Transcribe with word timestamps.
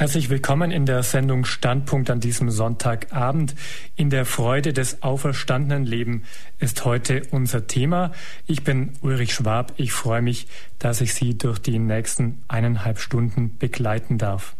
Herzlich 0.00 0.30
willkommen 0.30 0.70
in 0.70 0.86
der 0.86 1.02
Sendung 1.02 1.44
Standpunkt 1.44 2.08
an 2.08 2.20
diesem 2.20 2.50
Sonntagabend. 2.50 3.54
In 3.96 4.08
der 4.08 4.24
Freude 4.24 4.72
des 4.72 5.02
auferstandenen 5.02 5.84
Leben 5.84 6.22
ist 6.58 6.86
heute 6.86 7.24
unser 7.32 7.66
Thema. 7.66 8.10
Ich 8.46 8.64
bin 8.64 8.94
Ulrich 9.02 9.34
Schwab. 9.34 9.74
Ich 9.76 9.92
freue 9.92 10.22
mich, 10.22 10.46
dass 10.78 11.02
ich 11.02 11.12
Sie 11.12 11.36
durch 11.36 11.58
die 11.58 11.78
nächsten 11.78 12.40
eineinhalb 12.48 12.98
Stunden 12.98 13.58
begleiten 13.58 14.16
darf. 14.16 14.56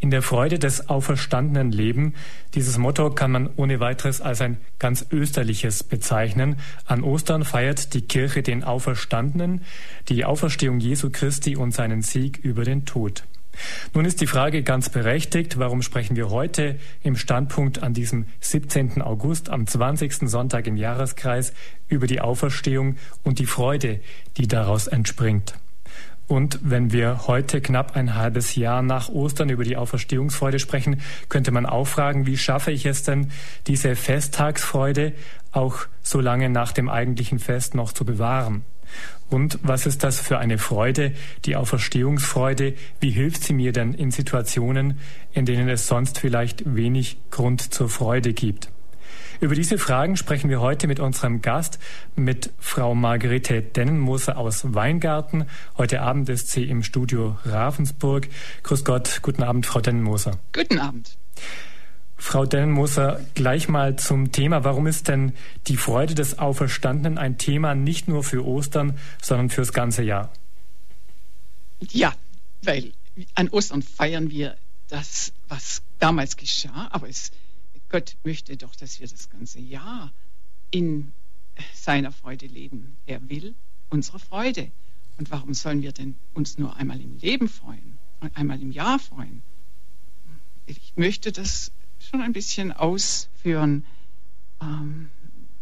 In 0.00 0.10
der 0.10 0.22
Freude 0.22 0.58
des 0.58 0.88
auferstandenen 0.88 1.70
Leben, 1.70 2.14
dieses 2.54 2.78
Motto 2.78 3.10
kann 3.10 3.30
man 3.30 3.50
ohne 3.54 3.78
weiteres 3.78 4.20
als 4.20 4.40
ein 4.40 4.56
ganz 4.80 5.06
österliches 5.12 5.84
bezeichnen. 5.84 6.56
An 6.84 7.04
Ostern 7.04 7.44
feiert 7.44 7.94
die 7.94 8.02
Kirche 8.02 8.42
den 8.42 8.64
Auferstandenen, 8.64 9.60
die 10.08 10.24
Auferstehung 10.24 10.80
Jesu 10.80 11.10
Christi 11.10 11.54
und 11.54 11.70
seinen 11.70 12.02
Sieg 12.02 12.38
über 12.38 12.64
den 12.64 12.86
Tod. 12.86 13.22
Nun 13.94 14.04
ist 14.04 14.20
die 14.20 14.26
Frage 14.26 14.62
ganz 14.62 14.88
berechtigt, 14.88 15.58
warum 15.58 15.82
sprechen 15.82 16.16
wir 16.16 16.30
heute 16.30 16.78
im 17.02 17.16
Standpunkt 17.16 17.82
an 17.82 17.94
diesem 17.94 18.26
17. 18.40 19.02
August, 19.02 19.50
am 19.50 19.66
20. 19.66 20.28
Sonntag 20.28 20.66
im 20.66 20.76
Jahreskreis, 20.76 21.52
über 21.88 22.06
die 22.06 22.20
Auferstehung 22.20 22.96
und 23.22 23.38
die 23.38 23.46
Freude, 23.46 24.00
die 24.36 24.48
daraus 24.48 24.86
entspringt. 24.86 25.54
Und 26.28 26.60
wenn 26.62 26.92
wir 26.92 27.26
heute 27.26 27.62
knapp 27.62 27.96
ein 27.96 28.14
halbes 28.14 28.54
Jahr 28.54 28.82
nach 28.82 29.08
Ostern 29.08 29.48
über 29.48 29.64
die 29.64 29.78
Auferstehungsfreude 29.78 30.58
sprechen, 30.58 31.00
könnte 31.30 31.52
man 31.52 31.64
auch 31.64 31.86
fragen, 31.86 32.26
wie 32.26 32.36
schaffe 32.36 32.70
ich 32.70 32.84
es 32.84 33.02
denn, 33.02 33.30
diese 33.66 33.96
Festtagsfreude 33.96 35.14
auch 35.52 35.86
so 36.02 36.20
lange 36.20 36.50
nach 36.50 36.72
dem 36.72 36.90
eigentlichen 36.90 37.38
Fest 37.38 37.74
noch 37.74 37.92
zu 37.92 38.04
bewahren? 38.04 38.62
Und 39.30 39.58
was 39.62 39.86
ist 39.86 40.04
das 40.04 40.20
für 40.20 40.38
eine 40.38 40.58
Freude, 40.58 41.12
die 41.44 41.56
Auferstehungsfreude? 41.56 42.74
Wie 43.00 43.10
hilft 43.10 43.44
sie 43.44 43.52
mir 43.52 43.72
denn 43.72 43.92
in 43.92 44.10
Situationen, 44.10 44.98
in 45.32 45.44
denen 45.44 45.68
es 45.68 45.86
sonst 45.86 46.18
vielleicht 46.18 46.74
wenig 46.74 47.18
Grund 47.30 47.74
zur 47.74 47.88
Freude 47.88 48.32
gibt? 48.32 48.70
Über 49.40 49.54
diese 49.54 49.78
Fragen 49.78 50.16
sprechen 50.16 50.50
wir 50.50 50.60
heute 50.60 50.88
mit 50.88 50.98
unserem 50.98 51.42
Gast, 51.42 51.78
mit 52.16 52.52
Frau 52.58 52.94
Margarete 52.94 53.62
Dennenmoser 53.62 54.36
aus 54.36 54.74
Weingarten. 54.74 55.46
Heute 55.76 56.02
Abend 56.02 56.28
ist 56.28 56.50
sie 56.50 56.64
im 56.64 56.82
Studio 56.82 57.38
Ravensburg. 57.44 58.28
Grüß 58.64 58.84
Gott, 58.84 59.20
guten 59.22 59.44
Abend, 59.44 59.64
Frau 59.64 59.80
Dennenmoser. 59.80 60.32
Guten 60.52 60.80
Abend. 60.80 61.16
Frau 62.20 62.44
Dennenmoser, 62.44 63.24
gleich 63.34 63.68
mal 63.68 63.96
zum 63.96 64.32
Thema. 64.32 64.64
Warum 64.64 64.86
ist 64.86 65.08
denn 65.08 65.32
die 65.68 65.76
Freude 65.76 66.14
des 66.14 66.38
Auferstandenen 66.38 67.16
ein 67.16 67.38
Thema 67.38 67.74
nicht 67.74 68.08
nur 68.08 68.24
für 68.24 68.44
Ostern, 68.44 68.98
sondern 69.22 69.50
fürs 69.50 69.72
ganze 69.72 70.02
Jahr? 70.02 70.30
Ja, 71.90 72.14
weil 72.62 72.92
an 73.34 73.48
Ostern 73.48 73.82
feiern 73.82 74.30
wir 74.30 74.56
das, 74.88 75.32
was 75.48 75.82
damals 76.00 76.36
geschah, 76.36 76.88
aber 76.90 77.08
es, 77.08 77.30
Gott 77.88 78.16
möchte 78.24 78.56
doch, 78.56 78.74
dass 78.74 79.00
wir 79.00 79.06
das 79.06 79.30
ganze 79.30 79.60
Jahr 79.60 80.12
in 80.70 81.12
seiner 81.72 82.12
Freude 82.12 82.46
leben. 82.46 82.96
Er 83.06 83.26
will 83.28 83.54
unsere 83.90 84.18
Freude. 84.18 84.70
Und 85.18 85.30
warum 85.30 85.54
sollen 85.54 85.82
wir 85.82 85.92
denn 85.92 86.16
uns 86.34 86.58
nur 86.58 86.76
einmal 86.76 87.00
im 87.00 87.18
Leben 87.18 87.48
freuen 87.48 87.98
und 88.20 88.36
einmal 88.36 88.60
im 88.60 88.70
Jahr 88.70 88.98
freuen? 88.98 89.42
Ich 90.66 90.92
möchte 90.96 91.32
das 91.32 91.72
schon 92.00 92.20
ein 92.22 92.32
bisschen 92.32 92.72
ausführen, 92.72 93.84
ähm, 94.60 95.10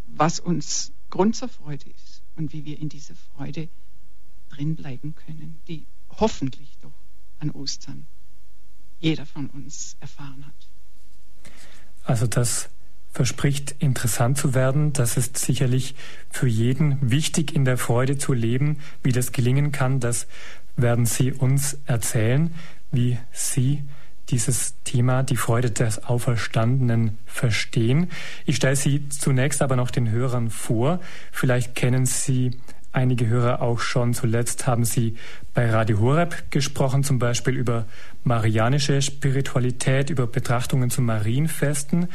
was 0.07 0.41
uns 0.41 0.93
Grund 1.11 1.37
zur 1.37 1.49
Freude 1.49 1.89
ist 1.91 2.23
und 2.37 2.53
wie 2.53 2.65
wir 2.65 2.79
in 2.79 2.89
diese 2.89 3.15
Freude 3.15 3.69
drin 4.51 4.77
bleiben 4.77 5.15
können, 5.15 5.61
die 5.69 5.87
hoffentlich 6.11 6.77
doch 6.83 6.93
an 7.39 7.51
Ostern 7.51 8.07
jeder 8.99 9.27
von 9.27 9.49
uns 9.51 9.97
erfahren 10.01 10.45
hat. 10.47 11.53
Also 12.05 12.27
das 12.27 12.71
verspricht 13.11 13.75
interessant 13.79 14.39
zu 14.39 14.55
werden. 14.55 14.93
Das 14.93 15.17
ist 15.17 15.39
sicherlich 15.39 15.95
für 16.31 16.47
jeden 16.47 17.11
wichtig 17.11 17.55
in 17.55 17.65
der 17.65 17.79
Freude 17.79 18.19
zu 18.19 18.33
leben. 18.33 18.79
Wie 19.03 19.13
das 19.13 19.33
gelingen 19.33 19.73
kann, 19.73 20.01
das 20.01 20.27
werden 20.77 21.07
Sie 21.07 21.33
uns 21.33 21.79
erzählen, 21.87 22.55
wie 22.91 23.19
Sie 23.33 23.85
dieses 24.31 24.75
Thema, 24.85 25.23
die 25.23 25.37
Freude 25.37 25.71
des 25.71 26.05
Auferstandenen, 26.05 27.19
verstehen. 27.27 28.11
Ich 28.45 28.57
stelle 28.57 28.77
Sie 28.77 29.09
zunächst 29.09 29.63
aber 29.63 29.77
noch 29.77 29.91
den 29.91 30.11
Hörern 30.11 30.51
vor. 30.51 31.01
Vielleicht 31.33 31.75
kennen 31.75 32.07
Sie 32.07 32.53
einige 32.97 33.27
Hörer 33.27 33.61
auch 33.61 33.79
schon. 33.79 34.15
Zuletzt 34.15 34.67
haben 34.67 34.85
Sie 34.85 35.17
bei 35.55 35.71
Radio 35.71 36.01
Horeb 36.01 36.51
gesprochen, 36.51 37.05
zum 37.05 37.19
Beispiel 37.19 37.55
über 37.55 37.85
marianische 38.25 39.03
Spiritualität, 39.03 40.09
über 40.11 40.27
Betrachtungen 40.27 40.91
zu 40.91 41.03
Marienfesten 41.03 42.09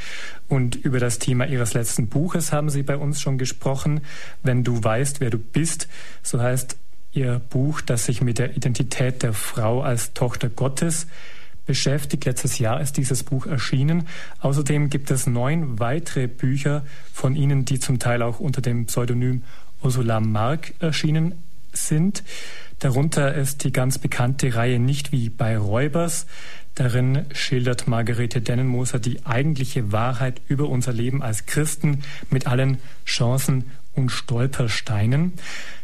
und 0.49 0.75
über 0.75 0.99
das 0.99 1.19
Thema 1.19 1.45
Ihres 1.45 1.75
letzten 1.75 2.07
Buches 2.07 2.51
haben 2.51 2.69
Sie 2.69 2.83
bei 2.83 2.97
uns 2.97 3.21
schon 3.21 3.37
gesprochen. 3.37 4.01
Wenn 4.41 4.63
du 4.63 4.83
weißt, 4.83 5.21
wer 5.21 5.29
du 5.29 5.37
bist, 5.37 5.87
so 6.23 6.41
heißt 6.41 6.77
Ihr 7.13 7.39
Buch, 7.49 7.81
das 7.81 8.05
sich 8.05 8.21
mit 8.21 8.39
der 8.39 8.57
Identität 8.57 9.21
der 9.21 9.33
Frau 9.33 9.81
als 9.81 10.13
Tochter 10.13 10.49
Gottes 10.49 11.07
beschäftigt. 11.65 12.25
Letztes 12.25 12.59
Jahr 12.59 12.81
ist 12.81 12.97
dieses 12.97 13.23
Buch 13.23 13.45
erschienen. 13.45 14.07
Außerdem 14.39 14.89
gibt 14.89 15.11
es 15.11 15.27
neun 15.27 15.79
weitere 15.79 16.27
Bücher 16.27 16.83
von 17.13 17.35
Ihnen, 17.35 17.65
die 17.65 17.79
zum 17.79 17.99
Teil 17.99 18.21
auch 18.21 18.39
unter 18.39 18.61
dem 18.61 18.85
Pseudonym 18.85 19.43
Ursula 19.81 20.19
Mark 20.19 20.73
erschienen 20.79 21.43
sind. 21.73 22.23
Darunter 22.79 23.33
ist 23.35 23.63
die 23.63 23.71
ganz 23.71 23.99
bekannte 23.99 24.55
Reihe 24.55 24.79
Nicht 24.79 25.11
wie 25.11 25.29
bei 25.29 25.57
Räubers. 25.57 26.25
Darin 26.75 27.25
schildert 27.33 27.87
Margarete 27.87 28.41
Dennenmoser 28.41 28.99
die 28.99 29.25
eigentliche 29.25 29.91
Wahrheit 29.91 30.41
über 30.47 30.69
unser 30.69 30.93
Leben 30.93 31.21
als 31.21 31.45
Christen 31.45 32.03
mit 32.29 32.47
allen 32.47 32.77
Chancen 33.05 33.65
und 33.93 34.09
Stolpersteinen. 34.09 35.33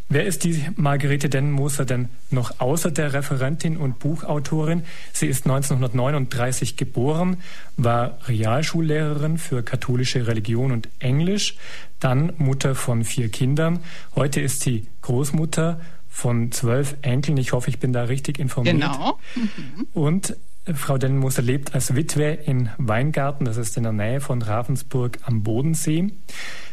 Wer 0.09 0.25
ist 0.25 0.45
die 0.45 0.66
Margarete 0.78 1.28
Dennenmoser 1.28 1.84
denn 1.84 2.07
noch 2.31 2.62
außer 2.62 2.91
der 2.91 3.12
Referentin 3.12 3.75
und 3.75 4.00
Buchautorin? 4.00 4.84
Sie 5.12 5.28
ist 5.28 5.45
1939 5.45 6.78
geboren, 6.78 7.38
war 7.75 8.17
Realschullehrerin 8.28 9.38
für 9.38 9.63
katholische 9.63 10.25
Religion 10.25 10.72
und 10.72 10.88
Englisch, 11.00 11.57
dann 12.00 12.31
Mutter 12.38 12.73
von 12.73 13.03
vier 13.03 13.29
Kindern. 13.29 13.81
Heute 14.16 14.40
ist 14.40 14.62
sie 14.62 14.88
Großmutter 15.01 15.81
von 16.09 16.53
zwölf 16.53 16.96
Enkeln. 17.01 17.38
Ich 17.38 17.51
hoffe, 17.51 17.69
ich 17.69 17.79
bin 17.79 17.91
da 17.91 18.03
richtig 18.03 18.40
informiert. 18.40 18.75
Genau. 18.75 19.19
Mhm. 19.35 19.88
Und 19.94 20.38
Frau 20.73 20.97
Dennenmoser 20.97 21.41
lebt 21.41 21.73
als 21.73 21.95
Witwe 21.95 22.33
in 22.33 22.69
Weingarten, 22.78 23.45
das 23.45 23.55
ist 23.55 23.78
in 23.78 23.83
der 23.83 23.94
Nähe 23.94 24.19
von 24.19 24.41
Ravensburg 24.41 25.17
am 25.23 25.41
Bodensee. 25.41 26.11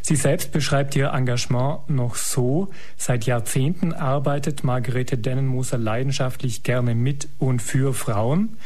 Sie 0.02 0.16
selbst 0.16 0.50
beschreibt 0.50 0.96
ihr 0.96 1.12
Engagement 1.12 1.88
noch 1.88 2.16
so. 2.16 2.70
Seit 2.96 3.24
Jahrzehnten 3.24 3.92
arbeitet 3.92 4.64
Margarete 4.64 5.16
Dennenmoser 5.16 5.78
leidenschaftlich 5.78 6.64
gerne 6.64 6.94
mit 6.94 7.28
und 7.38 7.62
für 7.62 7.94
Frauen, 7.94 8.56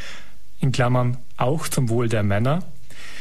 in 0.60 0.72
Klammern 0.72 1.18
auch 1.36 1.68
zum 1.68 1.90
Wohl 1.90 2.08
der 2.08 2.22
Männer. 2.22 2.60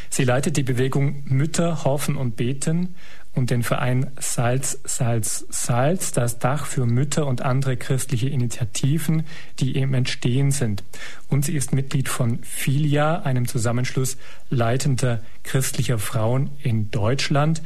Sie 0.10 0.24
leitet 0.24 0.56
die 0.56 0.64
Bewegung 0.64 1.24
Mütter 1.26 1.84
hoffen 1.84 2.16
und 2.16 2.38
beten 2.38 2.96
und 3.38 3.52
den 3.52 3.64
Verein 3.64 4.12
Salz, 4.20 4.80
Salz, 4.84 5.46
Salz, 5.50 6.12
das 6.12 6.40
Dach 6.40 6.66
für 6.66 6.86
Mütter 6.86 7.28
und 7.28 7.42
andere 7.42 7.78
christliche 7.78 8.30
Initiativen, 8.30 9.24
die 9.60 9.78
im 9.78 9.94
Entstehen 9.94 10.52
sind. 10.52 10.84
Und 11.30 11.46
sie 11.46 11.56
ist 11.56 11.74
Mitglied 11.74 12.10
von 12.10 12.40
Filia, 12.44 13.22
einem 13.22 13.48
Zusammenschluss 13.48 14.18
leitender 14.50 15.22
christlicher 15.44 16.00
Frauen 16.00 16.50
in 16.64 16.92
Deutschland. 16.92 17.62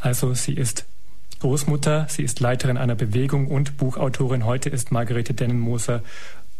Also 0.00 0.34
sie 0.34 0.54
ist 0.54 0.86
Großmutter, 1.40 2.06
sie 2.10 2.22
ist 2.22 2.40
Leiterin 2.40 2.76
einer 2.76 2.94
Bewegung 2.94 3.46
und 3.46 3.78
Buchautorin. 3.78 4.44
Heute 4.44 4.68
ist 4.68 4.92
Margarete 4.92 5.32
Dennenmoser 5.32 6.02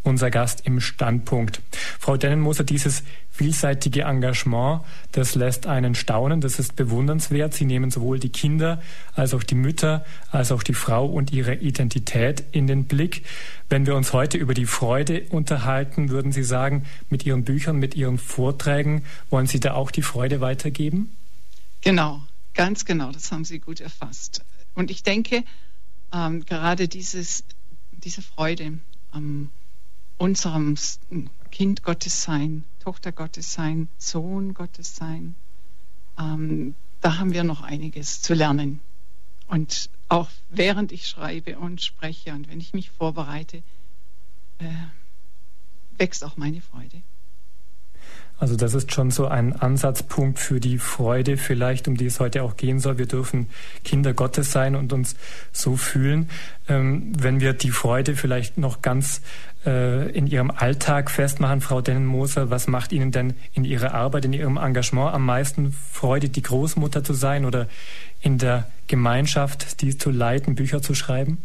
unser 0.03 0.31
Gast 0.31 0.65
im 0.65 0.79
Standpunkt. 0.79 1.61
Frau 1.99 2.17
Dennenmoser, 2.17 2.63
dieses 2.63 3.03
vielseitige 3.29 4.03
Engagement, 4.03 4.81
das 5.11 5.35
lässt 5.35 5.67
einen 5.67 5.95
staunen, 5.95 6.41
das 6.41 6.59
ist 6.59 6.75
bewundernswert. 6.75 7.53
Sie 7.53 7.65
nehmen 7.65 7.91
sowohl 7.91 8.19
die 8.19 8.29
Kinder 8.29 8.81
als 9.13 9.33
auch 9.33 9.43
die 9.43 9.55
Mütter, 9.55 10.05
als 10.31 10.51
auch 10.51 10.63
die 10.63 10.73
Frau 10.73 11.05
und 11.05 11.31
ihre 11.31 11.55
Identität 11.55 12.43
in 12.51 12.67
den 12.67 12.85
Blick. 12.85 13.23
Wenn 13.69 13.85
wir 13.85 13.95
uns 13.95 14.13
heute 14.13 14.37
über 14.37 14.53
die 14.53 14.65
Freude 14.65 15.23
unterhalten, 15.29 16.09
würden 16.09 16.31
Sie 16.31 16.43
sagen, 16.43 16.85
mit 17.09 17.25
Ihren 17.25 17.43
Büchern, 17.43 17.77
mit 17.77 17.95
Ihren 17.95 18.17
Vorträgen, 18.17 19.03
wollen 19.29 19.47
Sie 19.47 19.59
da 19.59 19.73
auch 19.73 19.91
die 19.91 20.01
Freude 20.01 20.41
weitergeben? 20.41 21.15
Genau, 21.81 22.21
ganz 22.53 22.85
genau, 22.85 23.11
das 23.11 23.31
haben 23.31 23.45
Sie 23.45 23.59
gut 23.59 23.81
erfasst. 23.81 24.43
Und 24.73 24.91
ich 24.91 25.03
denke, 25.03 25.43
ähm, 26.13 26.45
gerade 26.45 26.87
dieses, 26.87 27.43
diese 27.91 28.21
Freude 28.21 28.79
am 29.11 29.49
unserem 30.21 30.75
Kind 31.49 31.81
Gottes 31.81 32.21
sein, 32.21 32.63
Tochter 32.79 33.11
Gottes 33.11 33.53
sein, 33.53 33.89
Sohn 33.97 34.53
Gottes 34.53 34.95
sein. 34.95 35.33
Ähm, 36.19 36.75
da 37.01 37.17
haben 37.17 37.33
wir 37.33 37.43
noch 37.43 37.63
einiges 37.63 38.21
zu 38.21 38.35
lernen. 38.35 38.81
Und 39.47 39.89
auch 40.09 40.29
während 40.51 40.91
ich 40.91 41.07
schreibe 41.07 41.57
und 41.57 41.81
spreche 41.81 42.33
und 42.33 42.47
wenn 42.49 42.59
ich 42.59 42.73
mich 42.73 42.91
vorbereite, 42.91 43.63
äh, 44.59 44.69
wächst 45.97 46.23
auch 46.23 46.37
meine 46.37 46.61
Freude. 46.61 47.01
Also 48.41 48.55
das 48.55 48.73
ist 48.73 48.91
schon 48.91 49.11
so 49.11 49.27
ein 49.27 49.53
Ansatzpunkt 49.53 50.39
für 50.39 50.59
die 50.59 50.79
Freude 50.79 51.37
vielleicht, 51.37 51.87
um 51.87 51.95
die 51.95 52.07
es 52.07 52.19
heute 52.19 52.41
auch 52.41 52.57
gehen 52.57 52.79
soll. 52.79 52.97
Wir 52.97 53.05
dürfen 53.05 53.47
Kinder 53.85 54.15
Gottes 54.15 54.51
sein 54.51 54.75
und 54.75 54.93
uns 54.93 55.15
so 55.51 55.75
fühlen. 55.75 56.27
Ähm, 56.67 57.13
wenn 57.15 57.39
wir 57.39 57.53
die 57.53 57.69
Freude 57.69 58.15
vielleicht 58.15 58.57
noch 58.57 58.81
ganz 58.81 59.21
äh, 59.63 60.09
in 60.09 60.25
Ihrem 60.25 60.49
Alltag 60.49 61.11
festmachen, 61.11 61.61
Frau 61.61 61.81
Dennenmoser, 61.81 62.49
was 62.49 62.65
macht 62.67 62.93
Ihnen 62.93 63.11
denn 63.11 63.35
in 63.53 63.63
Ihrer 63.63 63.93
Arbeit, 63.93 64.25
in 64.25 64.33
Ihrem 64.33 64.57
Engagement 64.57 65.13
am 65.13 65.23
meisten 65.23 65.71
Freude, 65.91 66.29
die 66.29 66.41
Großmutter 66.41 67.03
zu 67.03 67.13
sein 67.13 67.45
oder 67.45 67.67
in 68.21 68.39
der 68.39 68.65
Gemeinschaft, 68.87 69.83
die 69.83 69.95
zu 69.95 70.09
leiten, 70.09 70.55
Bücher 70.55 70.81
zu 70.81 70.95
schreiben? 70.95 71.37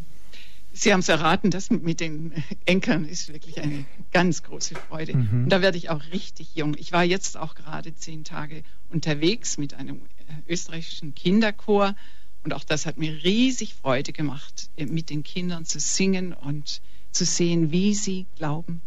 Sie 0.76 0.93
haben 0.93 1.00
es 1.00 1.08
erraten, 1.08 1.50
das 1.50 1.70
mit 1.70 2.00
den 2.00 2.32
Enkeln 2.67 3.06
ist 3.06 3.32
wirklich 3.32 3.58
eine 3.61 3.87
ganz 4.12 4.43
große 4.43 4.75
Freude. 4.75 5.17
Mhm. 5.17 5.44
Und 5.44 5.49
da 5.49 5.62
werde 5.62 5.78
ich 5.78 5.88
auch 5.88 6.02
richtig 6.12 6.55
jung. 6.55 6.76
Ich 6.78 6.93
war 6.93 7.02
jetzt 7.02 7.38
auch 7.38 7.55
gerade 7.55 7.94
zehn 7.94 8.25
Tage 8.25 8.62
unterwegs 8.90 9.56
mit 9.56 9.73
einem 9.73 10.02
äh, 10.28 10.52
österreichischen 10.52 11.14
Kinderchor. 11.14 11.96
Und 12.44 12.52
auch 12.52 12.62
das 12.62 12.84
hat 12.84 12.99
mir 12.99 13.25
riesig 13.25 13.75
Freude 13.75 14.12
gemacht, 14.12 14.69
äh, 14.76 14.84
mit 14.84 15.08
den 15.08 15.23
Kindern 15.23 15.64
zu 15.64 15.81
singen 15.81 16.34
und 16.34 16.82
zu 17.11 17.25
sehen, 17.25 17.72
wie 17.72 17.94
sie 17.94 18.26
glauben. 18.37 18.82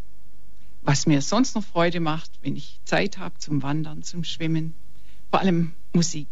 Was 0.84 1.08
mir 1.08 1.24
sonst 1.24 1.56
noch 1.56 1.64
Freude 1.64 2.00
macht, 2.00 2.30
wenn 2.44 2.56
ich 2.56 2.80
Zeit 2.86 3.18
habe 3.18 3.40
zum 3.40 3.64
Wandern, 3.64 4.04
zum 4.04 4.24
Schwimmen, 4.24 4.76
vor 5.32 5.40
allem 5.40 5.74
Musik. 5.94 6.28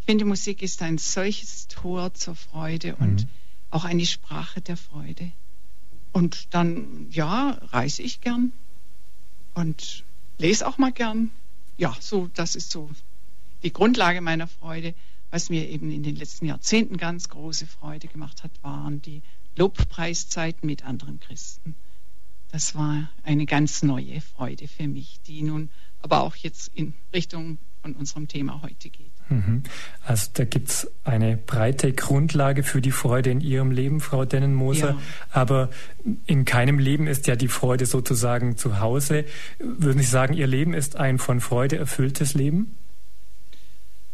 Ich 0.00 0.06
finde, 0.06 0.26
Musik 0.26 0.60
ist 0.60 0.82
ein 0.82 0.98
solches 0.98 1.66
Tor 1.68 2.12
zur 2.12 2.34
Freude 2.34 2.94
mhm. 2.98 3.26
Auch 3.72 3.84
eine 3.84 4.06
Sprache 4.06 4.60
der 4.60 4.76
Freude. 4.76 5.32
Und 6.12 6.54
dann, 6.54 7.08
ja, 7.10 7.58
reise 7.70 8.02
ich 8.02 8.20
gern 8.20 8.52
und 9.54 10.04
lese 10.38 10.66
auch 10.66 10.78
mal 10.78 10.92
gern. 10.92 11.30
Ja, 11.78 11.96
so, 11.98 12.28
das 12.34 12.54
ist 12.54 12.70
so 12.70 12.90
die 13.62 13.72
Grundlage 13.72 14.20
meiner 14.20 14.46
Freude. 14.46 14.94
Was 15.30 15.48
mir 15.48 15.68
eben 15.70 15.90
in 15.90 16.02
den 16.02 16.16
letzten 16.16 16.44
Jahrzehnten 16.44 16.98
ganz 16.98 17.30
große 17.30 17.66
Freude 17.66 18.06
gemacht 18.08 18.44
hat, 18.44 18.50
waren 18.62 19.00
die 19.00 19.22
Lobpreiszeiten 19.56 20.66
mit 20.66 20.84
anderen 20.84 21.20
Christen. 21.20 21.74
Das 22.50 22.74
war 22.74 23.08
eine 23.22 23.46
ganz 23.46 23.82
neue 23.82 24.20
Freude 24.20 24.68
für 24.68 24.86
mich, 24.86 25.20
die 25.26 25.42
nun 25.42 25.70
aber 26.00 26.20
auch 26.20 26.36
jetzt 26.36 26.70
in 26.74 26.92
Richtung 27.14 27.56
von 27.80 27.94
unserem 27.94 28.28
Thema 28.28 28.60
heute 28.60 28.90
geht. 28.90 29.11
Mhm. 29.28 29.62
Also 30.04 30.28
da 30.34 30.44
gibt 30.44 30.68
es 30.68 30.90
eine 31.04 31.36
breite 31.36 31.92
Grundlage 31.92 32.62
für 32.62 32.80
die 32.80 32.90
Freude 32.90 33.30
in 33.30 33.40
Ihrem 33.40 33.70
Leben, 33.70 34.00
Frau 34.00 34.24
Dennenmoser. 34.24 34.90
Ja. 34.90 34.98
Aber 35.30 35.70
in 36.26 36.44
keinem 36.44 36.78
Leben 36.78 37.06
ist 37.06 37.26
ja 37.26 37.36
die 37.36 37.48
Freude 37.48 37.86
sozusagen 37.86 38.56
zu 38.56 38.80
Hause. 38.80 39.24
Würden 39.58 40.00
Sie 40.00 40.08
sagen, 40.08 40.34
Ihr 40.34 40.46
Leben 40.46 40.74
ist 40.74 40.96
ein 40.96 41.18
von 41.18 41.40
Freude 41.40 41.76
erfülltes 41.76 42.34
Leben? 42.34 42.76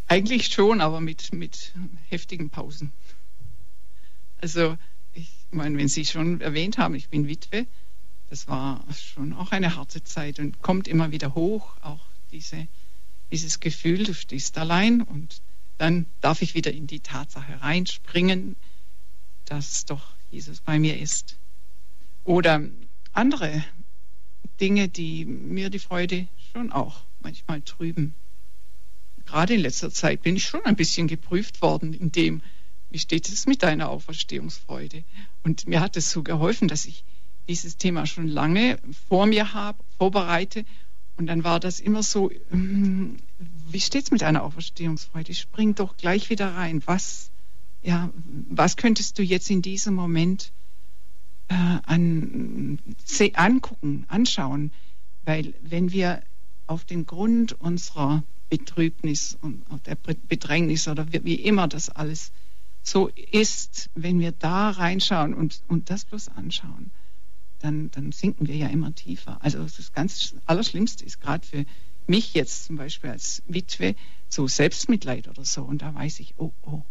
Eigentlich 0.06 0.46
schon, 0.46 0.80
aber 0.80 1.00
mit, 1.00 1.32
mit 1.32 1.74
heftigen 2.08 2.48
Pausen. 2.48 2.92
Also 4.40 4.76
ich 5.14 5.30
meine, 5.50 5.76
wenn 5.78 5.88
Sie 5.88 6.04
schon 6.04 6.40
erwähnt 6.40 6.78
haben, 6.78 6.94
ich 6.94 7.08
bin 7.08 7.28
Witwe, 7.28 7.66
das 8.30 8.48
war 8.48 8.84
schon 8.94 9.32
auch 9.32 9.52
eine 9.52 9.76
harte 9.76 10.04
Zeit 10.04 10.38
und 10.38 10.62
kommt 10.62 10.86
immer 10.86 11.10
wieder 11.10 11.34
hoch, 11.34 11.76
auch 11.82 12.00
diese 12.30 12.68
dieses 13.30 13.60
Gefühl, 13.60 14.04
du 14.04 14.14
stehst 14.14 14.58
allein 14.58 15.02
und 15.02 15.40
dann 15.76 16.06
darf 16.20 16.42
ich 16.42 16.54
wieder 16.54 16.72
in 16.72 16.86
die 16.86 17.00
Tatsache 17.00 17.60
reinspringen, 17.60 18.56
dass 19.44 19.84
doch 19.84 20.14
Jesus 20.30 20.60
bei 20.60 20.78
mir 20.78 20.98
ist. 20.98 21.36
Oder 22.24 22.62
andere 23.12 23.64
Dinge, 24.60 24.88
die 24.88 25.24
mir 25.24 25.70
die 25.70 25.78
Freude 25.78 26.28
schon 26.52 26.72
auch 26.72 27.02
manchmal 27.20 27.62
trüben. 27.62 28.14
Gerade 29.24 29.54
in 29.54 29.60
letzter 29.60 29.90
Zeit 29.90 30.22
bin 30.22 30.36
ich 30.36 30.46
schon 30.46 30.64
ein 30.64 30.76
bisschen 30.76 31.06
geprüft 31.06 31.62
worden 31.62 31.92
in 31.92 32.10
dem, 32.12 32.42
wie 32.90 32.98
steht 32.98 33.28
es 33.28 33.46
mit 33.46 33.62
deiner 33.62 33.90
Auferstehungsfreude? 33.90 35.04
Und 35.44 35.68
mir 35.68 35.80
hat 35.80 35.96
es 35.96 36.10
so 36.10 36.22
geholfen, 36.22 36.68
dass 36.68 36.86
ich 36.86 37.04
dieses 37.46 37.76
Thema 37.76 38.06
schon 38.06 38.28
lange 38.28 38.78
vor 39.08 39.26
mir 39.26 39.52
habe, 39.52 39.82
vorbereite 39.98 40.64
und 41.18 41.26
dann 41.26 41.42
war 41.42 41.58
das 41.58 41.80
immer 41.80 42.04
so, 42.04 42.30
hm, 42.50 43.16
wie 43.70 43.80
steht's 43.80 44.12
mit 44.12 44.22
einer 44.22 44.44
Auferstehungsfreude? 44.44 45.34
Spring 45.34 45.74
doch 45.74 45.96
gleich 45.96 46.30
wieder 46.30 46.54
rein. 46.54 46.80
Was, 46.86 47.30
ja, 47.82 48.10
was 48.48 48.76
könntest 48.76 49.18
du 49.18 49.22
jetzt 49.24 49.50
in 49.50 49.60
diesem 49.60 49.94
Moment 49.94 50.52
äh, 51.48 51.54
an, 51.54 52.78
angucken, 53.34 54.04
anschauen? 54.06 54.70
Weil 55.24 55.54
wenn 55.60 55.90
wir 55.92 56.22
auf 56.68 56.84
den 56.84 57.04
Grund 57.04 57.60
unserer 57.60 58.22
Betrübnis 58.48 59.36
und 59.42 59.64
der 59.86 59.96
Bedrängnis 59.96 60.86
oder 60.86 61.06
wie 61.12 61.34
immer 61.34 61.66
das 61.66 61.90
alles 61.90 62.30
so 62.82 63.10
ist, 63.32 63.90
wenn 63.94 64.20
wir 64.20 64.32
da 64.32 64.70
reinschauen 64.70 65.34
und, 65.34 65.62
und 65.66 65.90
das 65.90 66.04
bloß 66.04 66.28
anschauen, 66.28 66.90
dann, 67.60 67.90
dann 67.90 68.12
sinken 68.12 68.46
wir 68.46 68.56
ja 68.56 68.68
immer 68.68 68.94
tiefer. 68.94 69.38
Also 69.42 69.62
das 69.62 69.92
ganz 69.92 70.34
Allerschlimmste 70.46 71.04
ist 71.04 71.20
gerade 71.20 71.46
für 71.46 71.64
mich 72.06 72.34
jetzt 72.34 72.64
zum 72.64 72.76
Beispiel 72.76 73.10
als 73.10 73.42
Witwe 73.46 73.94
so 74.28 74.48
Selbstmitleid 74.48 75.28
oder 75.28 75.44
so. 75.44 75.62
Und 75.62 75.82
da 75.82 75.94
weiß 75.94 76.20
ich, 76.20 76.34
oh, 76.38 76.52
oh, 76.62 76.82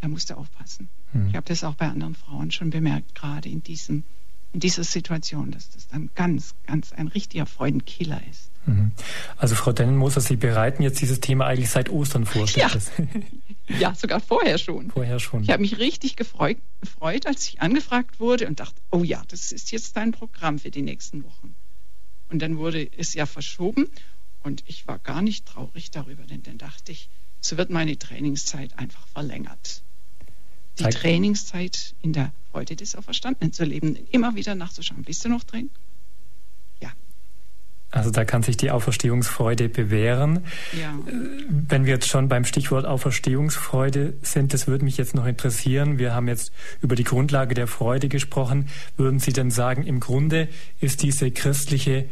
da 0.00 0.08
musst 0.08 0.30
du 0.30 0.34
aufpassen. 0.36 0.88
Hm. 1.12 1.28
Ich 1.28 1.36
habe 1.36 1.46
das 1.46 1.64
auch 1.64 1.74
bei 1.74 1.86
anderen 1.86 2.14
Frauen 2.14 2.50
schon 2.50 2.70
bemerkt, 2.70 3.14
gerade 3.14 3.48
in, 3.48 3.62
diesem, 3.62 4.04
in 4.52 4.60
dieser 4.60 4.84
Situation, 4.84 5.50
dass 5.50 5.70
das 5.70 5.88
dann 5.88 6.10
ganz, 6.14 6.54
ganz 6.66 6.92
ein 6.92 7.08
richtiger 7.08 7.46
Freudenkiller 7.46 8.20
ist. 8.30 8.50
Mhm. 8.66 8.92
Also 9.36 9.54
Frau 9.54 9.72
Dennenmoser, 9.72 10.20
Sie 10.20 10.36
bereiten 10.36 10.82
jetzt 10.82 11.00
dieses 11.00 11.20
Thema 11.20 11.46
eigentlich 11.46 11.70
seit 11.70 11.88
Ostern 11.88 12.26
vor. 12.26 12.46
Ja. 12.48 12.70
ja, 13.80 13.94
sogar 13.94 14.20
vorher 14.20 14.58
schon. 14.58 14.90
Vorher 14.90 15.18
schon. 15.18 15.42
Ich 15.42 15.50
habe 15.50 15.62
mich 15.62 15.78
richtig 15.78 16.16
gefreut, 16.16 16.58
gefreut, 16.80 17.26
als 17.26 17.48
ich 17.48 17.60
angefragt 17.60 18.20
wurde 18.20 18.46
und 18.46 18.60
dachte, 18.60 18.80
oh 18.90 19.02
ja, 19.02 19.22
das 19.28 19.52
ist 19.52 19.72
jetzt 19.72 19.96
dein 19.96 20.12
Programm 20.12 20.58
für 20.58 20.70
die 20.70 20.82
nächsten 20.82 21.24
Wochen. 21.24 21.54
Und 22.30 22.40
dann 22.40 22.58
wurde 22.58 22.88
es 22.96 23.14
ja 23.14 23.26
verschoben 23.26 23.88
und 24.42 24.62
ich 24.66 24.86
war 24.86 24.98
gar 24.98 25.22
nicht 25.22 25.46
traurig 25.46 25.90
darüber, 25.90 26.24
denn 26.24 26.42
dann 26.42 26.58
dachte 26.58 26.92
ich, 26.92 27.08
so 27.40 27.56
wird 27.56 27.70
meine 27.70 27.98
Trainingszeit 27.98 28.78
einfach 28.78 29.06
verlängert. 29.08 29.82
Die. 30.78 30.84
Trainingszeit 30.84 31.94
in 32.02 32.12
der 32.12 32.32
Freude 32.50 32.76
des 32.76 32.96
Auferstandenen 32.96 33.52
zu 33.52 33.64
leben, 33.64 33.96
immer 34.10 34.34
wieder 34.34 34.54
nachzuschauen. 34.54 35.04
Bist 35.04 35.24
du 35.24 35.28
noch 35.28 35.44
drin? 35.44 35.70
Also 37.96 38.10
da 38.10 38.26
kann 38.26 38.42
sich 38.42 38.58
die 38.58 38.70
Auferstehungsfreude 38.70 39.70
bewähren. 39.70 40.40
Ja. 40.78 40.90
Äh, 41.10 41.12
wenn 41.48 41.86
wir 41.86 41.94
jetzt 41.94 42.08
schon 42.08 42.28
beim 42.28 42.44
Stichwort 42.44 42.84
Auferstehungsfreude 42.84 44.12
sind, 44.20 44.52
das 44.52 44.66
würde 44.66 44.84
mich 44.84 44.98
jetzt 44.98 45.14
noch 45.14 45.24
interessieren. 45.24 45.98
Wir 45.98 46.14
haben 46.14 46.28
jetzt 46.28 46.52
über 46.82 46.94
die 46.94 47.04
Grundlage 47.04 47.54
der 47.54 47.66
Freude 47.66 48.10
gesprochen. 48.10 48.68
Würden 48.98 49.18
Sie 49.18 49.32
denn 49.32 49.50
sagen, 49.50 49.82
im 49.82 50.00
Grunde 50.00 50.48
ist 50.78 51.02
diese 51.02 51.30
christliche 51.30 52.04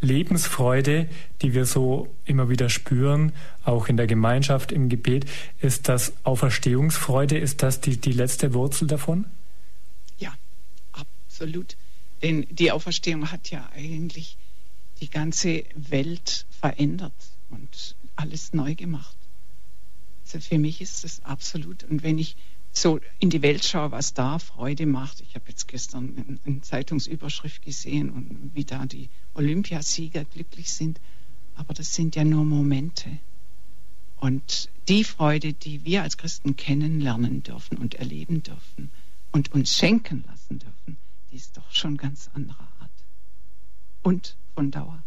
Lebensfreude, 0.00 1.08
die 1.42 1.52
wir 1.52 1.64
so 1.64 2.14
immer 2.24 2.48
wieder 2.48 2.68
spüren, 2.68 3.32
auch 3.64 3.88
in 3.88 3.96
der 3.96 4.06
Gemeinschaft, 4.06 4.70
im 4.70 4.88
Gebet, 4.88 5.24
ist 5.60 5.88
das 5.88 6.12
Auferstehungsfreude, 6.22 7.38
ist 7.38 7.64
das 7.64 7.80
die, 7.80 7.96
die 7.96 8.12
letzte 8.12 8.54
Wurzel 8.54 8.86
davon? 8.86 9.24
Ja, 10.16 10.32
absolut. 10.92 11.76
Denn 12.22 12.46
die 12.50 12.70
Auferstehung 12.70 13.32
hat 13.32 13.50
ja 13.50 13.68
eigentlich 13.74 14.36
die 15.04 15.10
ganze 15.10 15.64
Welt 15.74 16.46
verändert 16.48 17.12
und 17.50 17.94
alles 18.16 18.54
neu 18.54 18.74
gemacht. 18.74 19.16
Also 20.24 20.40
für 20.40 20.58
mich 20.58 20.80
ist 20.80 21.04
es 21.04 21.22
absolut. 21.24 21.84
Und 21.84 22.02
wenn 22.02 22.18
ich 22.18 22.36
so 22.72 23.00
in 23.18 23.28
die 23.28 23.42
Welt 23.42 23.64
schaue, 23.64 23.92
was 23.92 24.14
da 24.14 24.38
Freude 24.38 24.86
macht. 24.86 25.20
Ich 25.20 25.34
habe 25.34 25.44
jetzt 25.48 25.68
gestern 25.68 26.40
eine 26.44 26.60
Zeitungsüberschrift 26.62 27.62
gesehen 27.62 28.10
und 28.10 28.50
wie 28.54 28.64
da 28.64 28.86
die 28.86 29.10
Olympiasieger 29.34 30.24
glücklich 30.24 30.72
sind. 30.72 31.00
Aber 31.54 31.74
das 31.74 31.94
sind 31.94 32.16
ja 32.16 32.24
nur 32.24 32.44
Momente. 32.44 33.08
Und 34.16 34.70
die 34.88 35.04
Freude, 35.04 35.52
die 35.52 35.84
wir 35.84 36.02
als 36.02 36.16
Christen 36.16 36.56
kennenlernen 36.56 37.42
dürfen 37.42 37.76
und 37.76 37.94
erleben 37.94 38.42
dürfen 38.42 38.90
und 39.32 39.52
uns 39.52 39.76
schenken 39.76 40.24
lassen 40.26 40.58
dürfen, 40.58 40.96
die 41.30 41.36
ist 41.36 41.56
doch 41.58 41.70
schon 41.70 41.98
ganz 41.98 42.30
anderer 42.34 42.68
Art. 42.80 42.90
Und 44.02 44.36
von 44.54 44.70
Dauer. 44.70 45.02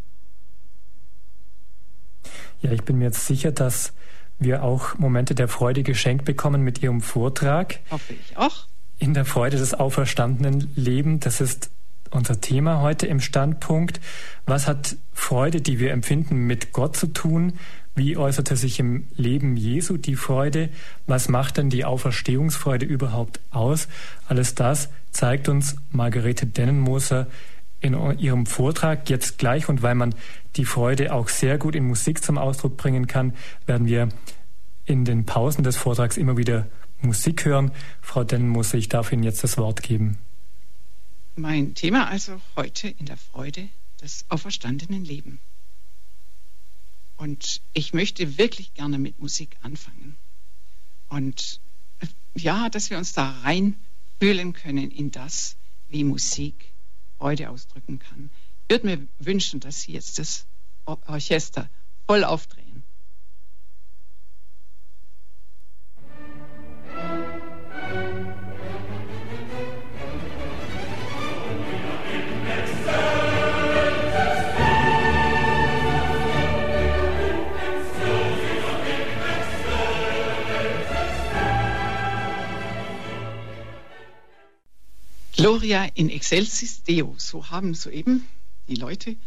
Ja, 2.61 2.71
ich 2.71 2.83
bin 2.83 2.97
mir 2.97 3.05
jetzt 3.05 3.25
sicher, 3.25 3.51
dass 3.51 3.93
wir 4.39 4.63
auch 4.63 4.97
Momente 4.97 5.35
der 5.35 5.47
Freude 5.47 5.83
geschenkt 5.83 6.25
bekommen 6.25 6.61
mit 6.61 6.81
Ihrem 6.81 7.01
Vortrag. 7.01 7.79
Hoffe 7.89 8.13
ich 8.13 8.37
auch. 8.37 8.67
In 8.99 9.13
der 9.13 9.25
Freude 9.25 9.57
des 9.57 9.73
auferstandenen 9.73 10.71
Leben. 10.75 11.19
Das 11.19 11.41
ist 11.41 11.71
unser 12.11 12.41
Thema 12.41 12.81
heute 12.81 13.07
im 13.07 13.19
Standpunkt. 13.19 13.99
Was 14.45 14.67
hat 14.67 14.95
Freude, 15.13 15.61
die 15.61 15.79
wir 15.79 15.91
empfinden, 15.91 16.47
mit 16.47 16.71
Gott 16.71 16.95
zu 16.95 17.07
tun? 17.07 17.53
Wie 17.95 18.15
äußerte 18.15 18.55
sich 18.55 18.79
im 18.79 19.07
Leben 19.15 19.57
Jesu 19.57 19.97
die 19.97 20.15
Freude? 20.15 20.69
Was 21.07 21.29
macht 21.29 21.57
denn 21.57 21.69
die 21.69 21.83
Auferstehungsfreude 21.83 22.85
überhaupt 22.85 23.39
aus? 23.49 23.87
Alles 24.27 24.55
das 24.55 24.89
zeigt 25.11 25.49
uns 25.49 25.77
Margarete 25.89 26.45
Dennenmoser 26.45 27.27
in 27.79 27.93
Ihrem 28.19 28.45
Vortrag 28.45 29.09
jetzt 29.09 29.37
gleich 29.37 29.69
und 29.69 29.81
weil 29.81 29.95
man 29.95 30.15
die 30.55 30.65
Freude 30.65 31.13
auch 31.13 31.29
sehr 31.29 31.57
gut 31.57 31.75
in 31.75 31.85
Musik 31.85 32.23
zum 32.23 32.37
Ausdruck 32.37 32.77
bringen 32.77 33.07
kann, 33.07 33.33
werden 33.65 33.87
wir 33.87 34.09
in 34.85 35.05
den 35.05 35.25
Pausen 35.25 35.63
des 35.63 35.77
Vortrags 35.77 36.17
immer 36.17 36.37
wieder 36.37 36.67
Musik 37.01 37.45
hören. 37.45 37.71
Frau 38.01 38.23
Dennenmusse, 38.23 38.77
ich 38.77 38.89
darf 38.89 39.11
Ihnen 39.11 39.23
jetzt 39.23 39.43
das 39.43 39.57
Wort 39.57 39.83
geben. 39.83 40.17
Mein 41.35 41.75
Thema 41.75 42.07
also 42.07 42.41
heute 42.55 42.87
in 42.87 43.05
der 43.05 43.17
Freude 43.17 43.69
des 44.01 44.25
auferstandenen 44.29 45.05
Lebens. 45.05 45.39
Und 47.17 47.61
ich 47.73 47.93
möchte 47.93 48.37
wirklich 48.37 48.73
gerne 48.73 48.99
mit 48.99 49.19
Musik 49.19 49.57
anfangen. 49.61 50.15
Und 51.09 51.59
äh, 51.99 52.07
ja, 52.35 52.69
dass 52.69 52.89
wir 52.89 52.97
uns 52.97 53.13
da 53.13 53.31
reinfühlen 53.43 54.53
können 54.53 54.91
in 54.91 55.11
das, 55.11 55.57
wie 55.89 56.03
Musik 56.03 56.71
Freude 57.17 57.49
ausdrücken 57.49 57.99
kann. 57.99 58.29
Ich 58.67 58.73
würde 58.73 58.85
mir 58.85 59.07
wünschen, 59.19 59.59
dass 59.59 59.81
Sie 59.81 59.93
jetzt 59.93 60.19
das 60.19 60.45
Orchester 60.85 61.69
voll 62.05 62.23
aufdrehen. 62.23 62.83
Gloria 85.67 85.91
in 85.95 86.09
excelsis 86.09 86.81
Deo, 86.83 87.15
so 87.17 87.49
haben 87.49 87.73
soeben 87.73 88.25
die 88.69 88.75
Leute 88.75 89.17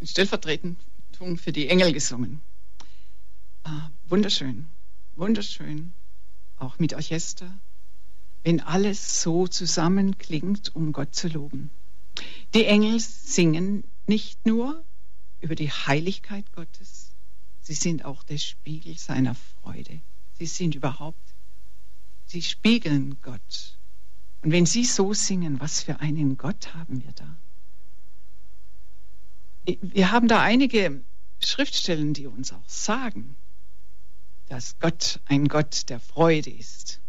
in 0.00 0.06
Stellvertretung 0.06 0.76
für 1.36 1.52
die 1.52 1.68
Engel 1.68 1.92
gesungen. 1.92 2.40
Ah, 3.64 3.90
wunderschön, 4.08 4.68
wunderschön, 5.16 5.92
auch 6.58 6.78
mit 6.78 6.94
Orchester, 6.94 7.58
wenn 8.42 8.60
alles 8.60 9.20
so 9.20 9.46
zusammenklingt, 9.46 10.74
um 10.74 10.94
Gott 10.94 11.14
zu 11.14 11.28
loben. 11.28 11.68
Die 12.54 12.64
Engel 12.64 12.98
singen 12.98 13.84
nicht 14.06 14.46
nur 14.46 14.82
über 15.42 15.56
die 15.56 15.70
Heiligkeit 15.70 16.50
Gottes, 16.52 17.10
sie 17.60 17.74
sind 17.74 18.06
auch 18.06 18.22
der 18.22 18.38
Spiegel 18.38 18.96
seiner 18.96 19.34
Freude. 19.34 20.00
Sie 20.38 20.46
sind 20.46 20.74
überhaupt, 20.74 21.34
sie 22.24 22.40
spiegeln 22.40 23.18
Gott 23.20 23.76
und 24.42 24.50
wenn 24.50 24.66
Sie 24.66 24.84
so 24.84 25.14
singen, 25.14 25.60
was 25.60 25.82
für 25.82 26.00
einen 26.00 26.36
Gott 26.36 26.74
haben 26.74 27.02
wir 27.04 27.12
da? 27.12 27.36
Wir 29.80 30.10
haben 30.10 30.26
da 30.26 30.42
einige 30.42 31.00
Schriftstellen, 31.38 32.12
die 32.12 32.26
uns 32.26 32.52
auch 32.52 32.68
sagen, 32.68 33.36
dass 34.48 34.78
Gott 34.80 35.20
ein 35.26 35.46
Gott 35.46 35.88
der 35.88 36.00
Freude 36.00 36.50
ist. 36.50 37.00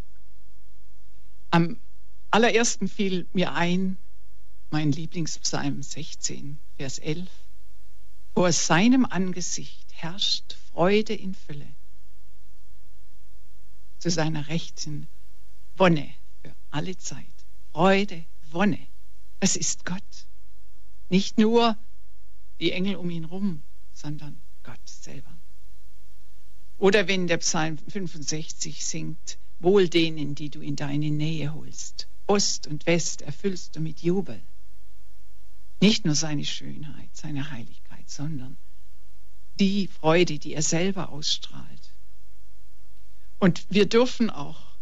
Am 1.49 1.77
allerersten 2.29 2.87
fiel 2.87 3.25
mir 3.33 3.53
ein, 3.53 3.97
mein 4.69 4.91
Lieblingspsalm 4.91 5.81
16, 5.81 6.59
Vers 6.77 6.99
11. 6.99 7.27
Vor 8.35 8.51
seinem 8.51 9.05
Angesicht 9.05 9.87
herrscht 9.93 10.55
Freude 10.71 11.13
in 11.15 11.33
Fülle. 11.33 11.67
Zu 13.97 14.11
seiner 14.11 14.47
Rechten 14.49 15.07
Wonne 15.77 16.13
alle 16.73 16.97
Zeit. 16.97 17.25
Freude, 17.71 18.25
Wonne. 18.51 18.79
Das 19.39 19.55
ist 19.55 19.85
Gott. 19.85 20.25
Nicht 21.09 21.37
nur 21.37 21.77
die 22.59 22.71
Engel 22.71 22.95
um 22.95 23.09
ihn 23.09 23.25
rum, 23.25 23.61
sondern 23.93 24.39
Gott 24.63 24.79
selber. 24.85 25.31
Oder 26.77 27.07
wenn 27.07 27.27
der 27.27 27.37
Psalm 27.37 27.77
65 27.77 28.83
singt, 28.85 29.37
wohl 29.59 29.87
denen, 29.87 30.35
die 30.35 30.49
du 30.49 30.61
in 30.61 30.75
deine 30.75 31.11
Nähe 31.11 31.53
holst. 31.53 32.07
Ost 32.27 32.67
und 32.67 32.85
West 32.85 33.21
erfüllst 33.21 33.75
du 33.75 33.79
mit 33.79 34.01
Jubel. 34.01 34.41
Nicht 35.81 36.05
nur 36.05 36.15
seine 36.15 36.45
Schönheit, 36.45 37.09
seine 37.13 37.51
Heiligkeit, 37.51 38.09
sondern 38.09 38.57
die 39.59 39.87
Freude, 39.87 40.39
die 40.39 40.53
er 40.53 40.61
selber 40.61 41.09
ausstrahlt. 41.09 41.91
Und 43.39 43.65
wir 43.69 43.87
dürfen 43.87 44.29
auch 44.29 44.72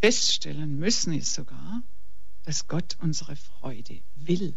feststellen, 0.00 0.78
müssen 0.78 1.12
es 1.12 1.34
sogar, 1.34 1.82
dass 2.44 2.68
Gott 2.68 2.96
unsere 3.00 3.36
Freude 3.36 4.00
will. 4.16 4.54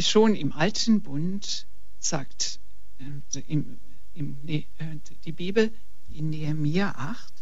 Schon 0.00 0.34
im 0.34 0.52
Alten 0.52 1.02
Bund 1.02 1.66
sagt 1.98 2.60
äh, 2.98 3.40
im, 3.48 3.78
im, 4.14 4.38
äh, 4.46 4.62
die 5.24 5.32
Bibel 5.32 5.72
in 6.10 6.30
Nehemiah 6.30 6.94
8, 6.96 7.32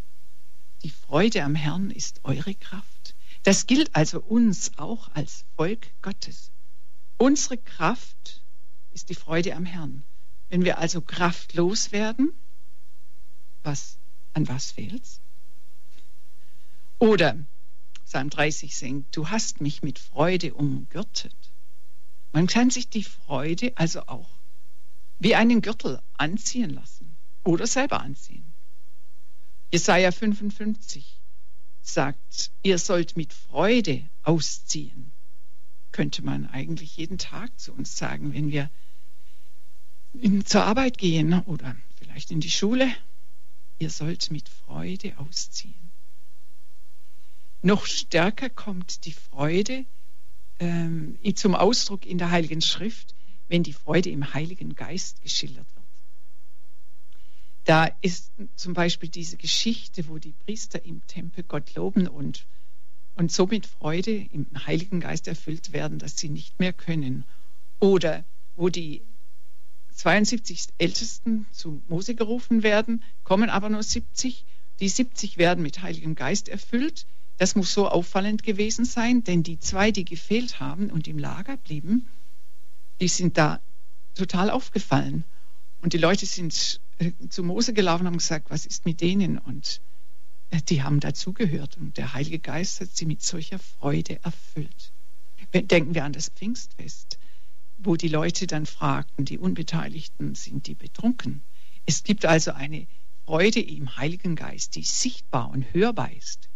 die 0.82 0.90
Freude 0.90 1.44
am 1.44 1.54
Herrn 1.54 1.90
ist 1.90 2.20
eure 2.24 2.54
Kraft. 2.54 3.14
Das 3.44 3.66
gilt 3.66 3.94
also 3.94 4.20
uns 4.20 4.78
auch 4.78 5.08
als 5.14 5.44
Volk 5.56 5.88
Gottes. 6.00 6.50
Unsere 7.18 7.58
Kraft 7.58 8.42
ist 8.92 9.08
die 9.08 9.14
Freude 9.14 9.54
am 9.54 9.64
Herrn. 9.64 10.04
Wenn 10.48 10.64
wir 10.64 10.78
also 10.78 11.00
kraftlos 11.00 11.92
werden, 11.92 12.32
was, 13.62 13.98
an 14.34 14.48
was 14.48 14.72
fehlt's? 14.72 15.21
Oder 17.02 17.36
Psalm 18.04 18.30
30 18.30 18.76
singt, 18.76 19.16
du 19.16 19.28
hast 19.28 19.60
mich 19.60 19.82
mit 19.82 19.98
Freude 19.98 20.54
umgürtet. 20.54 21.34
Man 22.30 22.46
kann 22.46 22.70
sich 22.70 22.90
die 22.90 23.02
Freude 23.02 23.72
also 23.74 24.02
auch 24.06 24.30
wie 25.18 25.34
einen 25.34 25.62
Gürtel 25.62 26.00
anziehen 26.16 26.70
lassen 26.70 27.16
oder 27.42 27.66
selber 27.66 28.02
anziehen. 28.02 28.54
Jesaja 29.72 30.12
55 30.12 31.18
sagt, 31.80 32.52
ihr 32.62 32.78
sollt 32.78 33.16
mit 33.16 33.32
Freude 33.32 34.08
ausziehen. 34.22 35.10
Könnte 35.90 36.22
man 36.22 36.46
eigentlich 36.46 36.98
jeden 36.98 37.18
Tag 37.18 37.58
zu 37.58 37.72
uns 37.72 37.96
sagen, 37.96 38.32
wenn 38.32 38.52
wir 38.52 38.70
in, 40.12 40.46
zur 40.46 40.62
Arbeit 40.62 40.98
gehen 40.98 41.40
oder 41.46 41.74
vielleicht 41.96 42.30
in 42.30 42.38
die 42.38 42.50
Schule. 42.50 42.94
Ihr 43.80 43.90
sollt 43.90 44.30
mit 44.30 44.48
Freude 44.48 45.18
ausziehen. 45.18 45.81
Noch 47.62 47.86
stärker 47.86 48.50
kommt 48.50 49.04
die 49.04 49.12
Freude 49.12 49.84
ähm, 50.58 51.16
zum 51.36 51.54
Ausdruck 51.54 52.04
in 52.04 52.18
der 52.18 52.30
Heiligen 52.32 52.60
Schrift, 52.60 53.14
wenn 53.48 53.62
die 53.62 53.72
Freude 53.72 54.10
im 54.10 54.34
Heiligen 54.34 54.74
Geist 54.74 55.22
geschildert 55.22 55.66
wird. 55.74 55.86
Da 57.64 57.86
ist 58.00 58.32
zum 58.56 58.74
Beispiel 58.74 59.08
diese 59.08 59.36
Geschichte, 59.36 60.08
wo 60.08 60.18
die 60.18 60.32
Priester 60.32 60.84
im 60.84 61.06
Tempel 61.06 61.44
Gott 61.44 61.74
loben 61.76 62.08
und, 62.08 62.46
und 63.14 63.30
so 63.30 63.46
mit 63.46 63.66
Freude 63.66 64.12
im 64.32 64.46
Heiligen 64.66 64.98
Geist 64.98 65.28
erfüllt 65.28 65.72
werden, 65.72 66.00
dass 66.00 66.18
sie 66.18 66.28
nicht 66.28 66.58
mehr 66.58 66.72
können. 66.72 67.24
Oder 67.78 68.24
wo 68.56 68.68
die 68.68 69.02
72 69.94 70.68
Ältesten 70.78 71.46
zu 71.52 71.80
Mose 71.88 72.16
gerufen 72.16 72.64
werden, 72.64 73.04
kommen 73.22 73.50
aber 73.50 73.68
nur 73.68 73.84
70. 73.84 74.44
Die 74.80 74.88
70 74.88 75.38
werden 75.38 75.62
mit 75.62 75.82
Heiligem 75.82 76.16
Geist 76.16 76.48
erfüllt, 76.48 77.06
das 77.38 77.54
muss 77.54 77.72
so 77.72 77.88
auffallend 77.88 78.42
gewesen 78.42 78.84
sein, 78.84 79.24
denn 79.24 79.42
die 79.42 79.58
zwei, 79.58 79.90
die 79.90 80.04
gefehlt 80.04 80.60
haben 80.60 80.90
und 80.90 81.08
im 81.08 81.18
Lager 81.18 81.56
blieben, 81.56 82.06
die 83.00 83.08
sind 83.08 83.38
da 83.38 83.60
total 84.14 84.50
aufgefallen. 84.50 85.24
Und 85.80 85.92
die 85.92 85.98
Leute 85.98 86.26
sind 86.26 86.80
äh, 86.98 87.12
zu 87.28 87.42
Mose 87.42 87.72
gelaufen 87.72 88.02
und 88.02 88.08
haben 88.08 88.18
gesagt, 88.18 88.50
was 88.50 88.66
ist 88.66 88.86
mit 88.86 89.00
denen? 89.00 89.38
Und 89.38 89.80
äh, 90.50 90.60
die 90.62 90.82
haben 90.82 91.00
dazugehört 91.00 91.76
und 91.78 91.96
der 91.96 92.14
Heilige 92.14 92.38
Geist 92.38 92.80
hat 92.80 92.94
sie 92.94 93.06
mit 93.06 93.22
solcher 93.22 93.58
Freude 93.58 94.22
erfüllt. 94.22 94.92
Denken 95.52 95.94
wir 95.94 96.04
an 96.04 96.12
das 96.12 96.28
Pfingstfest, 96.28 97.18
wo 97.78 97.96
die 97.96 98.08
Leute 98.08 98.46
dann 98.46 98.64
fragten, 98.64 99.24
die 99.24 99.38
Unbeteiligten, 99.38 100.34
sind 100.34 100.66
die 100.66 100.74
betrunken? 100.74 101.42
Es 101.84 102.04
gibt 102.04 102.24
also 102.24 102.52
eine 102.52 102.86
Freude 103.24 103.60
im 103.60 103.96
Heiligen 103.96 104.36
Geist, 104.36 104.76
die 104.76 104.84
sichtbar 104.84 105.50
und 105.50 105.74
hörbar 105.74 106.12
ist. 106.12 106.48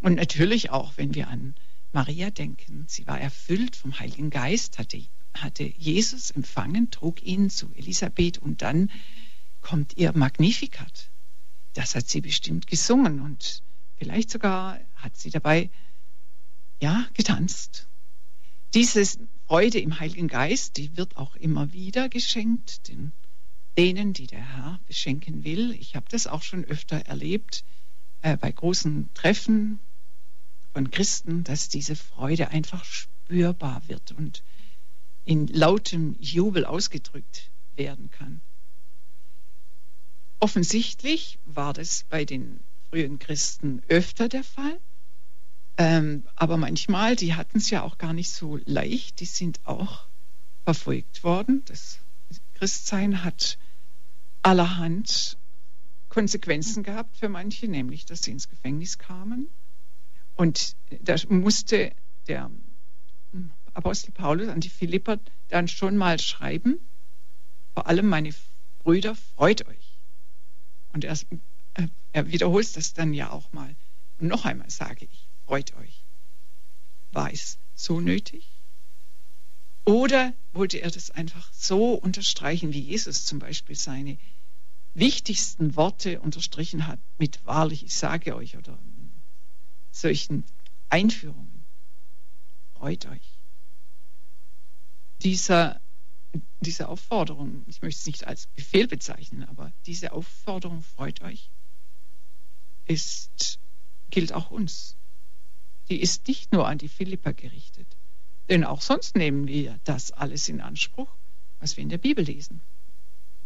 Und 0.00 0.14
natürlich 0.14 0.70
auch, 0.70 0.92
wenn 0.96 1.14
wir 1.14 1.28
an 1.28 1.54
Maria 1.92 2.30
denken, 2.30 2.84
sie 2.86 3.06
war 3.06 3.20
erfüllt 3.20 3.74
vom 3.74 3.98
Heiligen 3.98 4.30
Geist, 4.30 4.78
hatte, 4.78 5.02
hatte 5.34 5.64
Jesus 5.64 6.30
empfangen, 6.30 6.90
trug 6.90 7.22
ihn 7.22 7.50
zu 7.50 7.72
Elisabeth 7.74 8.38
und 8.38 8.62
dann 8.62 8.90
kommt 9.60 9.96
ihr 9.96 10.12
Magnificat. 10.16 11.10
Das 11.74 11.94
hat 11.94 12.08
sie 12.08 12.20
bestimmt 12.20 12.66
gesungen 12.66 13.20
und 13.20 13.62
vielleicht 13.96 14.30
sogar 14.30 14.78
hat 14.96 15.16
sie 15.16 15.30
dabei, 15.30 15.70
ja, 16.80 17.06
getanzt. 17.14 17.88
Diese 18.74 19.04
Freude 19.46 19.80
im 19.80 19.98
Heiligen 19.98 20.28
Geist, 20.28 20.76
die 20.76 20.96
wird 20.96 21.16
auch 21.16 21.34
immer 21.36 21.72
wieder 21.72 22.08
geschenkt, 22.08 22.88
den, 22.88 23.12
denen, 23.76 24.12
die 24.12 24.26
der 24.26 24.56
Herr 24.56 24.80
beschenken 24.86 25.42
will. 25.42 25.72
Ich 25.72 25.96
habe 25.96 26.06
das 26.10 26.26
auch 26.26 26.42
schon 26.42 26.64
öfter 26.64 26.98
erlebt 27.06 27.64
äh, 28.22 28.36
bei 28.36 28.52
großen 28.52 29.08
Treffen 29.14 29.80
von 30.78 30.92
Christen, 30.92 31.42
dass 31.42 31.68
diese 31.68 31.96
Freude 31.96 32.50
einfach 32.50 32.84
spürbar 32.84 33.82
wird 33.88 34.12
und 34.12 34.44
in 35.24 35.48
lautem 35.48 36.14
Jubel 36.20 36.64
ausgedrückt 36.64 37.50
werden 37.74 38.12
kann. 38.12 38.40
Offensichtlich 40.38 41.40
war 41.46 41.72
das 41.72 42.04
bei 42.08 42.24
den 42.24 42.60
frühen 42.88 43.18
Christen 43.18 43.82
öfter 43.88 44.28
der 44.28 44.44
Fall. 44.44 44.78
Ähm, 45.78 46.22
aber 46.36 46.56
manchmal, 46.56 47.16
die 47.16 47.34
hatten 47.34 47.58
es 47.58 47.70
ja 47.70 47.82
auch 47.82 47.98
gar 47.98 48.12
nicht 48.12 48.30
so 48.30 48.60
leicht, 48.64 49.18
die 49.18 49.26
sind 49.26 49.58
auch 49.64 50.06
verfolgt 50.62 51.24
worden. 51.24 51.64
Das 51.64 51.98
Christsein 52.54 53.24
hat 53.24 53.58
allerhand 54.42 55.38
Konsequenzen 56.08 56.84
gehabt 56.84 57.16
für 57.16 57.28
manche, 57.28 57.66
nämlich 57.66 58.06
dass 58.06 58.22
sie 58.22 58.30
ins 58.30 58.48
Gefängnis 58.48 58.98
kamen. 58.98 59.48
Und 60.38 60.76
da 61.02 61.16
musste 61.28 61.92
der 62.28 62.48
Apostel 63.74 64.12
Paulus 64.12 64.48
an 64.48 64.60
die 64.60 64.68
Philipper 64.68 65.18
dann 65.48 65.66
schon 65.66 65.96
mal 65.96 66.20
schreiben, 66.20 66.78
vor 67.74 67.88
allem 67.88 68.06
meine 68.06 68.32
Brüder, 68.78 69.16
freut 69.16 69.66
euch. 69.66 69.98
Und 70.92 71.02
er, 71.02 71.18
äh, 71.74 71.88
er 72.12 72.30
wiederholt 72.30 72.76
das 72.76 72.94
dann 72.94 73.14
ja 73.14 73.30
auch 73.30 73.52
mal. 73.52 73.74
Und 74.18 74.28
noch 74.28 74.44
einmal 74.44 74.70
sage 74.70 75.06
ich, 75.10 75.28
freut 75.44 75.74
euch. 75.76 76.04
War 77.10 77.32
es 77.32 77.58
so 77.74 78.00
nötig? 78.00 78.48
Oder 79.84 80.34
wollte 80.52 80.78
er 80.78 80.92
das 80.92 81.10
einfach 81.10 81.52
so 81.52 81.94
unterstreichen, 81.94 82.72
wie 82.72 82.80
Jesus 82.80 83.26
zum 83.26 83.40
Beispiel 83.40 83.74
seine 83.74 84.18
wichtigsten 84.94 85.74
Worte 85.74 86.20
unterstrichen 86.20 86.86
hat 86.86 87.00
mit 87.18 87.44
wahrlich, 87.44 87.84
ich 87.84 87.96
sage 87.96 88.36
euch 88.36 88.56
oder 88.56 88.78
solchen 90.00 90.44
Einführungen. 90.88 91.64
Freut 92.74 93.06
euch. 93.06 93.38
Dieser, 95.22 95.80
diese 96.60 96.88
Aufforderung, 96.88 97.64
ich 97.66 97.82
möchte 97.82 97.98
es 97.98 98.06
nicht 98.06 98.26
als 98.26 98.46
Befehl 98.46 98.86
bezeichnen, 98.86 99.44
aber 99.44 99.72
diese 99.86 100.12
Aufforderung, 100.12 100.82
freut 100.82 101.22
euch, 101.22 101.50
ist, 102.86 103.58
gilt 104.10 104.32
auch 104.32 104.50
uns. 104.50 104.96
Die 105.88 106.00
ist 106.00 106.28
nicht 106.28 106.52
nur 106.52 106.68
an 106.68 106.78
die 106.78 106.88
Philipper 106.88 107.32
gerichtet, 107.32 107.86
denn 108.48 108.64
auch 108.64 108.80
sonst 108.80 109.16
nehmen 109.16 109.48
wir 109.48 109.78
das 109.84 110.12
alles 110.12 110.48
in 110.48 110.60
Anspruch, 110.60 111.10
was 111.60 111.76
wir 111.76 111.82
in 111.82 111.88
der 111.88 111.98
Bibel 111.98 112.24
lesen. 112.24 112.60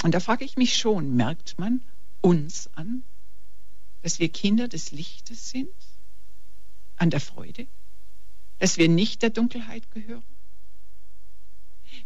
Und 0.02 0.12
da 0.12 0.20
frage 0.20 0.44
ich 0.44 0.56
mich 0.56 0.76
schon, 0.76 1.14
merkt 1.16 1.58
man 1.58 1.80
uns 2.20 2.68
an, 2.74 3.02
dass 4.02 4.18
wir 4.18 4.28
Kinder 4.28 4.68
des 4.68 4.90
Lichtes 4.90 5.50
sind, 5.50 5.70
an 7.02 7.10
der 7.10 7.20
Freude, 7.20 7.66
dass 8.60 8.78
wir 8.78 8.88
nicht 8.88 9.22
der 9.22 9.30
Dunkelheit 9.30 9.90
gehören? 9.90 10.22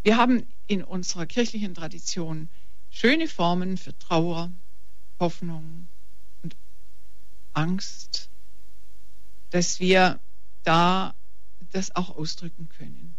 Wir 0.02 0.16
haben 0.16 0.46
in 0.66 0.82
unserer 0.82 1.26
kirchlichen 1.26 1.74
Tradition 1.74 2.48
schöne 2.90 3.28
Formen 3.28 3.76
für 3.76 3.96
Trauer, 3.98 4.50
Hoffnung 5.20 5.86
und 6.42 6.56
Angst, 7.52 8.30
dass 9.50 9.80
wir 9.80 10.18
da 10.64 11.14
das 11.72 11.94
auch 11.94 12.16
ausdrücken 12.16 12.70
können. 12.78 13.14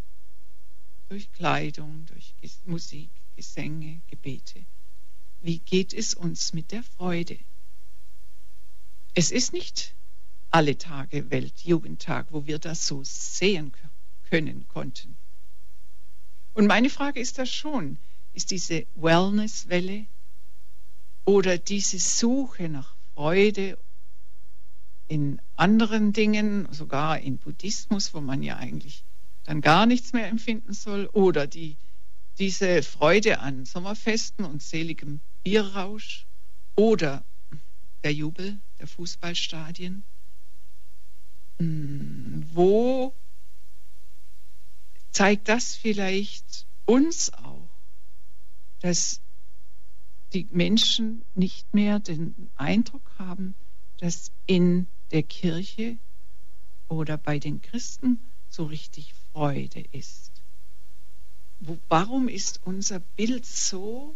Durch 1.10 1.32
Kleidung, 1.32 2.08
durch 2.08 2.34
Musik, 2.66 3.12
Gesänge, 3.36 4.02
Gebete. 4.10 4.66
Wie 5.44 5.60
geht 5.60 5.94
es 5.94 6.16
uns 6.16 6.54
mit 6.54 6.72
der 6.72 6.82
Freude? 6.82 7.38
Es 9.14 9.30
ist 9.30 9.54
nicht 9.54 9.94
alle 10.58 10.76
Tage 10.76 11.30
Weltjugendtag, 11.30 12.26
wo 12.32 12.48
wir 12.48 12.58
das 12.58 12.88
so 12.88 13.04
sehen 13.04 13.72
können 14.32 14.68
konnten. 14.68 15.16
Und 16.56 16.66
meine 16.66 16.90
Frage 16.90 17.20
ist 17.20 17.38
das 17.38 17.54
schon, 17.54 18.00
ist 18.34 18.50
diese 18.50 18.88
Wellnesswelle 18.96 20.08
oder 21.26 21.60
diese 21.60 22.00
Suche 22.00 22.70
nach 22.70 22.96
Freude 23.14 23.78
in 25.08 25.40
anderen 25.58 26.12
Dingen, 26.12 26.68
sogar 26.72 27.20
in 27.20 27.38
Buddhismus, 27.38 28.16
wo 28.16 28.22
man 28.22 28.42
ja 28.42 28.58
eigentlich 28.58 29.04
dann 29.44 29.62
gar 29.62 29.86
nichts 29.86 30.12
mehr 30.12 30.28
empfinden 30.28 30.74
soll, 30.74 31.06
oder 31.14 31.46
die 31.46 31.78
diese 32.40 32.82
Freude 32.82 33.42
an 33.42 33.66
Sommerfesten 33.66 34.44
und 34.44 34.64
seligem 34.64 35.20
Bierrausch 35.44 36.26
oder 36.76 37.24
der 38.04 38.14
Jubel 38.16 38.58
der 38.80 38.88
Fußballstadien? 38.88 40.04
Wo 41.60 43.14
zeigt 45.12 45.50
das 45.50 45.76
vielleicht 45.76 46.66
uns 46.86 47.34
auch, 47.34 47.70
dass 48.82 49.22
die 50.34 50.48
Menschen 50.52 51.24
nicht 51.34 51.74
mehr 51.74 52.00
den 52.00 52.50
Eindruck 52.56 53.12
haben, 53.18 53.56
dass 54.00 54.32
in 54.46 54.88
der 55.12 55.24
Kirche 55.24 55.98
oder 56.90 57.18
bei 57.18 57.40
den 57.40 57.62
Christen 57.62 58.20
so 58.50 58.66
richtig 58.66 59.14
Freude 59.32 59.84
ist 59.92 60.38
wo, 61.60 61.78
warum 61.90 62.28
ist 62.28 62.62
unser 62.66 63.00
Bild 63.00 63.46
so 63.46 64.16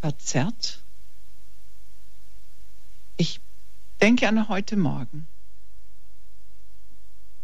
verzerrt? 0.00 0.82
Ich 3.16 3.40
denke 4.00 4.28
an 4.28 4.48
heute 4.48 4.76
Morgen. 4.76 5.26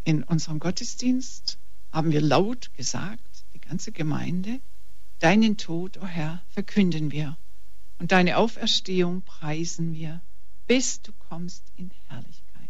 In 0.05 0.23
unserem 0.23 0.59
Gottesdienst 0.59 1.57
haben 1.91 2.11
wir 2.11 2.21
laut 2.21 2.71
gesagt, 2.75 3.43
die 3.55 3.59
ganze 3.59 3.91
Gemeinde, 3.91 4.61
deinen 5.19 5.57
Tod, 5.57 5.97
o 5.97 6.01
oh 6.03 6.05
Herr, 6.05 6.43
verkünden 6.49 7.11
wir 7.11 7.37
und 7.97 8.11
deine 8.11 8.37
Auferstehung 8.37 9.23
preisen 9.23 9.93
wir, 9.93 10.21
bis 10.67 11.01
du 11.01 11.11
kommst 11.13 11.63
in 11.75 11.89
Herrlichkeit. 12.07 12.69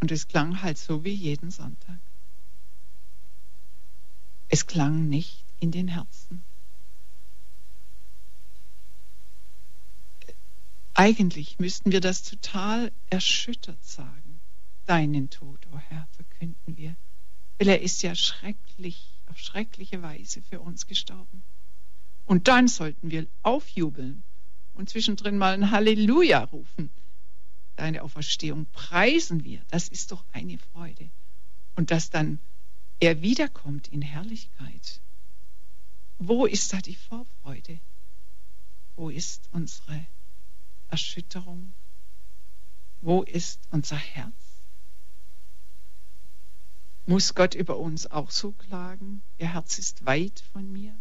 Und 0.00 0.12
es 0.12 0.28
klang 0.28 0.62
halt 0.62 0.78
so 0.78 1.02
wie 1.02 1.12
jeden 1.14 1.50
Sonntag. 1.50 1.98
Es 4.48 4.66
klang 4.66 5.08
nicht 5.08 5.44
in 5.58 5.72
den 5.72 5.88
Herzen. 5.88 6.44
Eigentlich 10.94 11.58
müssten 11.58 11.90
wir 11.90 12.00
das 12.00 12.22
total 12.22 12.92
erschüttert 13.10 13.82
sagen. 13.84 14.27
Deinen 14.88 15.28
Tod, 15.28 15.66
o 15.66 15.74
oh 15.74 15.78
Herr, 15.78 16.08
verkünden 16.12 16.78
wir. 16.78 16.96
Weil 17.58 17.68
er 17.68 17.82
ist 17.82 18.02
ja 18.02 18.14
schrecklich, 18.14 19.12
auf 19.26 19.38
schreckliche 19.38 20.00
Weise 20.00 20.40
für 20.40 20.60
uns 20.60 20.86
gestorben. 20.86 21.42
Und 22.24 22.48
dann 22.48 22.68
sollten 22.68 23.10
wir 23.10 23.26
aufjubeln 23.42 24.22
und 24.72 24.88
zwischendrin 24.88 25.36
mal 25.36 25.52
ein 25.52 25.70
Halleluja 25.70 26.42
rufen. 26.44 26.88
Deine 27.76 28.02
Auferstehung 28.02 28.64
preisen 28.72 29.44
wir. 29.44 29.60
Das 29.68 29.88
ist 29.88 30.10
doch 30.10 30.24
eine 30.32 30.56
Freude. 30.56 31.10
Und 31.76 31.90
das 31.90 32.08
dann 32.08 32.38
er 32.98 33.20
wiederkommt 33.20 33.88
in 33.88 34.00
Herrlichkeit. 34.00 35.00
Wo 36.18 36.46
ist 36.46 36.72
da 36.72 36.78
die 36.78 36.96
Vorfreude? 36.96 37.78
Wo 38.96 39.10
ist 39.10 39.50
unsere 39.52 40.06
Erschütterung? 40.88 41.74
Wo 43.02 43.22
ist 43.22 43.60
unser 43.70 43.96
Herz? 43.96 44.47
Muss 47.08 47.34
Gott 47.34 47.54
über 47.54 47.78
uns 47.78 48.10
auch 48.10 48.30
so 48.30 48.52
klagen? 48.52 49.22
Ihr 49.38 49.54
Herz 49.54 49.78
ist 49.78 50.04
weit 50.04 50.44
von 50.52 50.70
mir. 50.70 50.94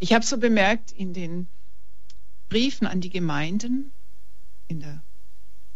Ich 0.00 0.12
habe 0.12 0.24
so 0.24 0.38
bemerkt 0.38 0.90
in 0.90 1.14
den 1.14 1.46
Briefen 2.48 2.88
an 2.88 3.00
die 3.00 3.10
Gemeinden, 3.10 3.92
in 4.66 4.80
der 4.80 5.04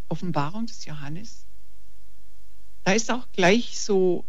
Offenbarung 0.09 0.65
des 0.65 0.83
Johannes, 0.83 1.45
da 2.83 2.91
ist 2.91 3.09
auch 3.11 3.31
gleich 3.31 3.79
so 3.79 4.25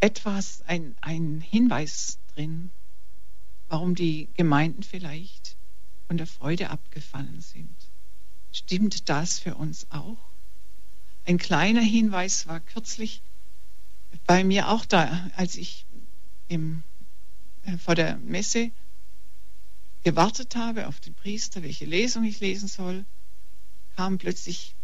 etwas, 0.00 0.62
ein, 0.66 0.96
ein 1.02 1.42
Hinweis 1.42 2.20
drin, 2.34 2.70
warum 3.68 3.94
die 3.94 4.30
Gemeinden 4.32 4.82
vielleicht 4.82 5.58
von 6.06 6.16
der 6.16 6.26
Freude 6.26 6.70
abgefallen 6.70 7.42
sind. 7.42 7.76
Stimmt 8.50 9.10
das 9.10 9.38
für 9.38 9.56
uns 9.56 9.86
auch? 9.90 10.31
Ein 11.24 11.38
kleiner 11.38 11.80
Hinweis 11.80 12.46
war 12.46 12.60
kürzlich 12.60 13.22
bei 14.26 14.44
mir 14.44 14.68
auch 14.68 14.84
da, 14.84 15.30
als 15.36 15.56
ich 15.56 15.86
im, 16.48 16.82
äh, 17.64 17.78
vor 17.78 17.94
der 17.94 18.18
Messe 18.18 18.70
gewartet 20.04 20.56
habe 20.56 20.88
auf 20.88 21.00
den 21.00 21.14
Priester, 21.14 21.62
welche 21.62 21.84
Lesung 21.84 22.24
ich 22.24 22.40
lesen 22.40 22.68
soll, 22.68 23.04
kam 23.96 24.18
plötzlich 24.18 24.74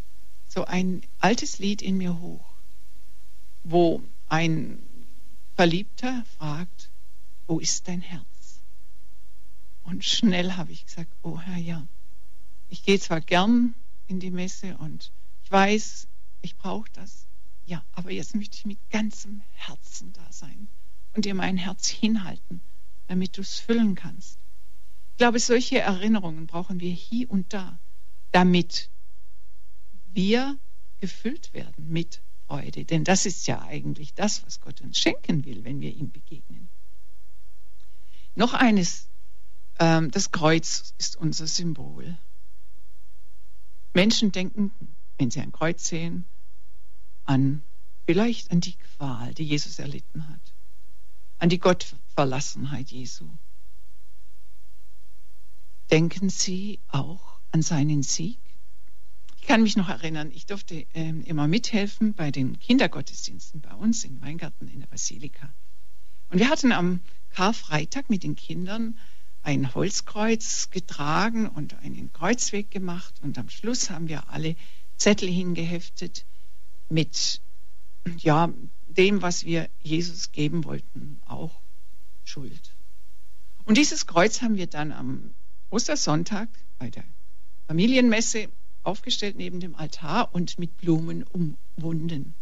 so 0.48 0.64
ein 0.64 1.02
altes 1.18 1.58
Lied 1.58 1.82
in 1.82 1.96
mir 1.96 2.20
hoch 2.20 2.48
wo 3.70 4.02
ein 4.28 4.78
Verliebter 5.54 6.24
fragt, 6.38 6.90
wo 7.46 7.58
ist 7.58 7.88
dein 7.88 8.00
Herz? 8.00 8.24
Und 9.84 10.04
schnell 10.04 10.52
habe 10.52 10.72
ich 10.72 10.86
gesagt, 10.86 11.10
oh 11.22 11.38
Herr, 11.38 11.56
ja, 11.56 11.86
ich 12.68 12.82
gehe 12.84 12.98
zwar 12.98 13.20
gern 13.20 13.74
in 14.06 14.20
die 14.20 14.30
Messe 14.30 14.76
und 14.78 15.10
ich 15.44 15.50
weiß, 15.50 16.06
ich 16.42 16.56
brauche 16.56 16.90
das. 16.92 17.26
Ja, 17.66 17.84
aber 17.92 18.10
jetzt 18.10 18.34
möchte 18.34 18.56
ich 18.56 18.64
mit 18.64 18.78
ganzem 18.90 19.42
Herzen 19.54 20.12
da 20.14 20.32
sein 20.32 20.68
und 21.14 21.24
dir 21.24 21.34
mein 21.34 21.56
Herz 21.56 21.86
hinhalten, 21.88 22.60
damit 23.08 23.36
du 23.36 23.42
es 23.42 23.58
füllen 23.58 23.94
kannst. 23.94 24.38
Ich 25.12 25.18
glaube, 25.18 25.38
solche 25.38 25.80
Erinnerungen 25.80 26.46
brauchen 26.46 26.80
wir 26.80 26.92
hier 26.92 27.30
und 27.30 27.52
da, 27.52 27.78
damit 28.32 28.88
wir 30.12 30.56
gefüllt 31.00 31.52
werden 31.52 31.88
mit 31.88 32.20
Freude. 32.46 32.84
Denn 32.84 33.04
das 33.04 33.26
ist 33.26 33.46
ja 33.46 33.62
eigentlich 33.62 34.14
das, 34.14 34.44
was 34.46 34.60
Gott 34.60 34.80
uns 34.80 34.98
schenken 34.98 35.44
will, 35.44 35.64
wenn 35.64 35.80
wir 35.80 35.92
ihm 35.92 36.10
begegnen. 36.10 36.68
Noch 38.34 38.54
eines, 38.54 39.08
ähm, 39.78 40.10
das 40.10 40.30
Kreuz 40.30 40.94
ist 40.98 41.16
unser 41.16 41.46
Symbol. 41.46 42.16
Menschen 43.92 44.32
denken, 44.32 44.70
wenn 45.18 45.30
sie 45.30 45.40
ein 45.40 45.52
Kreuz 45.52 45.86
sehen, 45.86 46.24
an 47.26 47.62
vielleicht 48.06 48.50
an 48.52 48.60
die 48.60 48.74
Qual, 48.74 49.34
die 49.34 49.44
Jesus 49.44 49.78
erlitten 49.78 50.28
hat, 50.28 50.40
an 51.38 51.50
die 51.50 51.58
Gottverlassenheit 51.58 52.90
Jesu. 52.90 53.26
Denken 55.90 56.30
Sie 56.30 56.78
auch 56.88 57.38
an 57.50 57.62
seinen 57.62 58.02
Sieg? 58.02 58.38
Ich 59.40 59.46
kann 59.46 59.62
mich 59.62 59.76
noch 59.76 59.88
erinnern, 59.88 60.30
ich 60.34 60.46
durfte 60.46 60.86
äh, 60.94 61.10
immer 61.24 61.48
mithelfen 61.48 62.14
bei 62.14 62.30
den 62.30 62.58
Kindergottesdiensten 62.58 63.60
bei 63.60 63.74
uns 63.74 64.04
im 64.04 64.20
Weingarten 64.22 64.68
in 64.68 64.80
der 64.80 64.86
Basilika. 64.86 65.52
Und 66.30 66.38
wir 66.38 66.48
hatten 66.50 66.72
am 66.72 67.00
Karfreitag 67.30 68.10
mit 68.10 68.22
den 68.22 68.36
Kindern 68.36 68.98
ein 69.42 69.74
Holzkreuz 69.74 70.70
getragen 70.70 71.48
und 71.48 71.74
einen 71.80 72.12
Kreuzweg 72.12 72.70
gemacht. 72.70 73.14
Und 73.22 73.38
am 73.38 73.48
Schluss 73.48 73.90
haben 73.90 74.08
wir 74.08 74.28
alle 74.30 74.56
Zettel 74.98 75.28
hingeheftet 75.28 76.24
mit 76.88 77.40
ja, 78.18 78.52
dem, 78.88 79.22
was 79.22 79.44
wir 79.44 79.68
Jesus 79.82 80.32
geben 80.32 80.64
wollten, 80.64 81.20
auch 81.26 81.60
Schuld. 82.24 82.74
Und 83.64 83.78
dieses 83.78 84.06
Kreuz 84.06 84.42
haben 84.42 84.56
wir 84.56 84.66
dann 84.66 84.92
am 84.92 85.30
Ostersonntag 85.70 86.48
bei 86.78 86.90
der 86.90 87.04
Familienmesse 87.66 88.48
aufgestellt 88.82 89.36
neben 89.36 89.60
dem 89.60 89.74
Altar 89.74 90.34
und 90.34 90.58
mit 90.58 90.76
Blumen 90.78 91.22
umwunden. 91.22 92.34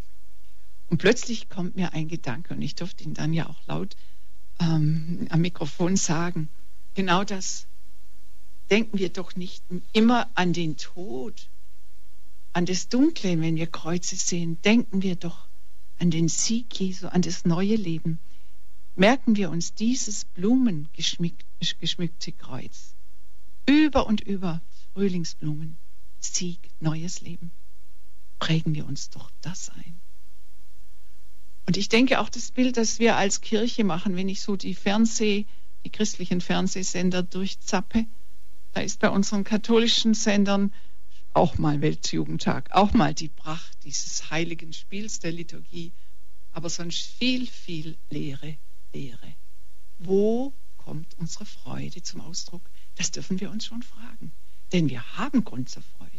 Und 0.89 0.99
plötzlich 0.99 1.49
kommt 1.49 1.75
mir 1.77 1.93
ein 1.93 2.09
Gedanke, 2.09 2.55
und 2.55 2.63
ich 2.63 2.77
durfte 2.77 3.03
ihn 3.03 3.15
dann 3.15 3.33
ja 3.33 3.49
auch 3.49 3.67
laut 3.67 3.97
ähm, 4.61 5.27
am 5.31 5.41
Mikrofon 5.41 5.97
sagen, 5.97 6.49
genau 6.95 7.25
das. 7.25 7.67
Denken 8.71 8.99
wir 8.99 9.11
doch 9.11 9.37
nicht 9.37 9.63
immer 9.93 10.29
an 10.35 10.53
den 10.53 10.77
Tod, 10.77 11.49
an 12.57 12.65
das 12.65 12.89
Dunkle, 12.89 13.39
wenn 13.43 13.57
wir 13.57 13.67
Kreuze 13.67 14.17
sehen. 14.17 14.57
Denken 14.63 15.03
wir 15.03 15.15
doch 15.15 15.47
an 15.99 16.11
den 16.11 16.29
Sieg 16.29 16.81
Jesu, 16.81 17.07
an 17.07 17.21
das 17.21 17.45
neue 17.45 17.77
Leben. 17.77 18.19
Merken 18.95 19.37
wir 19.37 19.51
uns 19.51 19.75
dieses 19.75 20.25
blumengeschmückte 20.25 22.33
Kreuz. 22.33 22.95
Über 23.67 24.07
und 24.07 24.23
über 24.23 24.63
Frühlingsblumen, 24.95 25.77
Sieg, 26.19 26.59
neues 26.81 27.21
Leben. 27.21 27.51
Prägen 28.39 28.75
wir 28.75 28.87
uns 28.87 29.11
doch 29.11 29.31
das 29.43 29.69
ein. 29.69 30.01
Und 31.67 31.77
ich 31.77 31.91
denke 31.91 32.21
auch 32.21 32.31
das 32.31 32.53
Bild, 32.53 32.79
das 32.79 32.99
wir 32.99 33.17
als 33.17 33.43
Kirche 33.43 33.85
machen, 33.85 34.17
wenn 34.17 34.31
ich 34.31 34.41
so 34.41 34.57
die 34.57 34.75
Fernseh, 34.75 35.45
die 35.85 35.91
christlichen 35.91 36.41
Fernsehsender 36.41 37.23
durchzappe, 37.23 38.07
da 38.73 38.81
ist 38.81 39.01
bei 39.01 39.11
unseren 39.11 39.45
katholischen 39.45 40.15
Sendern 40.15 40.73
auch 41.37 41.59
mal 41.59 41.83
Weltjugendtag, 41.83 42.71
auch 42.73 42.95
mal 42.95 43.13
die 43.13 43.29
Pracht 43.29 43.85
dieses 43.85 44.31
heiligen 44.31 44.73
Spiels 44.73 45.21
der 45.21 45.33
Liturgie, 45.33 45.93
aber 46.53 46.71
sonst 46.71 47.03
viel, 47.19 47.47
viel 47.47 47.97
Leere, 48.09 48.57
Leere. 48.95 49.35
Wo 49.99 50.55
kommt 50.79 51.15
unsere 51.19 51.45
Freude 51.45 52.03
zum 52.03 52.23
Ausdruck? 52.23 52.63
Das 52.97 53.11
dürfen 53.11 53.39
wir 53.39 53.51
uns 53.51 53.67
schon 53.67 53.83
fragen, 53.83 54.33
denn 54.73 54.89
wir 54.89 55.19
haben 55.19 55.45
Grund 55.45 55.69
zur 55.69 55.83
Freude. 55.83 56.11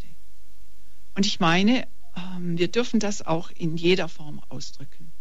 Und 1.15 1.25
ich 1.25 1.39
meine, 1.39 1.87
ähm, 2.15 2.59
wir 2.59 2.67
dürfen 2.67 2.99
das 2.99 3.23
auch 3.23 3.49
in 3.49 3.75
jeder 3.75 4.09
Form 4.09 4.39
ausdrücken. 4.49 5.11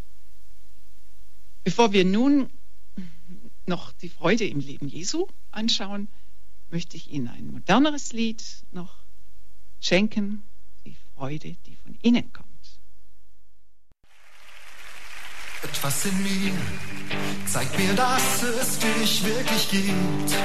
Bevor 1.65 1.95
wir 1.95 2.05
nun 2.05 2.51
noch 3.65 3.93
die 3.93 4.11
Freude 4.11 4.47
im 4.47 4.61
Leben 4.61 4.89
Jesu 4.89 5.27
anschauen, 5.53 6.09
möchte 6.71 6.99
ich 6.99 7.11
Ihnen 7.11 7.29
ein 7.29 7.51
moderneres 7.51 8.13
Lied 8.13 8.45
noch 8.73 9.06
schenken, 9.81 10.43
die 10.85 10.97
Freude, 11.15 11.57
die 11.67 11.77
von 11.77 11.95
innen 12.03 12.33
kommt. 12.33 12.47
Etwas 15.63 16.05
in 16.05 16.23
mir 16.23 16.53
zeigt 17.47 17.77
mir, 17.79 17.95
dass 17.95 18.43
es 18.43 18.79
dich 18.79 19.25
wirklich 19.25 19.71
gibt. 19.71 20.37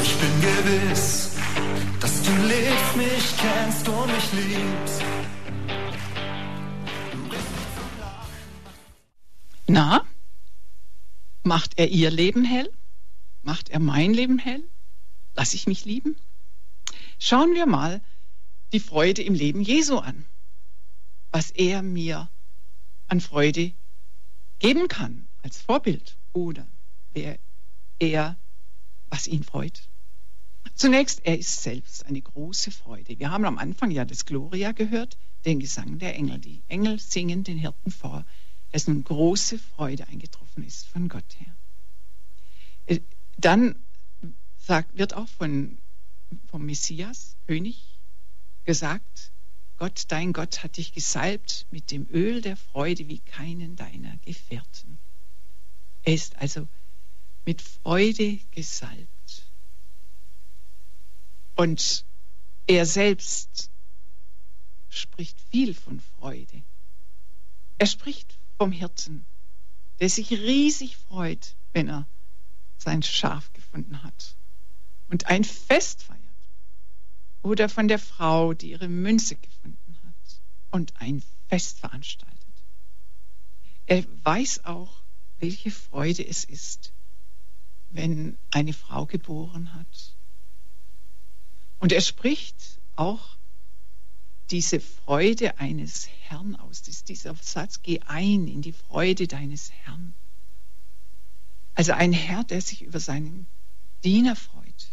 Ich 0.00 0.14
bin 0.16 0.40
gewiss, 0.40 1.36
dass 2.00 2.22
du 2.22 2.32
lebst, 2.46 2.96
mich 2.96 3.36
kennst 3.36 3.88
und 3.88 4.06
mich 4.06 4.32
liebst. 4.32 5.02
Na, 9.66 10.02
macht 11.44 11.78
er 11.78 11.88
ihr 11.88 12.10
Leben 12.10 12.44
hell? 12.44 12.70
Macht 13.42 13.68
er 13.68 13.80
mein 13.80 14.14
Leben 14.14 14.38
hell? 14.38 14.64
Lass 15.34 15.54
ich 15.54 15.66
mich 15.66 15.84
lieben? 15.84 16.16
Schauen 17.18 17.54
wir 17.54 17.66
mal 17.66 18.00
die 18.72 18.80
Freude 18.80 19.22
im 19.22 19.34
Leben 19.34 19.60
Jesu 19.60 19.98
an. 19.98 20.24
Was 21.30 21.50
er 21.50 21.82
mir 21.82 22.28
an 23.06 23.20
Freude 23.20 23.72
geben 24.58 24.88
kann 24.88 25.28
als 25.42 25.60
Vorbild 25.60 26.16
oder 26.32 26.66
wer 27.12 27.38
er, 27.98 28.36
was 29.10 29.26
ihn 29.26 29.42
freut. 29.42 29.88
Zunächst, 30.74 31.24
er 31.24 31.38
ist 31.38 31.62
selbst 31.62 32.06
eine 32.06 32.20
große 32.20 32.70
Freude. 32.70 33.18
Wir 33.18 33.30
haben 33.30 33.44
am 33.44 33.58
Anfang 33.58 33.90
ja 33.90 34.04
das 34.04 34.26
Gloria 34.26 34.72
gehört, 34.72 35.16
den 35.44 35.58
Gesang 35.58 35.98
der 35.98 36.14
Engel. 36.14 36.38
Die 36.38 36.62
Engel 36.68 36.98
singen 36.98 37.44
den 37.44 37.58
Hirten 37.58 37.90
vor 37.90 38.24
dass 38.72 38.86
nun 38.86 39.04
große 39.04 39.58
Freude 39.58 40.06
eingetroffen 40.08 40.64
ist 40.64 40.88
von 40.88 41.08
Gott 41.08 41.36
her. 41.38 41.54
Äh, 42.86 43.00
dann 43.38 43.76
wird 44.92 45.14
auch 45.14 45.28
von, 45.28 45.77
vom 46.50 46.64
Messias, 46.64 47.36
König, 47.46 47.98
gesagt, 48.64 49.32
Gott, 49.78 50.04
dein 50.08 50.32
Gott 50.32 50.62
hat 50.62 50.76
dich 50.76 50.92
gesalbt 50.92 51.66
mit 51.70 51.90
dem 51.90 52.06
Öl 52.10 52.40
der 52.40 52.56
Freude 52.56 53.08
wie 53.08 53.20
keinen 53.20 53.76
deiner 53.76 54.16
Gefährten. 54.18 54.98
Er 56.02 56.14
ist 56.14 56.36
also 56.36 56.66
mit 57.46 57.62
Freude 57.62 58.38
gesalbt. 58.50 59.46
Und 61.54 62.04
er 62.66 62.86
selbst 62.86 63.70
spricht 64.88 65.40
viel 65.50 65.74
von 65.74 66.00
Freude. 66.00 66.62
Er 67.78 67.86
spricht 67.86 68.38
vom 68.58 68.72
Hirten, 68.72 69.24
der 70.00 70.10
sich 70.10 70.30
riesig 70.32 70.96
freut, 70.96 71.54
wenn 71.72 71.88
er 71.88 72.06
sein 72.78 73.02
Schaf 73.02 73.52
gefunden 73.52 74.02
hat 74.02 74.36
und 75.08 75.26
ein 75.26 75.44
Fest 75.44 76.02
feiert. 76.02 76.17
Oder 77.42 77.68
von 77.68 77.88
der 77.88 77.98
Frau, 77.98 78.52
die 78.52 78.70
ihre 78.70 78.88
Münze 78.88 79.36
gefunden 79.36 79.96
hat 80.04 80.40
und 80.70 80.92
ein 81.00 81.22
Fest 81.48 81.78
veranstaltet. 81.78 82.36
Er 83.86 84.04
weiß 84.24 84.64
auch, 84.64 85.00
welche 85.40 85.70
Freude 85.70 86.26
es 86.26 86.44
ist, 86.44 86.92
wenn 87.90 88.36
eine 88.50 88.72
Frau 88.72 89.06
geboren 89.06 89.74
hat. 89.74 90.14
Und 91.78 91.92
er 91.92 92.00
spricht 92.00 92.80
auch 92.96 93.36
diese 94.50 94.80
Freude 94.80 95.58
eines 95.58 96.08
Herrn 96.22 96.56
aus. 96.56 96.80
Das 96.80 96.88
ist 96.88 97.08
dieser 97.08 97.34
Satz, 97.36 97.82
geh 97.82 98.00
ein 98.00 98.48
in 98.48 98.62
die 98.62 98.72
Freude 98.72 99.26
deines 99.26 99.70
Herrn. 99.70 100.14
Also 101.74 101.92
ein 101.92 102.12
Herr, 102.12 102.44
der 102.44 102.60
sich 102.60 102.82
über 102.82 102.98
seinen 102.98 103.46
Diener 104.02 104.36
freut, 104.36 104.87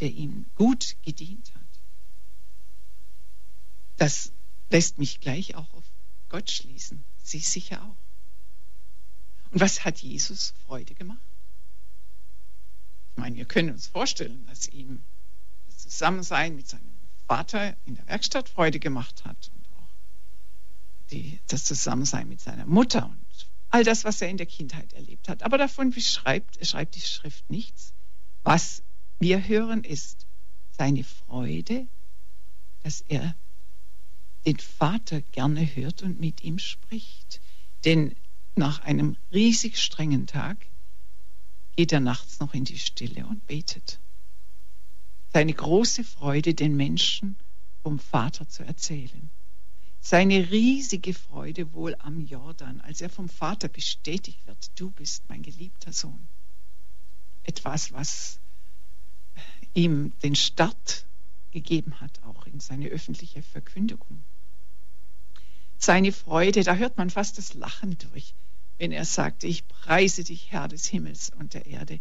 der 0.00 0.10
ihm 0.10 0.46
gut 0.56 0.96
gedient 1.02 1.54
hat. 1.54 1.62
Das 3.96 4.32
lässt 4.70 4.98
mich 4.98 5.20
gleich 5.20 5.54
auch 5.54 5.72
auf 5.74 5.84
Gott 6.28 6.50
schließen. 6.50 7.04
Sie 7.22 7.38
sicher 7.38 7.82
auch. 7.84 7.96
Und 9.52 9.60
was 9.60 9.84
hat 9.84 9.98
Jesus 9.98 10.54
Freude 10.66 10.94
gemacht? 10.94 11.20
Ich 13.12 13.18
meine, 13.18 13.36
wir 13.36 13.44
können 13.44 13.70
uns 13.70 13.86
vorstellen, 13.86 14.46
dass 14.46 14.68
ihm 14.68 15.02
das 15.66 15.78
Zusammensein 15.78 16.56
mit 16.56 16.68
seinem 16.68 16.90
Vater 17.28 17.76
in 17.84 17.94
der 17.94 18.06
Werkstatt 18.08 18.48
Freude 18.48 18.80
gemacht 18.80 19.24
hat 19.24 19.50
und 19.54 19.66
auch 19.78 21.10
die, 21.10 21.38
das 21.46 21.64
Zusammensein 21.64 22.28
mit 22.28 22.40
seiner 22.40 22.66
Mutter 22.66 23.04
und 23.06 23.48
all 23.70 23.84
das, 23.84 24.04
was 24.04 24.20
er 24.20 24.28
in 24.28 24.36
der 24.36 24.46
Kindheit 24.46 24.92
erlebt 24.94 25.28
hat. 25.28 25.42
Aber 25.42 25.58
davon 25.58 25.90
beschreibt, 25.90 26.64
schreibt 26.66 26.94
die 26.94 27.00
Schrift 27.00 27.48
nichts. 27.50 27.92
Was 28.44 28.82
wir 29.22 29.46
hören, 29.46 29.84
ist 29.84 30.26
seine 30.76 31.04
Freude, 31.04 31.86
dass 32.82 33.02
er 33.02 33.34
den 34.44 34.58
Vater 34.58 35.20
gerne 35.20 35.64
hört 35.76 36.02
und 36.02 36.20
mit 36.20 36.42
ihm 36.42 36.58
spricht. 36.58 37.40
Denn 37.84 38.14
nach 38.56 38.82
einem 38.82 39.16
riesig 39.32 39.80
strengen 39.80 40.26
Tag 40.26 40.66
geht 41.76 41.92
er 41.92 42.00
nachts 42.00 42.40
noch 42.40 42.52
in 42.54 42.64
die 42.64 42.78
Stille 42.78 43.26
und 43.26 43.46
betet. 43.46 44.00
Seine 45.32 45.54
große 45.54 46.04
Freude, 46.04 46.54
den 46.54 46.76
Menschen 46.76 47.36
vom 47.82 47.98
Vater 47.98 48.48
zu 48.48 48.64
erzählen. 48.64 49.30
Seine 50.00 50.50
riesige 50.50 51.14
Freude 51.14 51.72
wohl 51.72 51.94
am 52.00 52.26
Jordan, 52.26 52.80
als 52.80 53.00
er 53.00 53.08
vom 53.08 53.28
Vater 53.28 53.68
bestätigt 53.68 54.46
wird, 54.46 54.72
du 54.74 54.90
bist 54.90 55.22
mein 55.28 55.42
geliebter 55.42 55.92
Sohn. 55.92 56.28
Etwas, 57.44 57.92
was 57.92 58.40
ihm 59.74 60.12
den 60.22 60.34
Start 60.34 61.06
gegeben 61.50 62.00
hat, 62.00 62.22
auch 62.24 62.46
in 62.46 62.60
seine 62.60 62.88
öffentliche 62.88 63.42
Verkündigung. 63.42 64.22
Seine 65.78 66.12
Freude, 66.12 66.62
da 66.62 66.76
hört 66.76 66.96
man 66.96 67.10
fast 67.10 67.38
das 67.38 67.54
Lachen 67.54 67.96
durch, 67.98 68.34
wenn 68.78 68.92
er 68.92 69.04
sagte, 69.04 69.46
ich 69.46 69.66
preise 69.68 70.24
dich, 70.24 70.52
Herr 70.52 70.68
des 70.68 70.86
Himmels 70.86 71.30
und 71.38 71.54
der 71.54 71.66
Erde, 71.66 72.00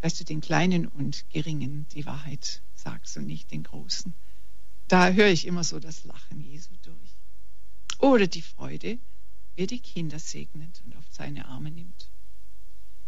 dass 0.00 0.16
du 0.16 0.24
den 0.24 0.40
Kleinen 0.40 0.86
und 0.86 1.28
Geringen 1.30 1.86
die 1.94 2.06
Wahrheit 2.06 2.60
sagst 2.74 3.16
und 3.16 3.26
nicht 3.26 3.50
den 3.50 3.62
Großen. 3.62 4.12
Da 4.88 5.10
höre 5.10 5.28
ich 5.28 5.46
immer 5.46 5.64
so 5.64 5.78
das 5.78 6.04
Lachen 6.04 6.40
Jesu 6.40 6.74
durch. 6.82 7.16
Oder 7.98 8.26
die 8.26 8.42
Freude, 8.42 8.98
wie 9.54 9.62
er 9.62 9.66
die 9.66 9.78
Kinder 9.78 10.18
segnet 10.18 10.82
und 10.84 10.96
auf 10.96 11.04
seine 11.10 11.46
Arme 11.46 11.70
nimmt. 11.70 12.08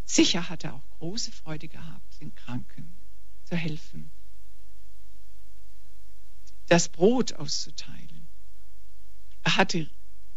Sicher 0.05 0.48
hat 0.48 0.64
er 0.64 0.74
auch 0.74 0.98
große 0.98 1.33
Freude 1.33 1.68
gehabt, 1.68 2.20
den 2.20 2.35
Kranken 2.35 2.94
zu 3.45 3.57
helfen, 3.57 4.11
das 6.69 6.89
Brot 6.89 7.35
auszuteilen. 7.35 8.27
Er 9.43 9.57
hatte 9.57 9.89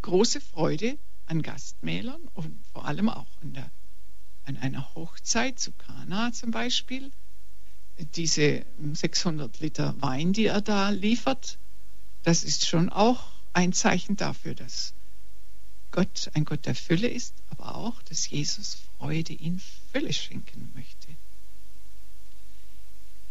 große 0.01 0.41
Freude 0.41 0.97
an 1.25 1.41
Gastmählern 1.41 2.21
und 2.33 2.65
vor 2.73 2.85
allem 2.85 3.09
auch 3.09 3.27
an, 3.41 3.53
der, 3.53 3.69
an 4.45 4.57
einer 4.57 4.93
Hochzeit 4.95 5.59
zu 5.59 5.71
Kana 5.71 6.31
zum 6.31 6.51
Beispiel. 6.51 7.11
Diese 8.15 8.65
600 8.93 9.59
Liter 9.59 9.95
Wein, 10.01 10.33
die 10.33 10.45
er 10.45 10.61
da 10.61 10.89
liefert, 10.89 11.57
das 12.23 12.43
ist 12.43 12.67
schon 12.67 12.89
auch 12.89 13.31
ein 13.53 13.73
Zeichen 13.73 14.17
dafür, 14.17 14.53
dass 14.53 14.93
Gott 15.91 16.29
ein 16.33 16.45
Gott 16.45 16.65
der 16.65 16.75
Fülle 16.75 17.07
ist, 17.07 17.33
aber 17.49 17.75
auch, 17.75 18.01
dass 18.03 18.29
Jesus 18.29 18.77
Freude 18.97 19.33
in 19.33 19.59
Fülle 19.91 20.13
schenken 20.13 20.71
möchte. 20.75 20.96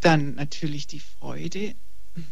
Dann 0.01 0.35
natürlich 0.35 0.87
die 0.87 1.01
Freude, 1.01 1.75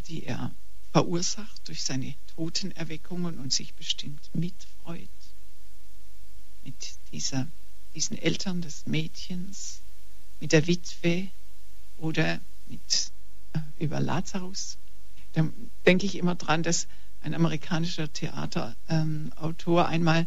die 0.08 0.24
er 0.24 0.50
verursacht 0.92 1.68
durch 1.68 1.82
seine 1.82 2.14
Totenerweckungen 2.36 3.38
und 3.38 3.52
sich 3.52 3.74
bestimmt 3.74 4.30
mitfreut. 4.32 5.08
Mit 6.64 6.74
dieser, 7.12 7.46
diesen 7.94 8.16
Eltern 8.16 8.62
des 8.62 8.86
Mädchens, 8.86 9.80
mit 10.40 10.52
der 10.52 10.66
Witwe 10.66 11.28
oder 11.98 12.40
mit, 12.68 13.10
äh, 13.52 13.58
über 13.78 14.00
Lazarus. 14.00 14.78
Da 15.32 15.48
denke 15.84 16.06
ich 16.06 16.16
immer 16.16 16.36
dran, 16.36 16.62
dass 16.62 16.86
ein 17.22 17.34
amerikanischer 17.34 18.12
Theaterautor 18.12 18.76
ähm, 18.88 19.32
einmal 19.78 20.26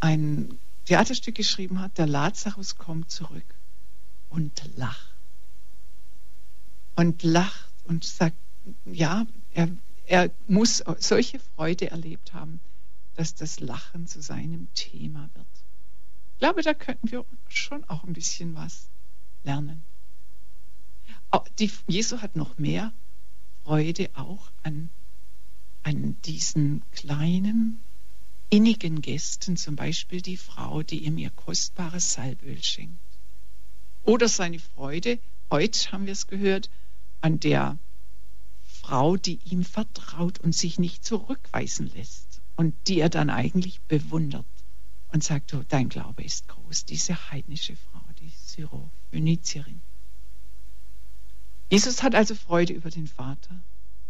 ein 0.00 0.58
Theaterstück 0.86 1.34
geschrieben 1.34 1.80
hat, 1.80 1.98
der 1.98 2.06
Lazarus 2.06 2.76
kommt 2.76 3.10
zurück 3.10 3.44
und 4.28 4.62
lacht. 4.76 5.13
Und 6.96 7.22
lacht 7.22 7.72
und 7.84 8.04
sagt, 8.04 8.36
ja, 8.84 9.26
er, 9.52 9.68
er 10.06 10.30
muss 10.46 10.82
solche 10.98 11.38
Freude 11.38 11.90
erlebt 11.90 12.34
haben, 12.34 12.60
dass 13.14 13.34
das 13.34 13.60
Lachen 13.60 14.06
zu 14.06 14.20
seinem 14.20 14.68
Thema 14.74 15.28
wird. 15.34 15.46
Ich 16.34 16.38
glaube, 16.38 16.62
da 16.62 16.74
könnten 16.74 17.10
wir 17.10 17.24
schon 17.48 17.84
auch 17.84 18.04
ein 18.04 18.12
bisschen 18.12 18.54
was 18.54 18.88
lernen. 19.44 19.82
Die, 21.58 21.70
Jesu 21.88 22.20
hat 22.20 22.36
noch 22.36 22.58
mehr 22.58 22.92
Freude 23.64 24.10
auch 24.14 24.50
an, 24.62 24.90
an 25.82 26.16
diesen 26.22 26.82
kleinen, 26.92 27.80
innigen 28.50 29.00
Gästen, 29.00 29.56
zum 29.56 29.74
Beispiel 29.74 30.20
die 30.20 30.36
Frau, 30.36 30.82
die 30.82 31.04
ihm 31.04 31.18
ihr 31.18 31.30
kostbares 31.30 32.12
Salböl 32.12 32.62
schenkt. 32.62 32.98
Oder 34.04 34.28
seine 34.28 34.58
Freude, 34.58 35.18
heute 35.50 35.92
haben 35.92 36.06
wir 36.06 36.12
es 36.12 36.26
gehört, 36.26 36.70
an 37.24 37.40
der 37.40 37.78
Frau, 38.66 39.16
die 39.16 39.38
ihm 39.46 39.64
vertraut 39.64 40.40
und 40.40 40.54
sich 40.54 40.78
nicht 40.78 41.06
zurückweisen 41.06 41.90
lässt 41.94 42.42
und 42.56 42.74
die 42.86 43.00
er 43.00 43.08
dann 43.08 43.30
eigentlich 43.30 43.80
bewundert 43.80 44.44
und 45.10 45.24
sagt, 45.24 45.54
oh, 45.54 45.62
dein 45.70 45.88
Glaube 45.88 46.22
ist 46.22 46.48
groß, 46.48 46.84
diese 46.84 47.30
heidnische 47.30 47.76
Frau, 47.76 48.02
die 48.20 48.28
Syro-Phönizierin. 48.28 49.80
Jesus 51.70 52.02
hat 52.02 52.14
also 52.14 52.34
Freude 52.34 52.74
über 52.74 52.90
den 52.90 53.06
Vater, 53.06 53.58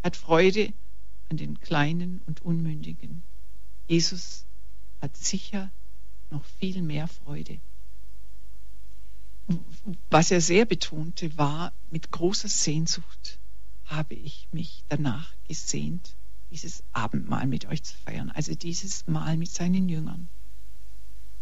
hat 0.02 0.16
Freude 0.16 0.72
an 1.28 1.36
den 1.36 1.60
Kleinen 1.60 2.20
und 2.26 2.42
Unmündigen. 2.42 3.22
Jesus 3.86 4.44
hat 5.00 5.16
sicher 5.16 5.70
noch 6.32 6.44
viel 6.58 6.82
mehr 6.82 7.06
Freude. 7.06 7.60
Was 10.10 10.30
er 10.30 10.40
sehr 10.40 10.64
betonte, 10.64 11.36
war 11.36 11.72
mit 11.90 12.10
großer 12.10 12.48
Sehnsucht 12.48 13.38
habe 13.86 14.14
ich 14.14 14.48
mich 14.52 14.82
danach 14.88 15.32
gesehnt, 15.46 16.14
dieses 16.50 16.82
Abendmahl 16.92 17.46
mit 17.46 17.66
euch 17.66 17.82
zu 17.82 17.94
feiern, 17.96 18.30
also 18.30 18.54
dieses 18.54 19.06
Mahl 19.06 19.36
mit 19.36 19.50
seinen 19.50 19.88
Jüngern. 19.88 20.28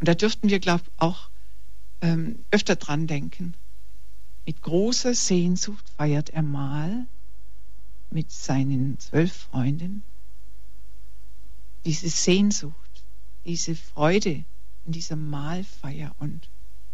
Und 0.01 0.09
da 0.09 0.15
dürften 0.15 0.49
wir, 0.49 0.59
glaube 0.59 0.83
ich, 0.85 1.01
auch 1.01 1.31
ähm, 2.01 2.45
öfter 2.51 2.77
dran 2.77 3.07
denken. 3.07 3.55
Mit 4.45 4.62
großer 4.62 5.15
Sehnsucht 5.15 5.88
feiert 5.97 6.31
er 6.31 6.43
Mahl 6.43 7.07
mit 8.11 8.33
seinen 8.33 8.99
zwölf 8.99 9.33
Freunden. 9.33 10.03
Diese 11.85 12.09
Sehnsucht, 12.09 13.05
diese 13.45 13.77
Freude 13.77 14.45
in 14.85 14.93
dieser 14.93 15.17
Mahlfeier 15.17 16.15
und 16.19 16.49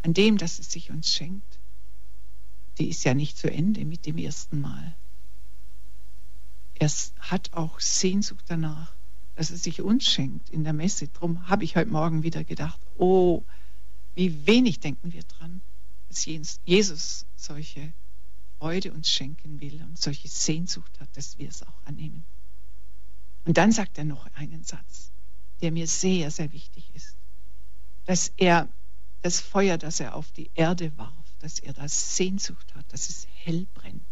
an 0.09 0.14
dem, 0.14 0.38
dass 0.38 0.59
es 0.59 0.73
sich 0.73 0.90
uns 0.90 1.12
schenkt, 1.12 1.59
die 2.79 2.88
ist 2.88 3.05
ja 3.05 3.12
nicht 3.12 3.37
zu 3.37 3.53
Ende 3.53 3.85
mit 3.85 4.07
dem 4.07 4.16
ersten 4.16 4.59
Mal. 4.59 4.97
Er 6.77 6.88
hat 7.18 7.53
auch 7.53 7.79
Sehnsucht 7.79 8.47
danach, 8.49 8.94
dass 9.37 9.51
er 9.51 9.59
sich 9.59 9.83
uns 9.83 10.07
schenkt 10.07 10.49
in 10.49 10.64
der 10.64 10.73
Messe. 10.73 11.09
Darum 11.09 11.47
habe 11.51 11.64
ich 11.64 11.77
heute 11.77 11.90
Morgen 11.90 12.23
wieder 12.23 12.42
gedacht, 12.42 12.81
oh, 12.97 13.42
wie 14.14 14.47
wenig 14.47 14.81
denken 14.81 15.12
wir 15.12 15.25
dran, 15.25 15.61
dass 16.09 16.25
Jesus 16.25 17.27
solche 17.37 17.92
Freude 18.59 18.94
uns 18.94 19.11
schenken 19.11 19.61
will 19.61 19.83
und 19.83 19.99
solche 19.99 20.29
Sehnsucht 20.29 21.01
hat, 21.01 21.14
dass 21.18 21.37
wir 21.37 21.51
es 21.51 21.62
auch 21.62 21.85
annehmen. 21.85 22.25
Und 23.44 23.59
dann 23.59 23.73
sagt 23.73 23.99
er 23.99 24.05
noch 24.05 24.27
einen 24.37 24.64
Satz, 24.64 25.11
der 25.61 25.71
mir 25.71 25.87
sehr, 25.87 26.31
sehr 26.31 26.51
wichtig 26.55 26.90
ist, 26.94 27.14
dass 28.07 28.33
er 28.38 28.71
das 29.22 29.40
Feuer, 29.40 29.78
das 29.78 30.00
er 30.00 30.14
auf 30.14 30.31
die 30.33 30.50
Erde 30.54 30.96
warf, 30.96 31.12
dass 31.40 31.59
er 31.59 31.72
da 31.72 31.88
Sehnsucht 31.88 32.74
hat, 32.74 32.92
dass 32.92 33.09
es 33.09 33.26
hell 33.44 33.66
brennt. 33.74 34.02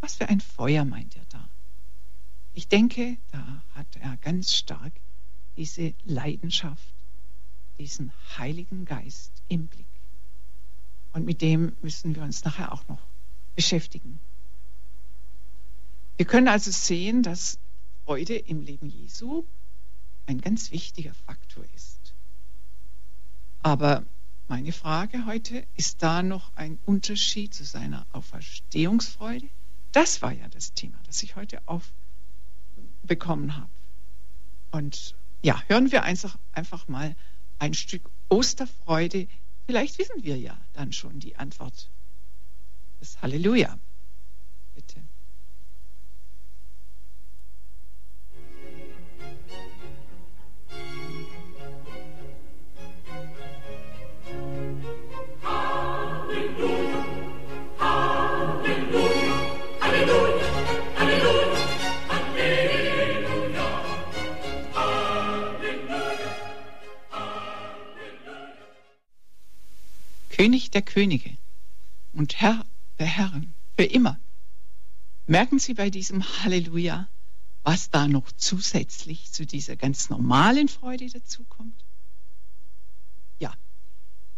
Was 0.00 0.16
für 0.16 0.28
ein 0.28 0.40
Feuer 0.40 0.84
meint 0.84 1.16
er 1.16 1.24
da? 1.26 1.48
Ich 2.54 2.68
denke, 2.68 3.18
da 3.32 3.62
hat 3.74 3.96
er 4.00 4.16
ganz 4.18 4.54
stark 4.54 4.92
diese 5.56 5.94
Leidenschaft, 6.04 6.94
diesen 7.78 8.12
Heiligen 8.38 8.84
Geist 8.84 9.32
im 9.48 9.66
Blick. 9.66 9.86
Und 11.12 11.24
mit 11.24 11.42
dem 11.42 11.76
müssen 11.82 12.14
wir 12.14 12.22
uns 12.22 12.44
nachher 12.44 12.72
auch 12.72 12.86
noch 12.88 13.00
beschäftigen. 13.54 14.20
Wir 16.16 16.26
können 16.26 16.48
also 16.48 16.70
sehen, 16.70 17.22
dass 17.22 17.58
Freude 18.04 18.36
im 18.36 18.62
Leben 18.62 18.88
Jesu 18.88 19.44
ein 20.26 20.40
ganz 20.40 20.70
wichtiger 20.70 21.14
Faktor 21.26 21.64
ist. 21.74 21.95
Aber 23.66 24.04
meine 24.46 24.70
Frage 24.70 25.26
heute, 25.26 25.66
ist 25.74 26.00
da 26.00 26.22
noch 26.22 26.54
ein 26.54 26.78
Unterschied 26.86 27.52
zu 27.52 27.64
seiner 27.64 28.06
Auferstehungsfreude? 28.12 29.48
Das 29.90 30.22
war 30.22 30.30
ja 30.30 30.46
das 30.50 30.72
Thema, 30.74 30.96
das 31.04 31.20
ich 31.24 31.34
heute 31.34 31.60
auf 31.66 31.92
bekommen 33.02 33.56
habe. 33.56 33.68
Und 34.70 35.16
ja, 35.42 35.60
hören 35.66 35.90
wir 35.90 36.04
einfach, 36.04 36.38
einfach 36.52 36.86
mal 36.86 37.16
ein 37.58 37.74
Stück 37.74 38.08
Osterfreude. 38.28 39.26
Vielleicht 39.66 39.98
wissen 39.98 40.22
wir 40.22 40.38
ja 40.38 40.56
dann 40.72 40.92
schon 40.92 41.18
die 41.18 41.34
Antwort. 41.34 41.90
Das 43.00 43.20
Halleluja. 43.20 43.80
König 70.36 70.70
der 70.70 70.82
Könige 70.82 71.34
und 72.12 72.42
Herr 72.42 72.66
der 72.98 73.06
Herren, 73.06 73.54
für 73.74 73.84
immer. 73.84 74.20
Merken 75.26 75.58
Sie 75.58 75.72
bei 75.72 75.88
diesem 75.88 76.22
Halleluja, 76.22 77.08
was 77.64 77.88
da 77.88 78.06
noch 78.06 78.30
zusätzlich 78.32 79.32
zu 79.32 79.46
dieser 79.46 79.76
ganz 79.76 80.10
normalen 80.10 80.68
Freude 80.68 81.08
dazukommt? 81.08 81.82
Ja, 83.38 83.54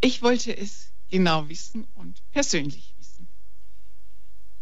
ich 0.00 0.22
wollte 0.22 0.56
es 0.56 0.92
genau 1.10 1.48
wissen 1.48 1.84
und 1.96 2.22
persönlich 2.30 2.94
wissen. 3.00 3.26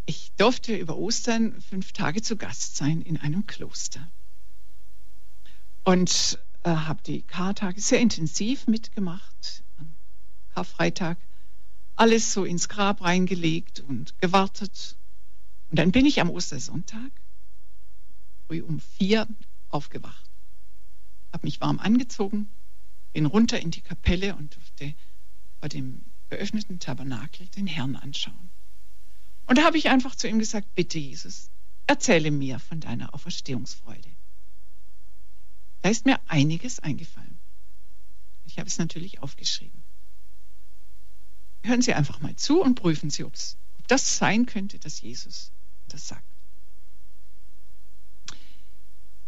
Ich 0.07 0.33
durfte 0.39 0.75
über 0.75 0.97
Ostern 0.97 1.61
fünf 1.61 1.93
Tage 1.93 2.23
zu 2.23 2.37
Gast 2.39 2.77
sein 2.77 3.03
in 3.03 3.19
einem 3.19 3.47
Kloster 3.47 4.11
und 5.85 6.39
äh, 6.63 6.71
habe 6.71 7.03
die 7.03 7.21
Kartage 7.21 7.79
sehr 7.79 8.01
intensiv 8.01 8.67
mitgemacht. 8.69 9.63
Am 9.77 9.95
Karfreitag 10.55 11.19
alles 11.97 12.33
so 12.33 12.45
ins 12.45 12.69
Grab 12.69 13.03
reingelegt 13.03 13.81
und 13.81 14.19
gewartet. 14.21 14.97
Und 15.71 15.79
dann 15.79 15.93
bin 15.93 16.07
ich 16.07 16.21
am 16.21 16.31
Ostersonntag 16.31 17.11
früh 18.47 18.63
um 18.63 18.81
vier 18.81 19.27
aufgewacht, 19.71 20.31
habe 21.33 21.47
mich 21.47 21.61
warm 21.61 21.79
angezogen, 21.79 22.49
bin 23.13 23.27
runter 23.27 23.59
in 23.59 23.71
die 23.71 23.81
Kapelle 23.81 24.37
und 24.37 24.55
durfte 24.55 24.95
vor 25.59 25.69
dem 25.69 26.03
geöffneten 26.31 26.79
Tabernakel 26.79 27.47
den 27.49 27.67
Herrn 27.67 27.97
anschauen. 27.97 28.51
Und 29.47 29.59
da 29.59 29.65
habe 29.65 29.79
ich 29.79 29.89
einfach 29.89 30.15
zu 30.15 30.29
ihm 30.29 30.39
gesagt, 30.39 30.75
bitte 30.75 30.99
Jesus, 30.99 31.51
erzähle 31.87 32.31
mir 32.31 32.59
von 32.59 32.81
deiner 32.81 33.15
Auferstehungsfreude. 33.15 34.11
Da 35.83 35.89
ist 35.89 36.05
mir 36.05 36.19
einiges 36.27 36.81
eingefallen. 36.81 37.39
Ich 38.47 38.59
habe 38.59 38.69
es 38.69 38.79
natürlich 38.79 39.23
aufgeschrieben. 39.23 39.86
Hören 41.63 41.83
Sie 41.83 41.95
einfach 41.95 42.21
mal 42.21 42.37
zu 42.37 42.63
und 42.63 42.77
prüfen 42.77 43.11
Sie, 43.11 43.25
ob 43.25 43.33
das 43.89 44.19
sein 44.19 44.47
könnte, 44.47 44.79
dass 44.79 45.01
Jesus 45.01 45.51
das 45.89 46.09
sagt. 46.09 46.25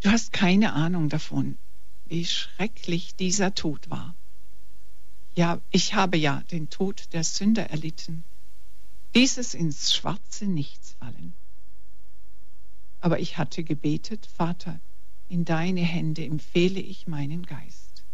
Du 0.00 0.10
hast 0.10 0.32
keine 0.32 0.74
Ahnung 0.74 1.08
davon, 1.08 1.58
wie 2.06 2.24
schrecklich 2.24 3.16
dieser 3.16 3.54
Tod 3.54 3.90
war. 3.90 4.14
Ja, 5.34 5.60
ich 5.70 5.94
habe 5.94 6.16
ja 6.16 6.42
den 6.50 6.70
Tod 6.70 7.12
der 7.12 7.24
Sünder 7.24 7.70
erlitten. 7.70 8.24
Dieses 9.14 9.54
ins 9.54 9.94
schwarze 9.94 10.46
Nichts 10.46 10.96
fallen. 11.00 11.34
Aber 13.00 13.20
ich 13.20 13.38
hatte 13.38 13.62
gebetet, 13.64 14.26
Vater, 14.36 14.80
in 15.28 15.44
deine 15.44 15.80
Hände 15.80 16.24
empfehle 16.24 16.80
ich 16.80 17.06
meinen 17.06 17.44
Geist. 17.44 18.04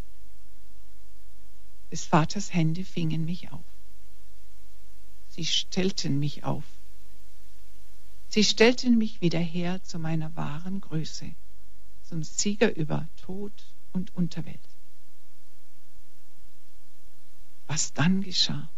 Des 1.90 2.05
Vaters 2.05 2.53
Hände 2.53 2.85
fingen 2.85 3.24
mich 3.24 3.53
auf. 3.53 3.64
Sie 5.35 5.44
stellten 5.44 6.20
mich 6.20 6.44
auf. 6.44 6.62
Sie 8.29 8.44
stellten 8.44 8.97
mich 8.97 9.20
wieder 9.20 9.40
her 9.40 9.83
zu 9.83 9.99
meiner 9.99 10.37
wahren 10.37 10.81
Größe, 10.81 11.35
zum 12.05 12.23
Sieger 12.23 12.77
über 12.77 13.09
Tod 13.16 13.53
und 13.92 14.14
Unterwelt. 14.14 14.61
Was 17.66 17.92
dann 17.92 18.23
geschah? 18.23 18.70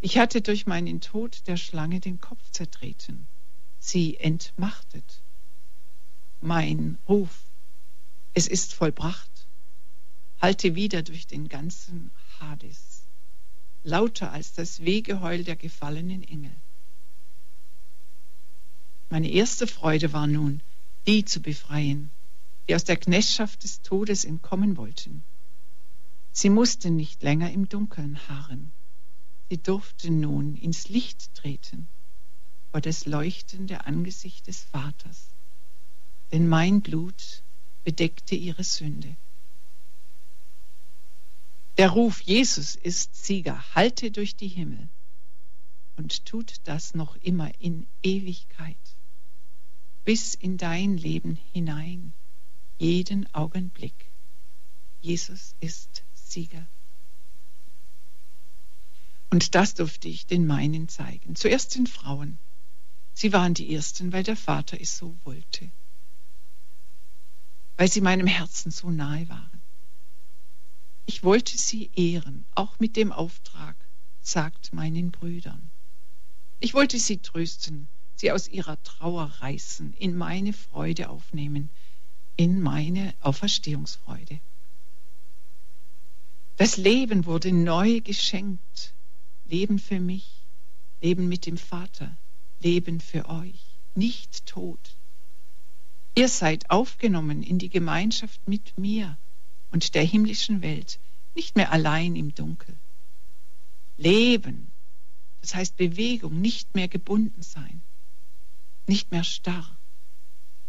Ich 0.00 0.16
hatte 0.16 0.40
durch 0.40 0.66
meinen 0.66 1.02
Tod 1.02 1.46
der 1.46 1.58
Schlange 1.58 2.00
den 2.00 2.22
Kopf 2.22 2.50
zertreten, 2.50 3.26
sie 3.78 4.16
entmachtet 4.16 5.20
mein 6.40 6.96
Ruf, 7.06 7.50
es 8.32 8.46
ist 8.48 8.72
vollbracht, 8.72 9.46
halte 10.40 10.74
wieder 10.74 11.02
durch 11.02 11.26
den 11.26 11.50
ganzen 11.50 12.12
Hades, 12.40 12.97
lauter 13.88 14.32
als 14.32 14.52
das 14.52 14.80
Wehgeheul 14.80 15.44
der 15.44 15.56
gefallenen 15.56 16.22
Engel. 16.22 16.54
Meine 19.10 19.30
erste 19.30 19.66
Freude 19.66 20.12
war 20.12 20.26
nun, 20.26 20.60
die 21.06 21.24
zu 21.24 21.40
befreien, 21.40 22.10
die 22.68 22.74
aus 22.74 22.84
der 22.84 22.96
Knechtschaft 22.96 23.64
des 23.64 23.80
Todes 23.82 24.24
entkommen 24.24 24.76
wollten. 24.76 25.24
Sie 26.32 26.50
mussten 26.50 26.96
nicht 26.96 27.22
länger 27.22 27.50
im 27.50 27.68
Dunkeln 27.68 28.18
harren. 28.28 28.72
Sie 29.48 29.58
durften 29.58 30.20
nun 30.20 30.54
ins 30.56 30.88
Licht 30.88 31.34
treten 31.34 31.88
vor 32.70 32.82
das 32.82 33.06
leuchtende 33.06 33.86
Angesicht 33.86 34.46
des 34.46 34.62
Vaters 34.62 35.30
denn 36.32 36.48
mein 36.48 36.82
Blut 36.82 37.42
bedeckte 37.84 38.34
ihre 38.34 38.64
Sünde. 38.64 39.16
Der 41.78 41.90
Ruf 41.90 42.20
Jesus 42.20 42.74
ist 42.74 43.24
Sieger, 43.24 43.64
halte 43.74 44.10
durch 44.10 44.36
die 44.36 44.48
Himmel 44.48 44.88
und 45.96 46.26
tut 46.26 46.56
das 46.64 46.94
noch 46.94 47.16
immer 47.16 47.50
in 47.60 47.86
Ewigkeit, 48.02 48.76
bis 50.04 50.34
in 50.34 50.58
dein 50.58 50.98
Leben 50.98 51.38
hinein, 51.52 52.12
jeden 52.78 53.32
Augenblick. 53.34 54.10
Jesus 55.00 55.54
ist 55.60 56.04
Sieger. 56.12 56.66
Und 59.30 59.54
das 59.54 59.74
durfte 59.74 60.08
ich 60.08 60.26
den 60.26 60.46
meinen 60.46 60.88
zeigen. 60.88 61.36
Zuerst 61.36 61.74
den 61.74 61.86
Frauen. 61.86 62.38
Sie 63.14 63.32
waren 63.32 63.54
die 63.54 63.74
Ersten, 63.74 64.12
weil 64.12 64.22
der 64.22 64.36
Vater 64.36 64.80
es 64.80 64.98
so 64.98 65.16
wollte 65.24 65.70
weil 67.78 67.88
sie 67.88 68.00
meinem 68.00 68.26
Herzen 68.26 68.72
so 68.72 68.90
nahe 68.90 69.28
waren. 69.28 69.57
Ich 71.08 71.24
wollte 71.24 71.56
sie 71.56 71.90
ehren, 71.96 72.44
auch 72.54 72.78
mit 72.80 72.94
dem 72.94 73.12
Auftrag, 73.12 73.74
sagt 74.20 74.74
meinen 74.74 75.10
Brüdern. 75.10 75.70
Ich 76.60 76.74
wollte 76.74 76.98
sie 76.98 77.16
trösten, 77.16 77.88
sie 78.14 78.30
aus 78.30 78.46
ihrer 78.46 78.80
Trauer 78.82 79.24
reißen, 79.40 79.94
in 79.94 80.14
meine 80.14 80.52
Freude 80.52 81.08
aufnehmen, 81.08 81.70
in 82.36 82.60
meine 82.60 83.14
Auferstehungsfreude. 83.20 84.38
Das 86.58 86.76
Leben 86.76 87.24
wurde 87.24 87.52
neu 87.52 88.02
geschenkt. 88.02 88.92
Leben 89.46 89.78
für 89.78 90.00
mich, 90.00 90.42
Leben 91.00 91.26
mit 91.26 91.46
dem 91.46 91.56
Vater, 91.56 92.14
Leben 92.60 93.00
für 93.00 93.30
euch, 93.30 93.64
nicht 93.94 94.44
Tod, 94.44 94.94
Ihr 96.18 96.28
seid 96.28 96.68
aufgenommen 96.68 97.44
in 97.44 97.60
die 97.60 97.68
Gemeinschaft 97.68 98.48
mit 98.48 98.76
mir 98.76 99.16
und 99.70 99.94
der 99.94 100.04
himmlischen 100.04 100.62
Welt, 100.62 100.98
nicht 101.34 101.56
mehr 101.56 101.72
allein 101.72 102.16
im 102.16 102.34
Dunkel. 102.34 102.74
Leben, 103.96 104.70
das 105.40 105.54
heißt 105.54 105.76
Bewegung, 105.76 106.40
nicht 106.40 106.74
mehr 106.74 106.88
gebunden 106.88 107.42
sein, 107.42 107.82
nicht 108.86 109.10
mehr 109.10 109.24
starr. 109.24 109.76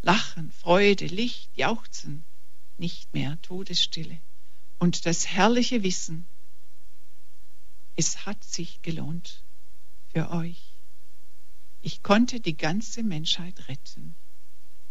Lachen, 0.01 0.51
Freude, 0.51 1.05
Licht, 1.07 1.49
Jauchzen, 1.55 2.23
nicht 2.77 3.13
mehr 3.13 3.37
Todesstille. 3.41 4.17
Und 4.79 5.05
das 5.05 5.27
herrliche 5.27 5.83
Wissen, 5.83 6.25
es 7.95 8.25
hat 8.25 8.43
sich 8.43 8.81
gelohnt 8.81 9.43
für 10.13 10.31
euch. 10.31 10.61
Ich 11.81 12.01
konnte 12.01 12.39
die 12.39 12.55
ganze 12.55 13.03
Menschheit 13.03 13.67
retten 13.67 14.15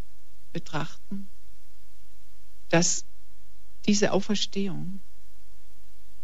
betrachten, 0.52 1.28
dass 2.68 3.04
diese 3.86 4.10
Auferstehung 4.10 4.98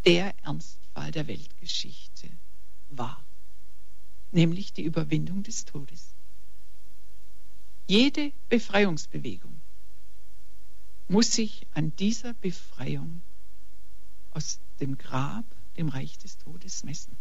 der 0.04 0.34
Ernstfall 0.42 1.12
der 1.12 1.28
Weltgeschichte 1.28 2.28
war, 2.90 3.22
nämlich 4.32 4.72
die 4.72 4.82
Überwindung 4.82 5.44
des 5.44 5.64
Todes. 5.64 6.11
Jede 7.92 8.32
Befreiungsbewegung 8.48 9.54
muss 11.08 11.32
sich 11.32 11.66
an 11.74 11.94
dieser 11.96 12.32
Befreiung 12.32 13.20
aus 14.30 14.60
dem 14.80 14.96
Grab, 14.96 15.44
dem 15.76 15.90
Reich 15.90 16.16
des 16.16 16.38
Todes 16.38 16.84
messen. 16.84 17.14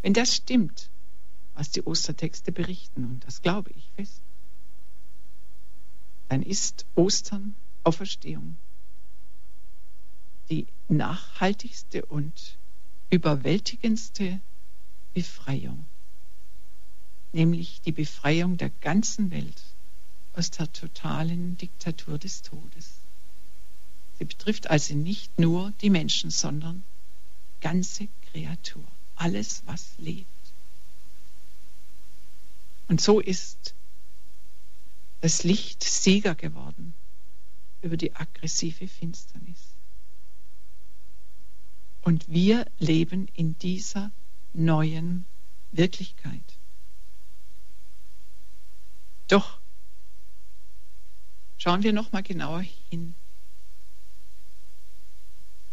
Wenn 0.00 0.14
das 0.14 0.36
stimmt, 0.36 0.90
was 1.54 1.72
die 1.72 1.82
Ostertexte 1.82 2.52
berichten, 2.52 3.04
und 3.04 3.26
das 3.26 3.42
glaube 3.42 3.72
ich 3.72 3.90
fest, 3.96 4.22
dann 6.28 6.44
ist 6.44 6.86
Ostern 6.94 7.56
Auferstehung 7.82 8.56
die 10.50 10.68
nachhaltigste 10.88 12.06
und 12.06 12.58
überwältigendste 13.10 14.40
Befreiung, 15.14 15.84
nämlich 17.32 17.80
die 17.82 17.92
Befreiung 17.92 18.56
der 18.56 18.70
ganzen 18.80 19.30
Welt 19.30 19.62
aus 20.34 20.50
der 20.50 20.72
totalen 20.72 21.56
Diktatur 21.58 22.18
des 22.18 22.42
Todes. 22.42 22.92
Sie 24.18 24.24
betrifft 24.24 24.68
also 24.68 24.94
nicht 24.94 25.38
nur 25.38 25.72
die 25.80 25.90
Menschen, 25.90 26.30
sondern 26.30 26.84
ganze 27.60 28.08
Kreatur, 28.30 28.84
alles, 29.16 29.62
was 29.66 29.94
lebt. 29.98 30.26
Und 32.88 33.00
so 33.00 33.20
ist 33.20 33.74
das 35.20 35.44
Licht 35.44 35.82
Sieger 35.82 36.34
geworden 36.34 36.94
über 37.80 37.96
die 37.96 38.14
aggressive 38.14 38.88
Finsternis. 38.88 39.58
Und 42.02 42.28
wir 42.28 42.66
leben 42.78 43.28
in 43.34 43.56
dieser 43.58 44.10
neuen 44.52 45.24
Wirklichkeit. 45.70 46.42
Doch 49.32 49.58
schauen 51.56 51.82
wir 51.82 51.94
noch 51.94 52.12
mal 52.12 52.22
genauer 52.22 52.66
hin. 52.90 53.14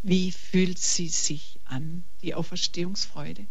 Wie 0.01 0.31
fühlt 0.31 0.79
sie 0.79 1.09
sich 1.09 1.59
an, 1.65 2.05
die 2.21 2.35
Auferstehungsfreude? 2.35 3.45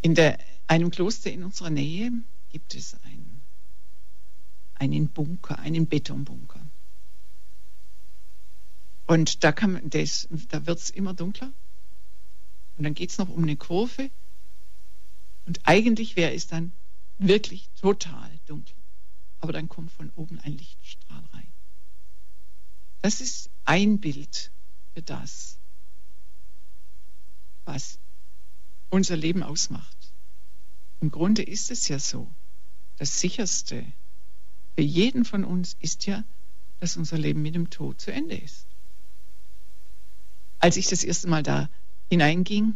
In 0.00 0.16
der, 0.16 0.40
einem 0.66 0.90
Kloster 0.90 1.30
in 1.30 1.44
unserer 1.44 1.70
Nähe 1.70 2.10
gibt 2.50 2.74
es 2.74 2.94
ein, 3.04 3.42
einen 4.74 5.08
Bunker, 5.08 5.56
einen 5.60 5.86
Betonbunker. 5.86 6.66
Und 9.06 9.44
da, 9.44 9.52
kann 9.52 9.88
das, 9.88 10.26
da 10.48 10.66
wird 10.66 10.80
es 10.80 10.90
immer 10.90 11.14
dunkler. 11.14 11.52
Und 12.76 12.82
dann 12.82 12.94
geht 12.94 13.10
es 13.10 13.18
noch 13.18 13.28
um 13.28 13.44
eine 13.44 13.56
Kurve. 13.56 14.10
Und 15.46 15.60
eigentlich 15.64 16.16
wäre 16.16 16.32
es 16.32 16.46
dann 16.46 16.72
wirklich 17.18 17.68
total 17.80 18.30
dunkel. 18.46 18.74
Aber 19.40 19.52
dann 19.52 19.68
kommt 19.68 19.90
von 19.92 20.10
oben 20.16 20.38
ein 20.40 20.56
Lichtstrahl 20.56 21.24
rein. 21.32 21.46
Das 23.02 23.20
ist 23.20 23.50
ein 23.64 23.98
Bild 23.98 24.50
für 24.94 25.02
das, 25.02 25.58
was 27.64 27.98
unser 28.90 29.16
Leben 29.16 29.42
ausmacht. 29.42 29.96
Im 31.00 31.10
Grunde 31.10 31.42
ist 31.42 31.70
es 31.70 31.88
ja 31.88 31.98
so. 31.98 32.30
Das 32.98 33.20
Sicherste 33.20 33.84
für 34.74 34.82
jeden 34.82 35.24
von 35.24 35.44
uns 35.44 35.76
ist 35.80 36.06
ja, 36.06 36.24
dass 36.80 36.96
unser 36.96 37.16
Leben 37.16 37.42
mit 37.42 37.54
dem 37.54 37.70
Tod 37.70 38.00
zu 38.00 38.12
Ende 38.12 38.36
ist. 38.36 38.66
Als 40.58 40.76
ich 40.76 40.88
das 40.88 41.04
erste 41.04 41.28
Mal 41.28 41.42
da 41.42 41.70
hineinging, 42.10 42.74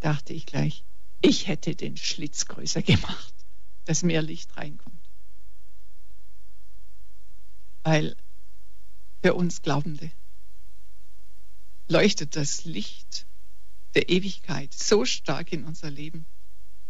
dachte 0.00 0.32
ich 0.32 0.46
gleich, 0.46 0.84
ich 1.20 1.48
hätte 1.48 1.74
den 1.74 1.96
Schlitz 1.96 2.46
größer 2.46 2.82
gemacht, 2.82 3.34
dass 3.84 4.02
mehr 4.02 4.22
Licht 4.22 4.56
reinkommt. 4.56 4.96
Weil 7.82 8.16
für 9.22 9.34
uns 9.34 9.62
Glaubende 9.62 10.10
leuchtet 11.88 12.36
das 12.36 12.64
Licht 12.64 13.26
der 13.94 14.10
Ewigkeit 14.10 14.72
so 14.74 15.04
stark 15.04 15.52
in 15.52 15.64
unser 15.64 15.90
Leben, 15.90 16.26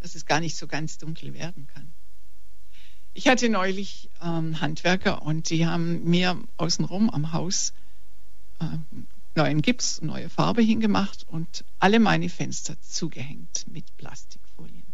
dass 0.00 0.14
es 0.14 0.26
gar 0.26 0.40
nicht 0.40 0.56
so 0.56 0.66
ganz 0.66 0.98
dunkel 0.98 1.34
werden 1.34 1.66
kann. 1.68 1.92
Ich 3.14 3.28
hatte 3.28 3.48
neulich 3.48 4.10
ähm, 4.22 4.60
Handwerker 4.60 5.22
und 5.22 5.50
die 5.50 5.66
haben 5.66 6.04
mir 6.04 6.40
außenrum 6.56 7.10
am 7.10 7.32
Haus 7.32 7.72
ähm, 8.60 9.06
neuen 9.38 9.62
Gips, 9.62 10.02
neue 10.02 10.28
Farbe 10.28 10.62
hingemacht 10.62 11.24
und 11.28 11.64
alle 11.78 12.00
meine 12.00 12.28
Fenster 12.28 12.78
zugehängt 12.80 13.66
mit 13.68 13.96
Plastikfolien. 13.96 14.84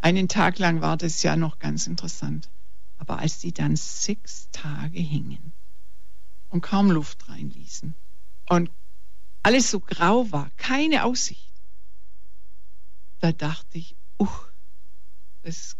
Einen 0.00 0.26
Tag 0.26 0.58
lang 0.58 0.80
war 0.80 0.96
das 0.96 1.22
ja 1.22 1.36
noch 1.36 1.58
ganz 1.58 1.86
interessant. 1.86 2.48
Aber 2.96 3.18
als 3.18 3.38
die 3.38 3.52
dann 3.52 3.76
sechs 3.76 4.48
Tage 4.52 5.00
hingen 5.00 5.52
und 6.48 6.62
kaum 6.62 6.90
Luft 6.90 7.28
reinließen 7.28 7.94
und 8.48 8.70
alles 9.42 9.70
so 9.70 9.80
grau 9.80 10.30
war, 10.32 10.50
keine 10.56 11.04
Aussicht, 11.04 11.52
da 13.20 13.32
dachte 13.32 13.78
ich, 13.78 13.96
uh, 14.18 14.28
das 15.42 15.76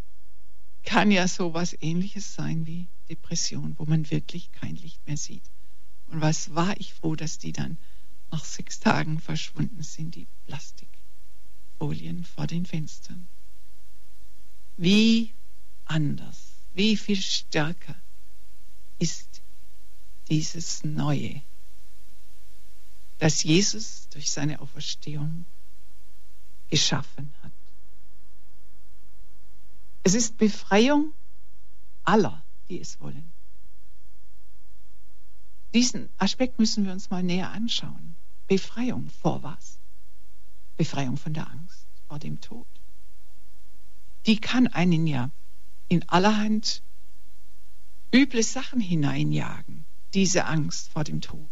kann 0.82 1.10
ja 1.10 1.26
so 1.26 1.54
was 1.54 1.74
ähnliches 1.80 2.34
sein 2.34 2.66
wie 2.66 2.88
Depression, 3.08 3.74
wo 3.78 3.84
man 3.84 4.10
wirklich 4.10 4.52
kein 4.52 4.76
Licht 4.76 5.06
mehr 5.06 5.16
sieht. 5.16 5.44
Und 6.10 6.20
was 6.20 6.54
war 6.54 6.78
ich 6.78 6.92
froh, 6.94 7.14
dass 7.14 7.38
die 7.38 7.52
dann 7.52 7.78
nach 8.30 8.44
sechs 8.44 8.80
Tagen 8.80 9.20
verschwunden 9.20 9.82
sind, 9.82 10.14
die 10.14 10.26
Plastikfolien 10.46 12.24
vor 12.24 12.46
den 12.46 12.66
Fenstern. 12.66 13.28
Wie 14.76 15.32
anders, 15.84 16.52
wie 16.74 16.96
viel 16.96 17.20
stärker 17.20 17.94
ist 18.98 19.40
dieses 20.28 20.84
Neue, 20.84 21.42
das 23.18 23.42
Jesus 23.42 24.08
durch 24.10 24.30
seine 24.30 24.60
Auferstehung 24.60 25.44
geschaffen 26.70 27.32
hat. 27.42 27.52
Es 30.02 30.14
ist 30.14 30.38
Befreiung 30.38 31.12
aller, 32.04 32.42
die 32.68 32.80
es 32.80 33.00
wollen. 33.00 33.30
Diesen 35.74 36.08
Aspekt 36.18 36.58
müssen 36.58 36.84
wir 36.84 36.92
uns 36.92 37.10
mal 37.10 37.22
näher 37.22 37.50
anschauen. 37.50 38.16
Befreiung 38.48 39.08
vor 39.08 39.42
was? 39.42 39.78
Befreiung 40.76 41.16
von 41.16 41.32
der 41.34 41.48
Angst 41.48 41.86
vor 42.08 42.18
dem 42.18 42.40
Tod. 42.40 42.66
Die 44.26 44.38
kann 44.38 44.66
einen 44.66 45.06
ja 45.06 45.30
in 45.88 46.08
allerhand 46.08 46.82
üble 48.12 48.42
Sachen 48.42 48.80
hineinjagen, 48.80 49.84
diese 50.14 50.44
Angst 50.46 50.90
vor 50.90 51.04
dem 51.04 51.20
Tod. 51.20 51.48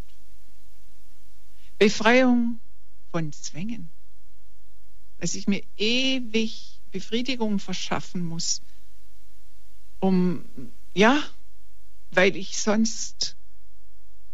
Befreiung 1.78 2.58
von 3.12 3.32
Zwängen, 3.32 3.88
dass 5.18 5.34
ich 5.34 5.46
mir 5.46 5.62
ewig 5.76 6.80
Befriedigung 6.90 7.58
verschaffen 7.58 8.24
muss, 8.24 8.62
um, 10.00 10.44
ja, 10.94 11.22
weil 12.10 12.36
ich 12.36 12.58
sonst 12.58 13.36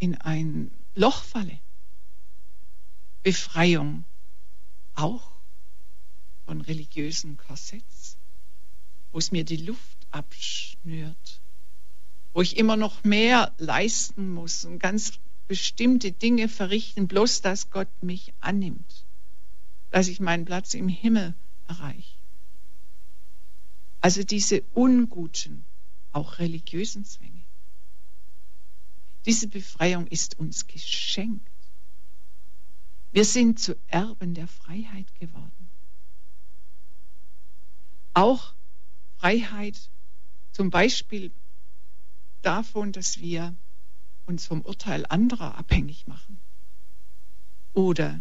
in 0.05 0.17
ein 0.17 0.71
Loch 0.95 1.23
falle. 1.23 1.59
Befreiung 3.23 4.05
auch 4.95 5.33
von 6.45 6.61
religiösen 6.61 7.39
Korsetts, 7.39 8.19
wo 9.11 9.19
es 9.19 9.33
mir 9.33 9.45
die 9.45 9.57
Luft 9.57 10.07
abschnürt, 10.11 11.41
wo 12.35 12.43
ich 12.43 12.59
immer 12.59 12.77
noch 12.77 13.03
mehr 13.03 13.53
leisten 13.57 14.29
muss 14.29 14.67
und 14.67 14.79
ganz 14.79 15.15
bestimmte 15.49 16.13
Dinge 16.13 16.51
verrichten, 16.51 17.09
bloß 17.09 17.41
dass 17.41 17.71
Gott 17.71 17.89
mich 18.03 18.35
annimmt, 18.41 19.07
dass 19.91 20.09
ich 20.09 20.21
meinen 20.21 20.45
Platz 20.45 20.75
im 20.75 20.89
Himmel 20.89 21.35
erreiche. 21.67 22.19
Also 24.03 24.23
diese 24.23 24.61
unguten, 24.75 25.65
auch 26.13 26.39
religiösen 26.41 27.07
Zwänge. 27.07 27.34
Diese 29.27 29.49
Befreiung 29.49 30.07
ist 30.07 30.39
uns 30.39 30.67
geschenkt. 30.67 31.49
Wir 33.13 33.25
sind 33.25 33.59
zu 33.59 33.77
Erben 33.87 34.35
der 34.35 34.49
Freiheit 34.49 35.07
geworden. 35.19 35.71
Auch 38.13 38.55
Freiheit 39.19 39.91
Zum 40.55 40.71
Beispiel 40.71 41.33
davon, 42.43 42.93
dass 42.93 43.19
wir 43.19 43.57
uns 44.27 44.47
vom 44.47 44.61
Urteil 44.61 45.05
anderer 45.09 45.57
abhängig 45.57 46.07
machen 46.07 46.39
oder 47.73 48.21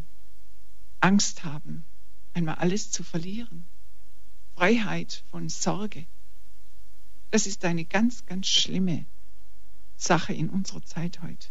Angst 0.99 1.43
haben, 1.43 1.85
einmal 2.33 2.55
alles 2.55 2.89
zu 2.89 3.03
verlieren. 3.03 3.65
Freiheit 4.55 5.23
von 5.29 5.47
Sorge. 5.47 6.07
Das 7.29 7.45
ist 7.45 7.63
eine 7.65 7.85
ganz, 7.85 8.25
ganz 8.25 8.47
schlimme 8.47 9.05
Sache 9.97 10.33
in 10.33 10.49
unserer 10.49 10.83
Zeit 10.83 11.21
heute, 11.21 11.47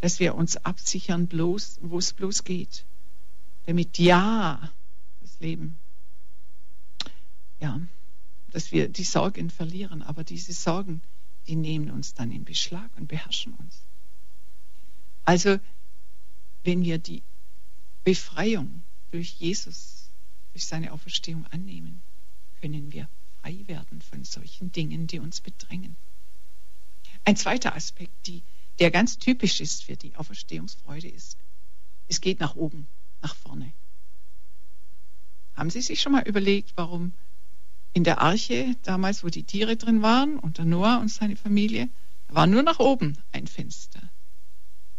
dass 0.00 0.20
wir 0.20 0.34
uns 0.34 0.56
absichern, 0.56 1.26
bloß, 1.26 1.78
wo 1.82 1.98
es 1.98 2.12
bloß 2.12 2.44
geht, 2.44 2.84
damit 3.66 3.98
ja 3.98 4.70
das 5.20 5.40
Leben, 5.40 5.78
ja, 7.60 7.80
dass 8.50 8.72
wir 8.72 8.88
die 8.88 9.04
Sorgen 9.04 9.50
verlieren, 9.50 10.02
aber 10.02 10.24
diese 10.24 10.52
Sorgen, 10.52 11.00
die 11.46 11.56
nehmen 11.56 11.90
uns 11.90 12.14
dann 12.14 12.30
in 12.30 12.44
Beschlag 12.44 12.90
und 12.96 13.08
beherrschen 13.08 13.54
uns. 13.54 13.82
Also, 15.24 15.58
wenn 16.62 16.82
wir 16.82 16.98
die 16.98 17.22
Befreiung 18.04 18.82
durch 19.10 19.32
Jesus, 19.38 20.10
durch 20.52 20.66
seine 20.66 20.92
Auferstehung 20.92 21.46
annehmen, 21.46 22.02
können 22.60 22.92
wir 22.92 23.08
frei 23.40 23.64
werden 23.66 24.00
von 24.00 24.24
solchen 24.24 24.72
Dingen, 24.72 25.06
die 25.06 25.18
uns 25.18 25.40
bedrängen. 25.40 25.96
Ein 27.24 27.36
zweiter 27.36 27.74
Aspekt, 27.74 28.26
die, 28.26 28.42
der 28.78 28.90
ganz 28.90 29.18
typisch 29.18 29.60
ist 29.60 29.84
für 29.84 29.96
die 29.96 30.14
Auferstehungsfreude, 30.16 31.08
ist, 31.08 31.38
es 32.08 32.20
geht 32.20 32.40
nach 32.40 32.54
oben, 32.54 32.86
nach 33.22 33.34
vorne. 33.34 33.72
Haben 35.54 35.70
Sie 35.70 35.80
sich 35.80 36.00
schon 36.00 36.12
mal 36.12 36.26
überlegt, 36.26 36.72
warum 36.76 37.12
in 37.92 38.04
der 38.04 38.20
Arche, 38.20 38.76
damals, 38.82 39.22
wo 39.22 39.28
die 39.28 39.44
Tiere 39.44 39.76
drin 39.76 40.02
waren, 40.02 40.38
unter 40.38 40.64
Noah 40.64 40.98
und 40.98 41.08
seine 41.08 41.36
Familie, 41.36 41.88
war 42.28 42.46
nur 42.46 42.62
nach 42.62 42.80
oben 42.80 43.16
ein 43.32 43.46
Fenster. 43.46 44.00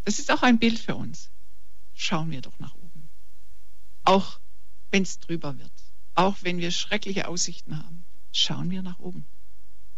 Das 0.05 0.19
ist 0.19 0.31
auch 0.31 0.43
ein 0.43 0.59
Bild 0.59 0.79
für 0.79 0.95
uns. 0.95 1.29
Schauen 1.93 2.31
wir 2.31 2.41
doch 2.41 2.57
nach 2.59 2.73
oben. 2.75 3.09
Auch 4.05 4.39
wenn 4.91 5.03
es 5.03 5.19
drüber 5.19 5.57
wird, 5.59 5.71
auch 6.13 6.37
wenn 6.41 6.57
wir 6.57 6.71
schreckliche 6.71 7.27
Aussichten 7.27 7.77
haben, 7.77 8.05
schauen 8.31 8.69
wir 8.69 8.81
nach 8.81 8.99
oben. 8.99 9.25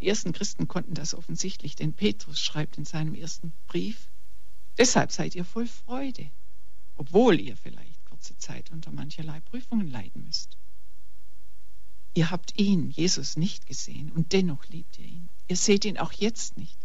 Die 0.00 0.08
ersten 0.08 0.32
Christen 0.32 0.68
konnten 0.68 0.94
das 0.94 1.14
offensichtlich, 1.14 1.74
denn 1.74 1.92
Petrus 1.92 2.40
schreibt 2.40 2.78
in 2.78 2.84
seinem 2.84 3.14
ersten 3.14 3.52
Brief, 3.66 4.08
deshalb 4.76 5.10
seid 5.10 5.34
ihr 5.34 5.44
voll 5.44 5.66
Freude, 5.66 6.30
obwohl 6.96 7.40
ihr 7.40 7.56
vielleicht 7.56 8.04
kurze 8.04 8.36
Zeit 8.38 8.70
unter 8.70 8.90
mancherlei 8.90 9.40
Prüfungen 9.40 9.90
leiden 9.90 10.24
müsst. 10.24 10.56
Ihr 12.14 12.30
habt 12.30 12.58
ihn, 12.58 12.90
Jesus, 12.90 13.36
nicht 13.36 13.66
gesehen 13.66 14.10
und 14.12 14.32
dennoch 14.32 14.66
liebt 14.68 14.98
ihr 14.98 15.04
ihn. 15.04 15.28
Ihr 15.46 15.56
seht 15.56 15.84
ihn 15.84 15.98
auch 15.98 16.12
jetzt 16.12 16.56
nicht, 16.56 16.76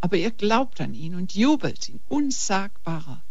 aber 0.00 0.16
ihr 0.16 0.30
glaubt 0.30 0.80
an 0.80 0.94
ihn 0.94 1.14
und 1.14 1.34
jubelt 1.34 1.88
in 1.88 2.00
unsagbarer, 2.08 3.22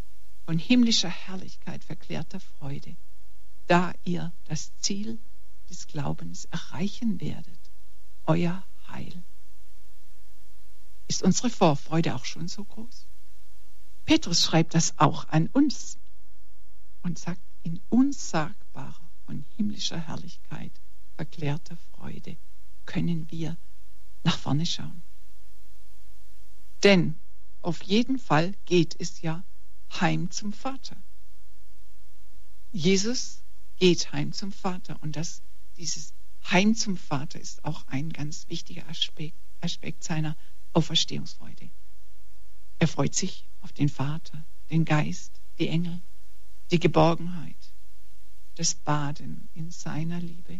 von 0.46 0.58
himmlischer 0.58 1.10
Herrlichkeit 1.10 1.84
verklärter 1.84 2.40
Freude, 2.40 2.96
da 3.68 3.94
ihr 4.04 4.34
das 4.46 4.72
Ziel 4.80 5.20
des 5.70 5.88
Glaubens 5.88 6.46
erreichen 6.46 7.22
werdet, 7.22 7.60
euer 8.26 8.64
Heil. 8.92 9.24
Ist 11.08 11.24
unsere 11.24 11.50
Vorfreude 11.50 12.16
auch 12.16 12.26
schon 12.26 12.48
so 12.48 12.64
groß? 12.64 13.06
Petrus 14.06 14.44
schreibt 14.44 14.74
das 14.74 14.98
auch 14.98 15.28
an 15.30 15.48
uns 15.48 15.98
und 17.04 17.20
sagt, 17.20 17.42
in 17.64 17.80
unsagbarer 17.89 19.10
von 19.26 19.46
himmlischer 19.56 20.00
Herrlichkeit 20.00 20.72
verklärter 21.16 21.78
Freude 21.94 22.36
können 22.86 23.30
wir 23.30 23.58
nach 24.24 24.38
vorne 24.38 24.66
schauen. 24.66 25.02
Denn 26.84 27.16
auf 27.62 27.84
jeden 27.84 28.18
Fall 28.18 28.54
geht 28.66 28.96
es 29.00 29.22
ja 29.22 29.44
heim 30.00 30.32
zum 30.32 30.52
Vater. 30.52 30.98
Jesus 32.72 33.42
geht 33.78 34.12
heim 34.14 34.32
zum 34.32 34.52
Vater 34.52 34.98
und 35.02 35.16
das, 35.16 35.42
dieses 35.78 36.14
Heim 36.50 36.76
zum 36.76 36.98
Vater 36.98 37.39
ist 37.39 37.64
auch 37.64 37.88
ein 37.88 38.12
ganz 38.12 38.48
wichtiger 38.50 38.88
Aspekt, 38.89 39.36
Aspekt 39.62 40.04
seiner 40.04 40.36
Auferstehungsfreude. 40.74 41.70
Er 42.80 42.88
freut 42.88 43.14
sich 43.14 43.46
auf 43.62 43.72
den 43.74 43.89
Vater, 43.89 44.44
den 44.70 44.86
Geist, 44.86 45.32
die 45.60 45.68
Engel, 45.68 46.02
die 46.72 46.80
Geborgenheit, 46.80 47.56
das 48.56 48.74
Baden 48.74 49.48
in 49.54 49.72
seiner 49.72 50.20
Liebe 50.20 50.60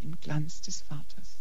im 0.00 0.18
Glanz 0.20 0.60
des 0.60 0.82
Vaters. 0.82 1.38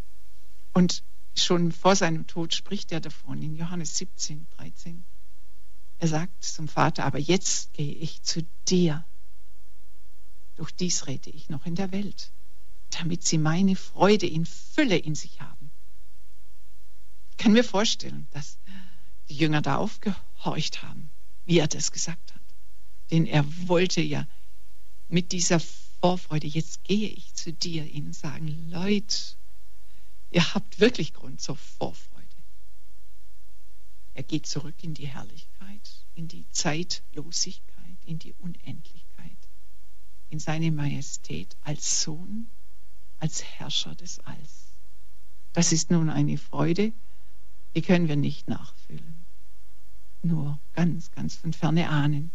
Und 0.74 1.04
schon 1.36 1.72
vor 1.72 1.96
seinem 1.96 2.28
Tod 2.28 2.54
spricht 2.54 2.92
er 2.92 3.00
davon 3.00 3.42
in 3.42 3.56
Johannes 3.56 3.98
17, 3.98 4.46
13. 4.58 5.04
Er 6.00 6.08
sagt 6.08 6.44
zum 6.44 6.68
Vater, 6.68 7.06
aber 7.06 7.20
jetzt 7.20 7.74
gehe 7.74 7.94
ich 7.94 8.24
zu 8.24 8.44
dir. 8.68 9.06
Durch 10.56 10.72
dies 10.72 11.08
rede 11.08 11.30
ich 11.30 11.50
noch 11.50 11.66
in 11.66 11.76
der 11.76 11.92
Welt, 11.92 12.32
damit 12.92 13.24
sie 13.24 13.38
meine 13.38 13.76
Freude 13.76 14.28
in 14.28 14.46
Fülle 14.46 14.98
in 14.98 15.16
sich 15.16 15.42
haben. 15.42 15.72
Ich 17.32 17.38
kann 17.38 17.54
mir 17.54 17.64
vorstellen, 17.64 18.28
dass 18.32 18.58
die 19.30 19.36
Jünger 19.36 19.62
da 19.62 19.78
aufgehorcht 19.78 20.84
haben, 20.84 21.10
wie 21.46 21.60
er 21.60 21.68
das 21.68 21.92
gesagt 21.92 22.34
hat. 22.34 22.42
Denn 23.10 23.26
er 23.26 23.46
wollte 23.68 24.02
ja 24.02 24.28
mit 25.10 25.32
dieser 25.32 25.60
Vorfreude, 26.00 26.48
jetzt 26.48 26.84
gehe 26.84 27.10
ich 27.10 27.34
zu 27.34 27.54
dir, 27.54 27.86
ihnen 27.86 28.14
sagen, 28.14 28.70
Leute, 28.70 29.18
ihr 30.32 30.54
habt 30.54 30.80
wirklich 30.80 31.14
Grund 31.14 31.42
zur 31.42 31.58
Vorfreude. 31.58 32.12
Er 34.14 34.24
geht 34.24 34.46
zurück 34.46 34.76
in 34.82 34.94
die 34.94 35.08
Herrlichkeit, 35.08 36.06
in 36.16 36.28
die 36.28 36.46
Zeitlosigkeit, 36.52 37.98
in 38.06 38.20
die 38.20 38.34
Unendlichkeit, 38.40 39.38
in 40.30 40.40
seine 40.40 40.72
Majestät 40.72 41.56
als 41.64 42.02
Sohn, 42.02 42.48
als 43.22 43.44
Herrscher 43.44 43.96
des 43.96 44.20
Alls. 44.20 44.74
Das 45.54 45.72
ist 45.72 45.92
nun 45.92 46.10
eine 46.10 46.38
Freude, 46.38 46.92
die 47.76 47.82
können 47.82 48.10
wir 48.10 48.18
nicht 48.18 48.50
nachfühlen, 48.50 49.26
nur 50.24 50.60
ganz, 50.74 51.12
ganz 51.12 51.36
von 51.36 51.54
ferne 51.54 51.90
ahnen. 51.90 52.32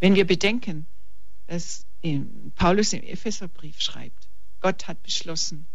Wenn 0.00 0.14
wir 0.14 0.26
bedenken, 0.26 0.86
dass 1.46 1.86
Paulus 2.56 2.92
im 2.92 3.02
Epheserbrief 3.02 3.80
schreibt, 3.80 4.28
Gott 4.60 4.88
hat 4.88 5.02
beschlossen, 5.02 5.66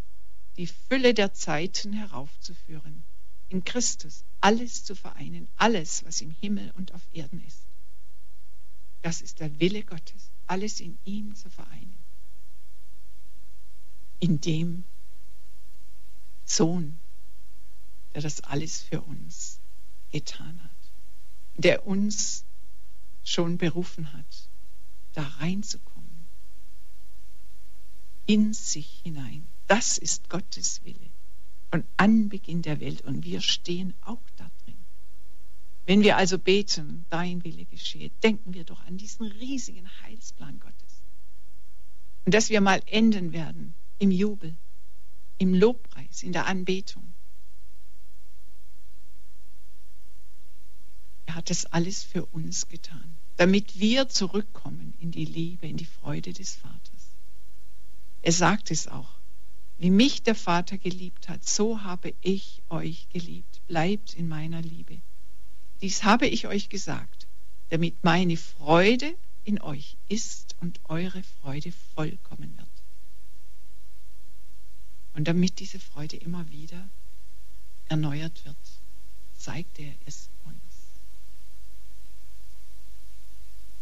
die 0.56 0.66
Fülle 0.66 1.14
der 1.14 1.32
Zeiten 1.32 1.92
heraufzuführen, 1.92 3.02
in 3.48 3.64
Christus 3.64 4.24
alles 4.40 4.84
zu 4.84 4.94
vereinen, 4.94 5.48
alles, 5.56 6.04
was 6.04 6.20
im 6.20 6.30
Himmel 6.30 6.72
und 6.76 6.92
auf 6.94 7.02
Erden 7.12 7.42
ist. 7.46 7.62
Das 9.02 9.20
ist 9.22 9.40
der 9.40 9.58
Wille 9.60 9.82
Gottes, 9.82 10.30
alles 10.46 10.80
in 10.80 10.98
ihm 11.04 11.34
zu 11.34 11.50
vereinen. 11.50 11.91
In 14.22 14.40
dem 14.40 14.84
Sohn, 16.44 16.96
der 18.14 18.22
das 18.22 18.40
alles 18.42 18.80
für 18.80 19.00
uns 19.00 19.58
getan 20.12 20.62
hat, 20.62 20.70
der 21.56 21.88
uns 21.88 22.44
schon 23.24 23.58
berufen 23.58 24.12
hat, 24.12 24.48
da 25.14 25.24
reinzukommen 25.40 26.08
in 28.26 28.54
sich 28.54 29.00
hinein. 29.02 29.44
Das 29.66 29.98
ist 29.98 30.30
Gottes 30.30 30.84
Wille 30.84 31.10
von 31.72 31.82
Anbeginn 31.96 32.62
der 32.62 32.78
Welt 32.78 33.00
und 33.00 33.24
wir 33.24 33.40
stehen 33.40 33.92
auch 34.02 34.22
da 34.36 34.48
drin. 34.62 34.76
Wenn 35.84 36.02
wir 36.02 36.16
also 36.16 36.38
beten, 36.38 37.06
dein 37.10 37.42
Wille 37.42 37.64
geschehe, 37.64 38.10
denken 38.22 38.54
wir 38.54 38.62
doch 38.62 38.86
an 38.86 38.98
diesen 38.98 39.26
riesigen 39.26 39.90
Heilsplan 40.02 40.60
Gottes. 40.60 41.02
Und 42.24 42.34
dass 42.34 42.50
wir 42.50 42.60
mal 42.60 42.80
enden 42.86 43.32
werden 43.32 43.74
im 44.02 44.10
Jubel, 44.10 44.56
im 45.38 45.54
Lobpreis, 45.54 46.24
in 46.24 46.32
der 46.32 46.46
Anbetung. 46.46 47.14
Er 51.26 51.36
hat 51.36 51.50
das 51.50 51.66
alles 51.66 52.02
für 52.02 52.26
uns 52.26 52.66
getan, 52.66 53.16
damit 53.36 53.78
wir 53.78 54.08
zurückkommen 54.08 54.92
in 54.98 55.12
die 55.12 55.24
Liebe, 55.24 55.68
in 55.68 55.76
die 55.76 55.84
Freude 55.84 56.32
des 56.32 56.56
Vaters. 56.56 57.14
Er 58.22 58.32
sagt 58.32 58.72
es 58.72 58.88
auch. 58.88 59.20
Wie 59.78 59.90
mich 59.90 60.24
der 60.24 60.34
Vater 60.34 60.78
geliebt 60.78 61.28
hat, 61.28 61.44
so 61.44 61.82
habe 61.82 62.12
ich 62.22 62.60
euch 62.70 63.08
geliebt. 63.10 63.60
Bleibt 63.68 64.14
in 64.14 64.28
meiner 64.28 64.62
Liebe. 64.62 65.00
Dies 65.80 66.02
habe 66.02 66.26
ich 66.26 66.48
euch 66.48 66.68
gesagt, 66.68 67.28
damit 67.70 68.02
meine 68.02 68.36
Freude 68.36 69.14
in 69.44 69.60
euch 69.60 69.96
ist 70.08 70.56
und 70.60 70.80
eure 70.88 71.22
Freude 71.40 71.72
vollkommen 71.94 72.56
wird. 72.58 72.71
Und 75.14 75.28
damit 75.28 75.58
diese 75.58 75.78
Freude 75.78 76.16
immer 76.16 76.48
wieder 76.50 76.88
erneuert 77.88 78.44
wird, 78.44 78.56
zeigt 79.38 79.78
er 79.78 79.92
es 80.06 80.28
uns. 80.44 80.56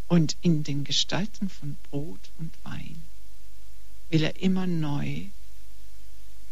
Und 0.09 0.37
in 0.43 0.65
den 0.65 0.85
Gestalten 0.85 1.49
von 1.49 1.77
Brot 1.91 2.31
und 2.39 2.53
Wein 2.65 3.03
will 4.09 4.25
er 4.25 4.41
immer 4.41 4.67
neu 4.67 5.27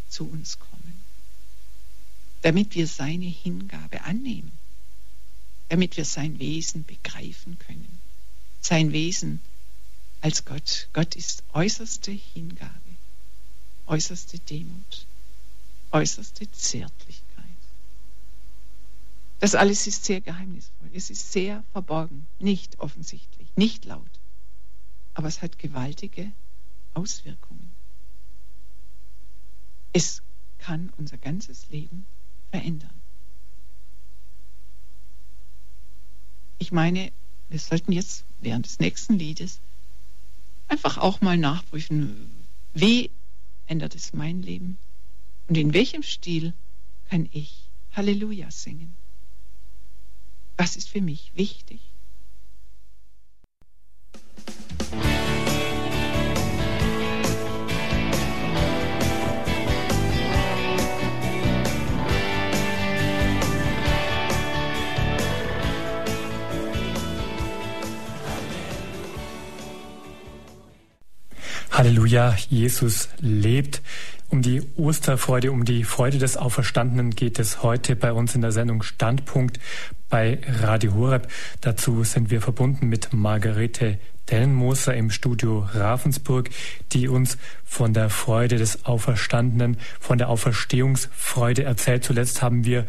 zu 0.09 0.24
uns 0.29 0.59
kommen. 0.59 0.79
damit 2.43 2.74
wir 2.74 2.87
seine 2.87 3.26
Hingabe 3.26 4.03
annehmen, 4.03 4.53
damit 5.68 5.97
wir 5.97 6.05
sein 6.05 6.39
Wesen 6.39 6.85
begreifen 6.85 7.59
können. 7.59 7.99
Sein 8.61 8.93
Wesen 8.93 9.41
als 10.20 10.45
Gott. 10.45 10.89
Gott 10.93 11.14
ist 11.14 11.43
äußerste 11.53 12.11
Hingabe, 12.11 12.88
äußerste 13.89 14.39
Demut, 14.39 15.07
äußerste 15.91 16.51
Zärtlichkeit. 16.51 17.45
Das 19.41 19.55
alles 19.55 19.86
ist 19.86 20.05
sehr 20.05 20.20
geheimnisvoll. 20.20 20.91
Es 20.93 21.11
ist 21.11 21.32
sehr 21.32 21.64
verborgen, 21.72 22.26
nicht 22.39 22.78
offensichtlich, 22.80 23.49
nicht 23.57 23.84
laut. 23.84 24.11
Aber 25.14 25.28
es 25.28 25.43
hat 25.43 25.59
gewaltige 25.59 26.32
Auswirkungen. 26.95 27.70
Es 29.93 30.22
kann 30.59 30.93
unser 30.97 31.18
ganzes 31.18 31.68
Leben 31.70 32.05
verändern. 32.51 32.91
Ich 36.59 36.72
meine, 36.72 37.12
wir 37.49 37.59
sollten 37.59 37.93
jetzt 37.93 38.24
während 38.41 38.66
des 38.66 38.80
nächsten 38.80 39.18
Liedes 39.18 39.61
einfach 40.66 40.99
auch 40.99 41.20
mal 41.20 41.39
nachprüfen, 41.39 42.45
wie 42.74 43.11
ändert 43.69 43.95
es 43.95 44.12
mein 44.12 44.43
Leben 44.43 44.79
und 45.49 45.57
in 45.57 45.73
welchem 45.75 46.03
Stil 46.03 46.55
kann 47.09 47.29
ich 47.33 47.71
Halleluja 47.93 48.51
singen. 48.51 48.95
Was 50.57 50.77
ist 50.77 50.89
für 50.89 51.01
mich 51.01 51.33
wichtig? 51.37 51.81
Halleluja, 71.79 72.35
Jesus 72.49 73.09
lebt. 73.20 73.83
Um 74.31 74.43
die 74.43 74.62
Osterfreude, 74.74 75.53
um 75.53 75.64
die 75.64 75.85
Freude 75.85 76.18
des 76.18 76.37
Auferstandenen 76.37 77.12
geht 77.12 77.39
es 77.39 77.62
heute 77.62 77.95
bei 77.95 78.12
uns 78.12 78.35
in 78.35 78.41
der 78.41 78.51
Sendung 78.51 78.83
Standpunkt 78.83 79.61
bei 80.09 80.41
Radio 80.61 80.95
Horeb. 80.95 81.29
Dazu 81.61 82.03
sind 82.03 82.33
wir 82.33 82.41
verbunden 82.41 82.89
mit 82.89 83.12
Margarete 83.12 84.01
Dellenmoser 84.29 84.97
im 84.97 85.12
Studio 85.12 85.68
Ravensburg, 85.72 86.51
die 86.91 87.07
uns 87.07 87.39
von 87.64 87.95
der 87.95 88.11
Freude 88.11 88.57
des 88.57 88.85
Auferstandenen, 88.85 89.76
von 90.01 90.18
der 90.18 90.31
Auferstehungsfreude 90.31 91.62
erzählt. 91.62 92.03
Zuletzt 92.03 92.43
haben 92.43 92.64
wir 92.64 92.87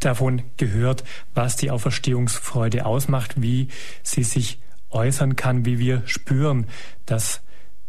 davon 0.00 0.40
gehört, 0.56 1.04
was 1.34 1.56
die 1.56 1.70
Auferstehungsfreude 1.70 2.86
ausmacht, 2.86 3.42
wie 3.42 3.68
sie 4.02 4.24
sich 4.24 4.58
äußern 4.88 5.36
kann, 5.36 5.66
wie 5.66 5.78
wir 5.78 6.02
spüren, 6.06 6.66
dass 7.04 7.42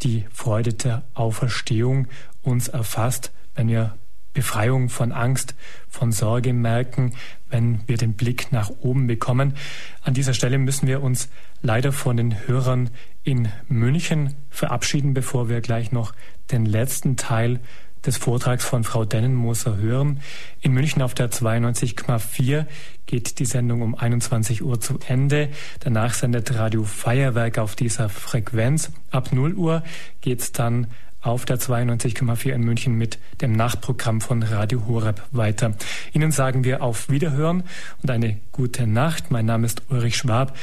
die 0.04 0.26
Freude 0.32 0.74
der 0.74 1.04
Auferstehung 1.14 2.08
uns 2.42 2.68
erfasst, 2.68 3.32
wenn 3.56 3.68
wir 3.68 3.96
Befreiung 4.34 4.90
von 4.90 5.12
Angst, 5.12 5.56
von 5.88 6.12
Sorge 6.12 6.54
merken, 6.54 7.14
wenn 7.50 7.88
wir 7.88 7.98
den 7.98 8.14
Blick 8.14 8.52
nach 8.52 8.70
oben 8.82 9.06
bekommen. 9.06 9.54
An 10.02 10.16
dieser 10.16 10.34
Stelle 10.34 10.58
müssen 10.58 10.88
wir 10.88 11.04
uns 11.04 11.30
leider 11.62 11.92
von 11.92 12.18
den 12.18 12.48
Hörern 12.48 12.90
in 13.24 13.50
München 13.68 14.34
verabschieden, 14.50 15.14
bevor 15.14 15.50
wir 15.50 15.62
gleich 15.62 15.92
noch 15.92 16.14
den 16.52 16.66
letzten 16.66 17.16
Teil 17.16 17.60
des 18.06 18.18
Vortrags 18.18 18.66
von 18.66 18.84
Frau 18.84 19.06
Dennenmoser 19.06 19.78
hören. 19.78 20.20
In 20.62 20.74
München 20.74 21.02
auf 21.02 21.14
der 21.14 21.32
92,4 21.32 22.66
geht 23.06 23.40
die 23.40 23.46
Sendung 23.46 23.82
um 23.82 23.96
21 23.96 24.64
Uhr 24.64 24.80
zu 24.80 25.00
Ende. 25.08 25.50
Danach 25.80 26.14
sendet 26.14 26.54
Radio 26.56 26.84
Feuerwerk 26.84 27.58
auf 27.58 27.76
dieser 27.76 28.10
Frequenz. 28.10 28.92
Ab 29.12 29.32
0 29.32 29.54
Uhr 29.54 29.84
geht's 30.22 30.52
dann 30.52 30.88
auf 31.22 31.46
der 31.46 31.58
92,4 31.58 32.52
in 32.52 32.62
München 32.64 32.96
mit 32.96 33.18
dem 33.42 33.54
Nachtprogramm 33.54 34.20
von 34.20 34.44
Radio 34.44 34.86
Horeb 34.88 35.22
weiter. 35.32 35.74
Ihnen 36.12 36.32
sagen 36.32 36.66
wir 36.66 36.84
auf 36.84 37.10
Wiederhören 37.10 37.64
und 38.02 38.12
eine 38.12 38.38
gute 38.52 38.86
Nacht. 38.86 39.32
Mein 39.32 39.46
Name 39.46 39.66
ist 39.66 39.84
Ulrich 39.90 40.18
Schwab. 40.18 40.56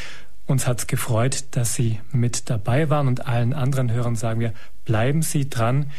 Uns 0.47 0.67
hat's 0.67 0.87
gefreut, 0.87 1.45
dass 1.53 1.75
Sie 1.75 2.01
mit 2.13 2.51
dabei 2.51 2.91
waren 2.91 3.09
und 3.09 3.27
allen 3.27 3.55
anderen 3.55 3.91
Hörern 3.91 4.17
sagen 4.17 4.41
wir, 4.41 4.53
bleiben 4.85 5.23
Sie 5.23 5.49
dran. 5.49 5.91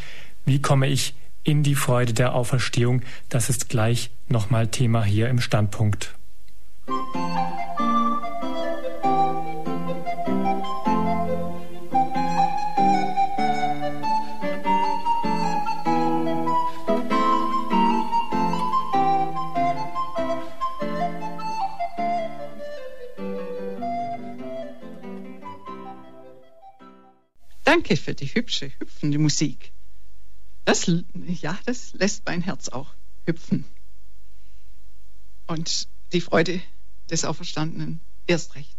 Wie 0.44 0.60
komme 0.60 0.88
ich 0.88 1.14
in 1.44 1.62
die 1.62 1.74
Freude 1.74 2.12
der 2.12 2.34
Auferstehung. 2.34 3.02
Das 3.28 3.48
ist 3.48 3.68
gleich 3.68 4.10
nochmal 4.28 4.68
Thema 4.68 5.04
hier 5.04 5.28
im 5.28 5.40
Standpunkt. 5.40 6.14
Danke 27.64 27.96
für 27.96 28.14
die 28.14 28.26
hübsche, 28.26 28.70
hüpfende 28.78 29.18
Musik. 29.18 29.72
Das, 30.64 30.90
ja, 31.14 31.58
das 31.66 31.92
lässt 31.94 32.24
mein 32.26 32.42
Herz 32.42 32.68
auch 32.68 32.94
hüpfen. 33.26 33.64
Und 35.46 35.88
die 36.12 36.20
Freude 36.20 36.62
des 37.10 37.24
Auferstandenen 37.24 38.00
erst 38.26 38.54
recht. 38.54 38.76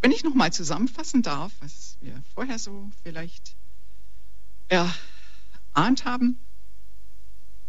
Wenn 0.00 0.12
ich 0.12 0.24
nochmal 0.24 0.52
zusammenfassen 0.52 1.22
darf, 1.22 1.52
was 1.60 1.98
wir 2.00 2.22
vorher 2.34 2.58
so 2.58 2.90
vielleicht 3.02 3.54
erahnt 4.68 6.06
haben, 6.06 6.38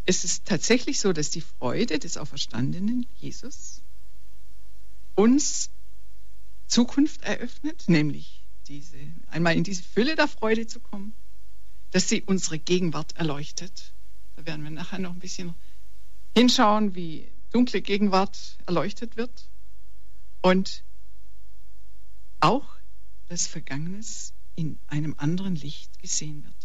ist 0.05 0.23
es 0.23 0.43
tatsächlich 0.43 0.99
so, 0.99 1.11
dass 1.11 1.29
die 1.29 1.41
Freude 1.41 1.99
des 1.99 2.17
Auferstandenen 2.17 3.05
Jesus 3.19 3.81
uns 5.15 5.69
Zukunft 6.67 7.23
eröffnet, 7.23 7.83
nämlich 7.87 8.41
diese, 8.67 8.97
einmal 9.27 9.57
in 9.57 9.65
diese 9.65 9.83
Fülle 9.83 10.15
der 10.15 10.29
Freude 10.29 10.65
zu 10.65 10.79
kommen 10.79 11.13
dass 11.91 12.09
sie 12.09 12.21
unsere 12.21 12.59
Gegenwart 12.59 13.15
erleuchtet. 13.17 13.93
Da 14.35 14.45
werden 14.45 14.63
wir 14.63 14.71
nachher 14.71 14.99
noch 14.99 15.11
ein 15.11 15.19
bisschen 15.19 15.53
hinschauen, 16.35 16.95
wie 16.95 17.27
dunkle 17.51 17.81
Gegenwart 17.81 18.57
erleuchtet 18.65 19.17
wird. 19.17 19.49
Und 20.41 20.83
auch 22.39 22.65
das 23.29 23.47
Vergangenes 23.47 24.33
in 24.55 24.77
einem 24.87 25.15
anderen 25.17 25.55
Licht 25.55 25.99
gesehen 25.99 26.43
wird. 26.43 26.55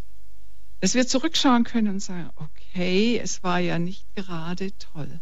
Dass 0.80 0.94
wir 0.94 1.06
zurückschauen 1.06 1.64
können 1.64 1.88
und 1.88 2.00
sagen, 2.00 2.30
okay, 2.36 3.18
es 3.18 3.42
war 3.42 3.58
ja 3.58 3.78
nicht 3.78 4.04
gerade 4.14 4.76
toll, 4.78 5.20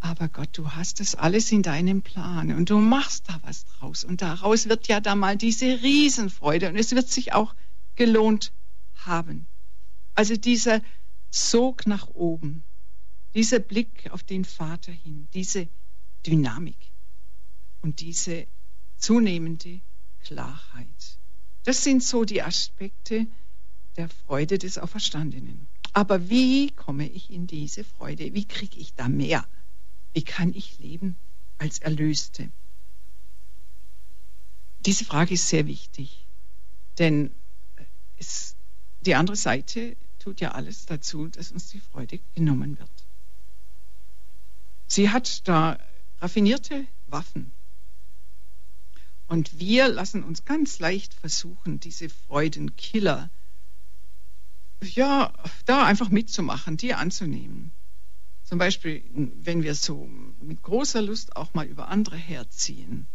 aber 0.00 0.28
Gott, 0.28 0.50
du 0.52 0.70
hast 0.70 1.00
das 1.00 1.14
alles 1.14 1.50
in 1.50 1.62
deinem 1.62 2.02
Plan 2.02 2.52
und 2.52 2.70
du 2.70 2.78
machst 2.78 3.28
da 3.28 3.40
was 3.42 3.66
draus 3.66 4.04
und 4.04 4.22
daraus 4.22 4.68
wird 4.68 4.88
ja 4.88 5.00
da 5.00 5.14
mal 5.14 5.36
diese 5.36 5.82
Riesenfreude 5.82 6.68
und 6.68 6.76
es 6.76 6.92
wird 6.94 7.08
sich 7.08 7.32
auch 7.32 7.54
gelohnt 7.96 8.52
haben. 9.06 9.46
Also 10.14 10.36
dieser 10.36 10.82
Sog 11.30 11.86
nach 11.86 12.08
oben, 12.08 12.62
dieser 13.34 13.58
Blick 13.58 14.10
auf 14.10 14.22
den 14.22 14.44
Vater 14.44 14.92
hin, 14.92 15.28
diese 15.34 15.68
Dynamik 16.26 16.76
und 17.82 18.00
diese 18.00 18.46
zunehmende 18.96 19.80
Klarheit. 20.24 21.18
Das 21.64 21.84
sind 21.84 22.02
so 22.02 22.24
die 22.24 22.42
Aspekte 22.42 23.26
der 23.96 24.08
Freude 24.08 24.58
des 24.58 24.78
Auferstandenen. 24.78 25.66
Aber 25.92 26.28
wie 26.28 26.70
komme 26.70 27.08
ich 27.08 27.30
in 27.30 27.46
diese 27.46 27.84
Freude? 27.84 28.34
Wie 28.34 28.44
kriege 28.44 28.78
ich 28.78 28.94
da 28.94 29.08
mehr? 29.08 29.46
Wie 30.12 30.22
kann 30.22 30.52
ich 30.54 30.78
leben 30.78 31.16
als 31.58 31.78
Erlöste? 31.78 32.50
Diese 34.84 35.04
Frage 35.04 35.34
ist 35.34 35.48
sehr 35.48 35.66
wichtig, 35.66 36.26
denn 36.98 37.30
es 38.18 38.56
die 39.06 39.14
andere 39.14 39.36
Seite 39.36 39.96
tut 40.18 40.40
ja 40.40 40.52
alles 40.52 40.86
dazu, 40.86 41.28
dass 41.28 41.52
uns 41.52 41.68
die 41.68 41.80
Freude 41.80 42.18
genommen 42.34 42.78
wird. 42.78 42.90
Sie 44.88 45.10
hat 45.10 45.46
da 45.48 45.78
raffinierte 46.20 46.86
Waffen. 47.06 47.52
Und 49.28 49.58
wir 49.58 49.88
lassen 49.88 50.22
uns 50.22 50.44
ganz 50.44 50.78
leicht 50.78 51.14
versuchen, 51.14 51.80
diese 51.80 52.08
Freudenkiller, 52.08 53.30
ja, 54.82 55.32
da 55.64 55.84
einfach 55.84 56.10
mitzumachen, 56.10 56.76
die 56.76 56.94
anzunehmen. 56.94 57.72
Zum 58.44 58.58
Beispiel, 58.58 59.02
wenn 59.12 59.62
wir 59.64 59.74
so 59.74 60.08
mit 60.40 60.62
großer 60.62 61.02
Lust 61.02 61.34
auch 61.34 61.54
mal 61.54 61.66
über 61.66 61.88
andere 61.88 62.16
herziehen. 62.16 63.08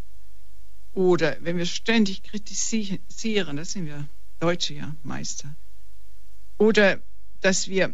Oder 0.94 1.38
wenn 1.42 1.58
wir 1.58 1.66
ständig 1.66 2.24
kritisieren, 2.24 3.56
das 3.56 3.72
sind 3.72 3.86
wir 3.86 4.06
Deutsche 4.40 4.74
ja 4.74 4.94
Meister. 5.04 5.56
Oder 6.62 7.02
dass 7.40 7.70
wir 7.70 7.92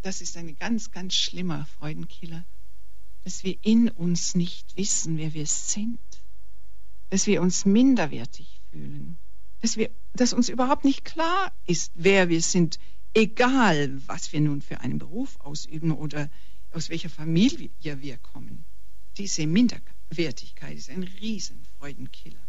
das 0.00 0.22
ist 0.22 0.38
ein 0.38 0.56
ganz, 0.56 0.90
ganz 0.90 1.12
schlimmer 1.14 1.66
Freudenkiller, 1.78 2.46
dass 3.24 3.44
wir 3.44 3.58
in 3.60 3.90
uns 3.90 4.34
nicht 4.34 4.74
wissen, 4.74 5.18
wer 5.18 5.34
wir 5.34 5.44
sind, 5.44 5.98
dass 7.10 7.26
wir 7.26 7.42
uns 7.42 7.66
minderwertig 7.66 8.62
fühlen, 8.70 9.18
dass, 9.60 9.76
wir, 9.76 9.90
dass 10.14 10.32
uns 10.32 10.48
überhaupt 10.48 10.86
nicht 10.86 11.04
klar 11.04 11.52
ist, 11.66 11.92
wer 11.94 12.30
wir 12.30 12.40
sind, 12.40 12.78
egal 13.12 14.00
was 14.06 14.32
wir 14.32 14.40
nun 14.40 14.62
für 14.62 14.80
einen 14.80 14.98
Beruf 14.98 15.38
ausüben 15.40 15.92
oder 15.92 16.30
aus 16.72 16.88
welcher 16.88 17.10
Familie 17.10 17.68
wir 17.82 18.16
kommen. 18.16 18.64
Diese 19.18 19.46
Minderwertigkeit 19.46 20.78
ist 20.78 20.88
ein 20.88 21.02
Riesenfreudenkiller. 21.02 22.40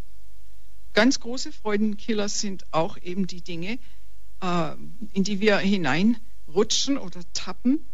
Ganz 0.94 1.20
große 1.20 1.52
Freudenkiller 1.52 2.30
sind 2.30 2.72
auch 2.72 2.98
eben 3.02 3.28
die 3.28 3.42
Dinge, 3.42 3.80
in 4.40 5.24
die 5.24 5.40
wir 5.40 5.58
hineinrutschen 5.58 6.98
oder 6.98 7.22
tappen, 7.34 7.86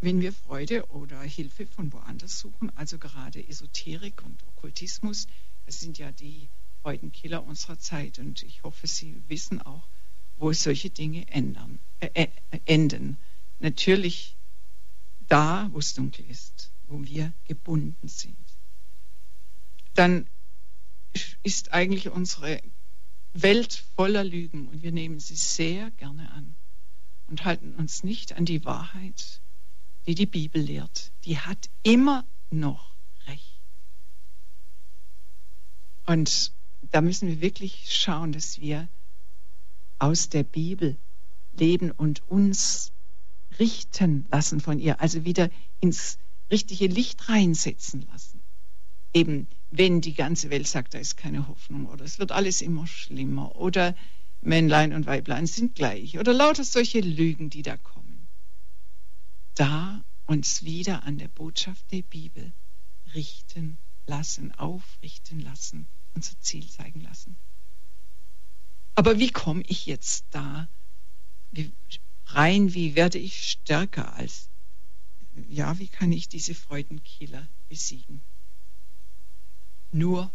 wenn 0.00 0.20
wir 0.20 0.32
Freude 0.32 0.86
oder 0.90 1.20
Hilfe 1.20 1.66
von 1.66 1.92
woanders 1.92 2.38
suchen. 2.38 2.72
Also 2.76 2.98
gerade 2.98 3.46
Esoterik 3.46 4.22
und 4.24 4.42
Okkultismus, 4.48 5.26
das 5.66 5.80
sind 5.80 5.98
ja 5.98 6.10
die 6.12 6.48
Freudenkiller 6.82 7.44
unserer 7.44 7.78
Zeit. 7.78 8.18
Und 8.18 8.42
ich 8.42 8.62
hoffe, 8.62 8.86
Sie 8.86 9.22
wissen 9.28 9.60
auch, 9.60 9.86
wo 10.38 10.52
solche 10.52 10.88
Dinge 10.88 11.28
ändern, 11.28 11.78
äh, 12.00 12.08
äh, 12.14 12.28
enden. 12.64 13.18
Natürlich 13.58 14.36
da, 15.28 15.68
wo 15.72 15.78
es 15.78 15.94
dunkel 15.94 16.24
ist, 16.30 16.70
wo 16.88 17.04
wir 17.04 17.32
gebunden 17.46 18.08
sind. 18.08 18.36
Dann 19.94 20.26
ist 21.42 21.72
eigentlich 21.72 22.08
unsere 22.08 22.62
Welt 23.32 23.84
voller 23.96 24.24
Lügen 24.24 24.68
und 24.68 24.82
wir 24.82 24.92
nehmen 24.92 25.20
sie 25.20 25.36
sehr 25.36 25.90
gerne 25.92 26.30
an 26.32 26.54
und 27.28 27.44
halten 27.44 27.74
uns 27.74 28.02
nicht 28.02 28.32
an 28.32 28.44
die 28.44 28.64
Wahrheit, 28.64 29.40
die 30.06 30.14
die 30.14 30.26
Bibel 30.26 30.60
lehrt. 30.60 31.12
Die 31.24 31.38
hat 31.38 31.70
immer 31.82 32.24
noch 32.50 32.94
recht. 33.26 33.60
Und 36.06 36.52
da 36.90 37.00
müssen 37.00 37.28
wir 37.28 37.40
wirklich 37.40 37.86
schauen, 37.88 38.32
dass 38.32 38.60
wir 38.60 38.88
aus 40.00 40.28
der 40.28 40.42
Bibel 40.42 40.96
leben 41.56 41.92
und 41.92 42.28
uns 42.28 42.90
richten 43.58 44.26
lassen 44.30 44.60
von 44.60 44.80
ihr, 44.80 45.00
also 45.00 45.24
wieder 45.24 45.50
ins 45.80 46.18
richtige 46.50 46.86
Licht 46.86 47.28
reinsetzen 47.28 48.06
lassen. 48.10 48.40
Eben 49.12 49.46
wenn 49.70 50.00
die 50.00 50.14
ganze 50.14 50.50
Welt 50.50 50.66
sagt, 50.66 50.94
da 50.94 50.98
ist 50.98 51.16
keine 51.16 51.46
Hoffnung 51.48 51.86
oder 51.86 52.04
es 52.04 52.18
wird 52.18 52.32
alles 52.32 52.60
immer 52.60 52.86
schlimmer 52.86 53.56
oder 53.56 53.94
Männlein 54.42 54.92
und 54.92 55.06
Weiblein 55.06 55.46
sind 55.46 55.74
gleich 55.74 56.18
oder 56.18 56.32
lauter 56.32 56.64
solche 56.64 57.00
Lügen, 57.00 57.50
die 57.50 57.62
da 57.62 57.76
kommen. 57.76 58.26
Da 59.54 60.02
uns 60.26 60.64
wieder 60.64 61.04
an 61.04 61.18
der 61.18 61.28
Botschaft 61.28 61.90
der 61.92 62.02
Bibel 62.02 62.52
richten 63.14 63.78
lassen, 64.06 64.52
aufrichten 64.52 65.40
lassen, 65.40 65.86
unser 66.14 66.38
Ziel 66.40 66.68
zeigen 66.68 67.02
lassen. 67.02 67.36
Aber 68.94 69.18
wie 69.18 69.30
komme 69.30 69.62
ich 69.66 69.86
jetzt 69.86 70.24
da 70.30 70.68
wie, 71.52 71.72
rein? 72.26 72.74
Wie 72.74 72.94
werde 72.94 73.18
ich 73.18 73.50
stärker 73.50 74.14
als, 74.14 74.48
ja, 75.48 75.78
wie 75.78 75.88
kann 75.88 76.12
ich 76.12 76.28
diese 76.28 76.54
Freudenkiller 76.54 77.46
besiegen? 77.68 78.20
Nur 79.92 80.30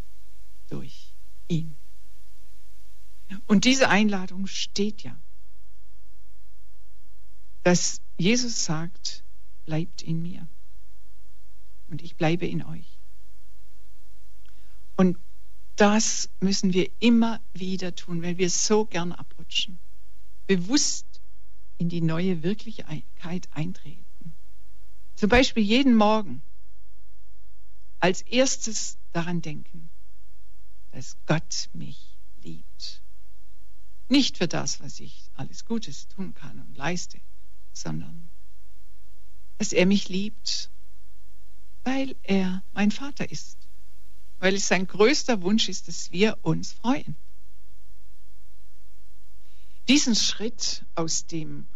durch 0.69 1.13
ihn. 1.47 1.75
Und 3.47 3.65
diese 3.65 3.89
Einladung 3.89 4.47
steht 4.47 5.03
ja, 5.03 5.17
dass 7.63 8.01
Jesus 8.17 8.65
sagt, 8.65 9.23
bleibt 9.65 10.01
in 10.01 10.21
mir 10.21 10.47
und 11.89 12.01
ich 12.01 12.15
bleibe 12.15 12.45
in 12.45 12.63
euch. 12.63 12.99
Und 14.95 15.17
das 15.75 16.29
müssen 16.39 16.73
wir 16.73 16.89
immer 16.99 17.41
wieder 17.53 17.95
tun, 17.95 18.21
weil 18.21 18.37
wir 18.37 18.49
so 18.49 18.85
gern 18.85 19.11
abrutschen. 19.11 19.77
Bewusst 20.47 21.05
in 21.77 21.89
die 21.89 22.01
neue 22.01 22.43
Wirklichkeit 22.43 23.49
eintreten. 23.51 24.33
Zum 25.15 25.29
Beispiel 25.29 25.63
jeden 25.63 25.95
Morgen 25.95 26.41
als 27.99 28.21
erstes 28.21 28.97
daran 29.13 29.41
denken, 29.41 29.89
dass 30.91 31.17
Gott 31.25 31.69
mich 31.73 32.17
liebt. 32.43 33.01
Nicht 34.09 34.37
für 34.37 34.47
das, 34.47 34.79
was 34.81 34.99
ich 34.99 35.29
alles 35.35 35.65
Gutes 35.65 36.07
tun 36.07 36.33
kann 36.33 36.59
und 36.59 36.77
leiste, 36.77 37.19
sondern 37.73 38.29
dass 39.57 39.73
er 39.73 39.85
mich 39.85 40.09
liebt, 40.09 40.69
weil 41.83 42.15
er 42.23 42.63
mein 42.73 42.91
Vater 42.91 43.29
ist, 43.31 43.57
weil 44.39 44.55
es 44.55 44.67
sein 44.67 44.85
größter 44.87 45.41
Wunsch 45.41 45.69
ist, 45.69 45.87
dass 45.87 46.11
wir 46.11 46.37
uns 46.41 46.73
freuen. 46.73 47.15
Diesen 49.87 50.15
Schritt 50.15 50.83
aus 50.95 51.27
dem 51.27 51.67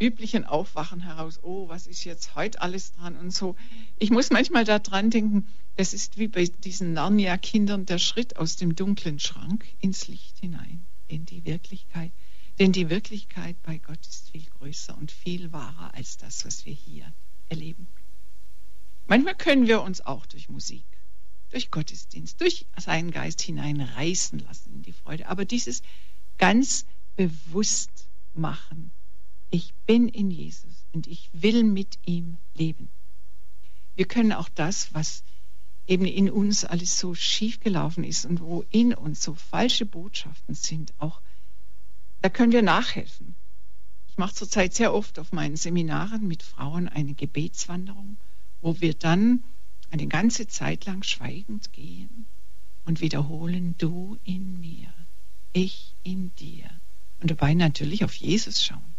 üblichen 0.00 0.44
Aufwachen 0.44 1.00
heraus, 1.00 1.40
oh, 1.42 1.68
was 1.68 1.86
ist 1.86 2.04
jetzt 2.04 2.34
heute 2.34 2.60
alles 2.60 2.92
dran 2.92 3.16
und 3.16 3.32
so. 3.32 3.56
Ich 3.98 4.10
muss 4.10 4.30
manchmal 4.30 4.64
daran 4.64 5.10
denken, 5.10 5.46
es 5.76 5.94
ist 5.94 6.18
wie 6.18 6.28
bei 6.28 6.44
diesen 6.44 6.92
Narnia-Kindern 6.92 7.86
der 7.86 7.98
Schritt 7.98 8.36
aus 8.36 8.56
dem 8.56 8.74
dunklen 8.74 9.18
Schrank 9.18 9.66
ins 9.80 10.08
Licht 10.08 10.38
hinein, 10.38 10.84
in 11.08 11.26
die 11.26 11.44
Wirklichkeit. 11.44 12.12
Denn 12.58 12.72
die 12.72 12.90
Wirklichkeit 12.90 13.56
bei 13.62 13.78
Gott 13.78 14.06
ist 14.06 14.30
viel 14.30 14.46
größer 14.58 14.96
und 14.96 15.10
viel 15.10 15.52
wahrer 15.52 15.92
als 15.94 16.16
das, 16.16 16.44
was 16.44 16.64
wir 16.66 16.72
hier 16.72 17.12
erleben. 17.48 17.88
Manchmal 19.06 19.34
können 19.34 19.66
wir 19.66 19.82
uns 19.82 20.00
auch 20.00 20.24
durch 20.26 20.48
Musik, 20.48 20.84
durch 21.50 21.70
Gottesdienst, 21.70 22.40
durch 22.40 22.66
seinen 22.78 23.10
Geist 23.10 23.42
hineinreißen 23.42 24.38
lassen 24.38 24.72
in 24.74 24.82
die 24.82 24.92
Freude. 24.92 25.28
Aber 25.28 25.44
dieses 25.44 25.82
ganz 26.38 26.86
bewusst 27.16 28.08
machen, 28.34 28.90
ich 29.54 29.72
bin 29.86 30.08
in 30.08 30.32
Jesus 30.32 30.84
und 30.92 31.06
ich 31.06 31.30
will 31.32 31.62
mit 31.62 32.00
ihm 32.06 32.38
leben. 32.54 32.88
Wir 33.94 34.04
können 34.04 34.32
auch 34.32 34.48
das, 34.48 34.92
was 34.94 35.22
eben 35.86 36.06
in 36.06 36.28
uns 36.28 36.64
alles 36.64 36.98
so 36.98 37.14
schief 37.14 37.60
gelaufen 37.60 38.02
ist 38.02 38.26
und 38.26 38.40
wo 38.40 38.64
in 38.72 38.92
uns 38.92 39.22
so 39.22 39.34
falsche 39.34 39.86
Botschaften 39.86 40.56
sind, 40.56 40.92
auch 40.98 41.20
da 42.20 42.30
können 42.30 42.50
wir 42.50 42.62
nachhelfen. 42.62 43.36
Ich 44.08 44.18
mache 44.18 44.34
zurzeit 44.34 44.74
sehr 44.74 44.92
oft 44.92 45.20
auf 45.20 45.30
meinen 45.30 45.56
Seminaren 45.56 46.26
mit 46.26 46.42
Frauen 46.42 46.88
eine 46.88 47.14
Gebetswanderung, 47.14 48.16
wo 48.60 48.80
wir 48.80 48.94
dann 48.94 49.44
eine 49.92 50.08
ganze 50.08 50.48
Zeit 50.48 50.84
lang 50.84 51.04
schweigend 51.04 51.72
gehen 51.72 52.26
und 52.86 53.00
wiederholen, 53.00 53.76
du 53.78 54.18
in 54.24 54.58
mir, 54.58 54.92
ich 55.52 55.94
in 56.02 56.34
dir. 56.34 56.68
Und 57.20 57.30
dabei 57.30 57.54
natürlich 57.54 58.02
auf 58.02 58.14
Jesus 58.16 58.60
schauen. 58.60 58.93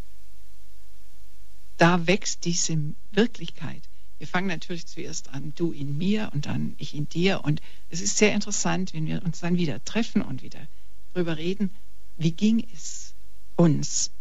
Da 1.77 2.07
wächst 2.07 2.45
diese 2.45 2.77
Wirklichkeit 3.11 3.83
wir 4.17 4.27
fangen 4.27 4.47
natürlich 4.47 4.87
zuerst 4.87 5.29
an, 5.29 5.53
du 5.55 5.71
in 5.71 5.97
mir 5.97 6.29
und 6.33 6.45
dann 6.45 6.75
ich 6.77 6.95
in 6.95 7.09
dir. 7.09 7.43
Und 7.43 7.61
es 7.89 8.01
ist 8.01 8.17
sehr 8.17 8.33
interessant, 8.33 8.93
wenn 8.93 9.05
wir 9.05 9.23
uns 9.23 9.39
dann 9.41 9.57
wieder 9.57 9.83
treffen 9.83 10.21
und 10.21 10.41
wieder 10.41 10.67
darüber 11.13 11.37
reden, 11.37 11.69
wie 12.17 12.31
ging 12.31 12.65
es 12.73 13.13
uns 13.55 14.11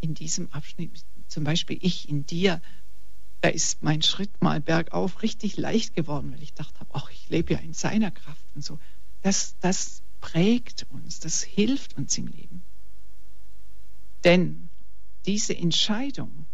in 0.00 0.14
diesem 0.14 0.50
Abschnitt, 0.52 1.04
zum 1.26 1.44
Beispiel 1.44 1.78
ich 1.82 2.08
in 2.08 2.24
dir. 2.24 2.62
Da 3.42 3.50
ist 3.50 3.82
mein 3.82 4.02
Schritt 4.02 4.42
mal 4.42 4.60
bergauf 4.60 5.22
richtig 5.22 5.56
leicht 5.56 5.94
geworden, 5.94 6.32
weil 6.32 6.42
ich 6.42 6.54
dachte, 6.54 6.86
ach, 6.92 7.10
ich 7.10 7.28
lebe 7.28 7.52
ja 7.52 7.60
in 7.60 7.74
seiner 7.74 8.10
Kraft 8.10 8.44
und 8.54 8.64
so. 8.64 8.78
Das, 9.22 9.56
das 9.60 10.02
prägt 10.20 10.86
uns, 10.90 11.20
das 11.20 11.42
hilft 11.42 11.96
uns 11.96 12.16
im 12.16 12.26
Leben. 12.28 12.62
Denn 14.24 14.68
diese 15.26 15.56
Entscheidung, 15.56 16.46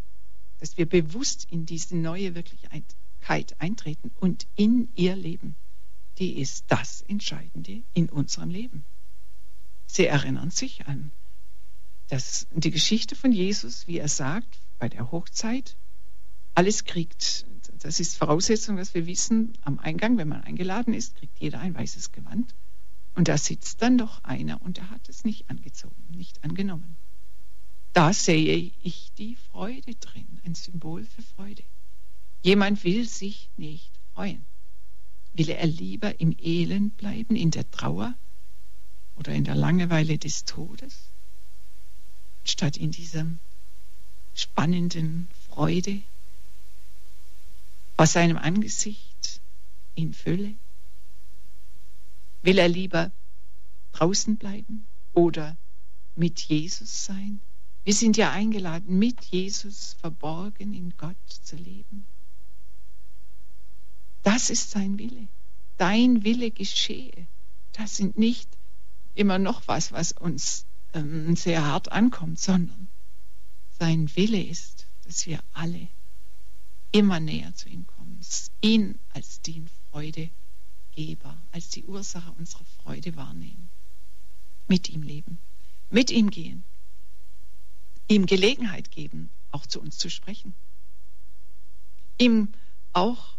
dass 0.65 0.79
wir 0.79 0.87
bewusst 0.87 1.47
in 1.51 1.67
diese 1.67 1.95
neue 1.95 2.35
Wirklichkeit 2.35 3.55
eintreten 3.59 4.11
und 4.19 4.47
in 4.57 4.89
ihr 4.95 5.15
leben, 5.15 5.57
die 6.17 6.39
ist 6.41 6.65
das 6.69 7.03
Entscheidende 7.03 7.83
in 7.93 8.09
unserem 8.09 8.49
Leben. 8.49 8.83
Sie 9.85 10.07
erinnern 10.07 10.51
sich 10.51 10.87
an 10.87 11.11
das, 12.09 12.47
die 12.51 12.71
Geschichte 12.71 13.15
von 13.15 13.31
Jesus, 13.31 13.87
wie 13.89 13.99
er 13.99 14.09
sagt, 14.09 14.59
bei 14.79 14.89
der 14.89 15.13
Hochzeit, 15.13 15.77
alles 16.55 16.85
kriegt, 16.85 17.45
das 17.81 18.01
ist 18.01 18.17
Voraussetzung, 18.17 18.79
dass 18.79 18.95
wir 18.95 19.07
wissen, 19.07 19.53
am 19.65 19.79
Eingang, 19.79 20.17
wenn 20.17 20.29
man 20.29 20.45
eingeladen 20.45 20.95
ist, 20.95 21.17
kriegt 21.17 21.39
jeder 21.41 21.61
ein 21.61 21.75
weißes 21.75 22.11
Gewand. 22.11 22.55
Und 23.15 23.29
da 23.29 23.37
sitzt 23.37 23.83
dann 23.83 23.99
doch 23.99 24.25
einer 24.25 24.63
und 24.63 24.79
er 24.79 24.89
hat 24.89 25.11
es 25.11 25.25
nicht 25.25 25.51
angezogen, 25.51 26.03
nicht 26.09 26.43
angenommen. 26.43 26.97
Da 27.95 28.13
sehe 28.13 28.73
ich 28.83 29.13
die 29.19 29.37
Freude 29.37 29.95
drin, 29.95 30.27
ein 30.45 30.57
Symbol 30.57 31.05
für 31.05 31.23
Freude. 31.23 31.63
Jemand 32.43 32.83
will 32.83 33.09
sich 33.09 33.49
nicht 33.57 33.89
freuen. 34.13 34.45
Will 35.35 35.49
er 35.49 35.65
lieber 35.65 36.21
im 36.21 36.37
Elend 36.43 36.97
bleiben, 36.97 37.37
in 37.37 37.53
der 37.53 37.71
Trauer 37.71 38.15
oder 39.15 39.33
in 39.33 39.45
der 39.45 39.55
Langeweile 39.55 40.19
des 40.19 40.45
Todes, 40.45 41.05
statt 42.45 42.77
in 42.77 42.91
diesem 42.91 43.39
spannenden, 44.35 45.29
Freude 45.49 46.03
vor 47.97 48.09
seinem 48.09 48.39
Angesicht 48.39 49.41
in 49.95 50.13
Fülle? 50.13 50.55
Will 52.43 52.59
er 52.59 52.69
lieber 52.69 53.13
draußen 53.93 54.37
bleiben 54.37 54.85
oder 55.13 55.57
mit 56.17 56.41
Jesus 56.41 57.05
sein? 57.05 57.41
Wir 57.85 57.95
sind 57.95 58.17
ja 58.17 58.33
eingeladen, 58.33 58.99
mit 58.99 59.23
Jesus 59.25 59.97
verborgen 60.01 60.73
in 60.73 60.95
Gott 60.97 61.17
zu 61.29 61.57
leben. 61.57 62.07
Das 64.23 64.49
ist 64.49 64.71
sein 64.71 64.99
Wille. 64.99 65.29
Dein 65.77 66.25
Wille 66.25 66.51
geschehe. 66.51 67.27
Das 67.73 67.97
sind 67.97 68.17
nicht 68.17 68.49
immer 69.15 69.39
noch 69.39 69.69
was, 69.69 69.93
was 69.93 70.13
uns 70.13 70.65
ähm, 70.95 71.37
sehr 71.37 71.67
hart 71.67 71.93
ankommt, 71.93 72.39
sondern 72.41 72.89
sein 73.79 74.11
Wille 74.17 74.43
ist, 74.43 74.87
dass 75.05 75.27
wir 75.27 75.41
alle 75.53 75.89
immer 76.91 77.21
näher 77.21 77.55
zu 77.55 77.69
ihm 77.69 77.87
kommen, 77.87 78.21
ihn 78.63 78.99
als 79.13 79.43
den 79.43 79.69
Freudegeber, 79.91 81.37
als 81.53 81.69
die 81.69 81.85
Ursache 81.85 82.33
unserer 82.39 82.65
Freude 82.83 83.15
wahrnehmen, 83.17 83.69
mit 84.69 84.89
ihm 84.89 85.03
leben, 85.03 85.39
mit 85.91 86.11
ihm 86.11 86.31
gehen, 86.31 86.63
ihm 88.09 88.27
Gelegenheit 88.27 88.91
geben, 88.91 89.31
auch 89.51 89.67
zu 89.67 89.81
uns 89.81 89.99
zu 89.99 90.11
sprechen, 90.11 90.55
ihm 92.19 92.49
auch 92.93 93.35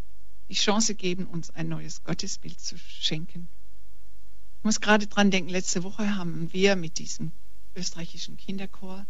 die 0.48 0.54
Chance 0.54 0.94
geben, 0.94 1.26
uns 1.26 1.50
ein 1.50 1.68
neues 1.68 2.04
Gottesbild 2.04 2.60
zu 2.60 2.76
schenken. 2.78 3.48
Ich 4.58 4.64
muss 4.64 4.80
gerade 4.80 5.06
dran 5.06 5.30
denken, 5.30 5.50
letzte 5.50 5.82
Woche 5.82 6.16
haben 6.16 6.52
wir 6.52 6.76
mit 6.76 6.98
diesem 6.98 7.32
österreichischen 7.74 8.36
Kinderchor 8.36 9.06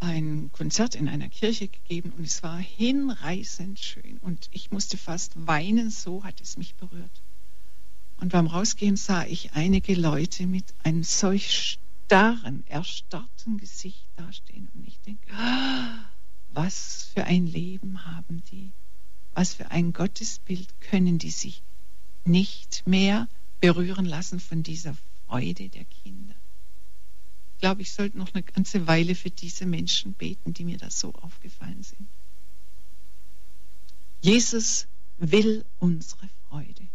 ein 0.00 0.50
Konzert 0.52 0.94
in 0.94 1.08
einer 1.08 1.28
Kirche 1.28 1.68
gegeben 1.68 2.12
und 2.16 2.24
es 2.24 2.42
war 2.42 2.58
hinreißend 2.58 3.78
schön 3.78 4.18
und 4.18 4.48
ich 4.52 4.70
musste 4.70 4.96
fast 4.98 5.32
weinen, 5.46 5.90
so 5.90 6.24
hat 6.24 6.40
es 6.40 6.56
mich 6.58 6.74
berührt. 6.74 7.22
Und 8.18 8.32
beim 8.32 8.46
Rausgehen 8.46 8.96
sah 8.96 9.24
ich 9.24 9.52
einige 9.52 9.94
Leute 9.94 10.46
mit 10.46 10.64
einem 10.82 11.02
solch 11.02 11.78
starren, 12.06 12.64
erstarrten 12.66 13.58
Gesicht 13.58 14.06
dastehen 14.16 14.68
und 14.74 14.86
ich 14.86 14.98
denke, 15.00 15.32
ah, 15.32 16.04
was 16.52 17.10
für 17.14 17.24
ein 17.24 17.46
Leben 17.46 18.04
haben 18.06 18.42
die, 18.50 18.72
was 19.34 19.54
für 19.54 19.70
ein 19.70 19.92
Gottesbild 19.92 20.80
können 20.80 21.18
die 21.18 21.30
sich 21.30 21.62
nicht 22.24 22.86
mehr 22.86 23.28
berühren 23.60 24.06
lassen 24.06 24.40
von 24.40 24.62
dieser 24.62 24.96
Freude 25.26 25.68
der 25.68 25.84
Kinder 25.84 26.34
ich 27.56 27.60
glaube, 27.60 27.80
ich 27.80 27.92
sollte 27.94 28.18
noch 28.18 28.34
eine 28.34 28.42
ganze 28.42 28.86
Weile 28.86 29.14
für 29.14 29.30
diese 29.30 29.64
Menschen 29.64 30.12
beten, 30.12 30.52
die 30.52 30.64
mir 30.64 30.76
da 30.76 30.90
so 30.90 31.14
aufgefallen 31.14 31.82
sind. 31.82 32.06
Jesus 34.20 34.86
will 35.16 35.64
unsere 35.78 36.28
Freude. 36.50 36.85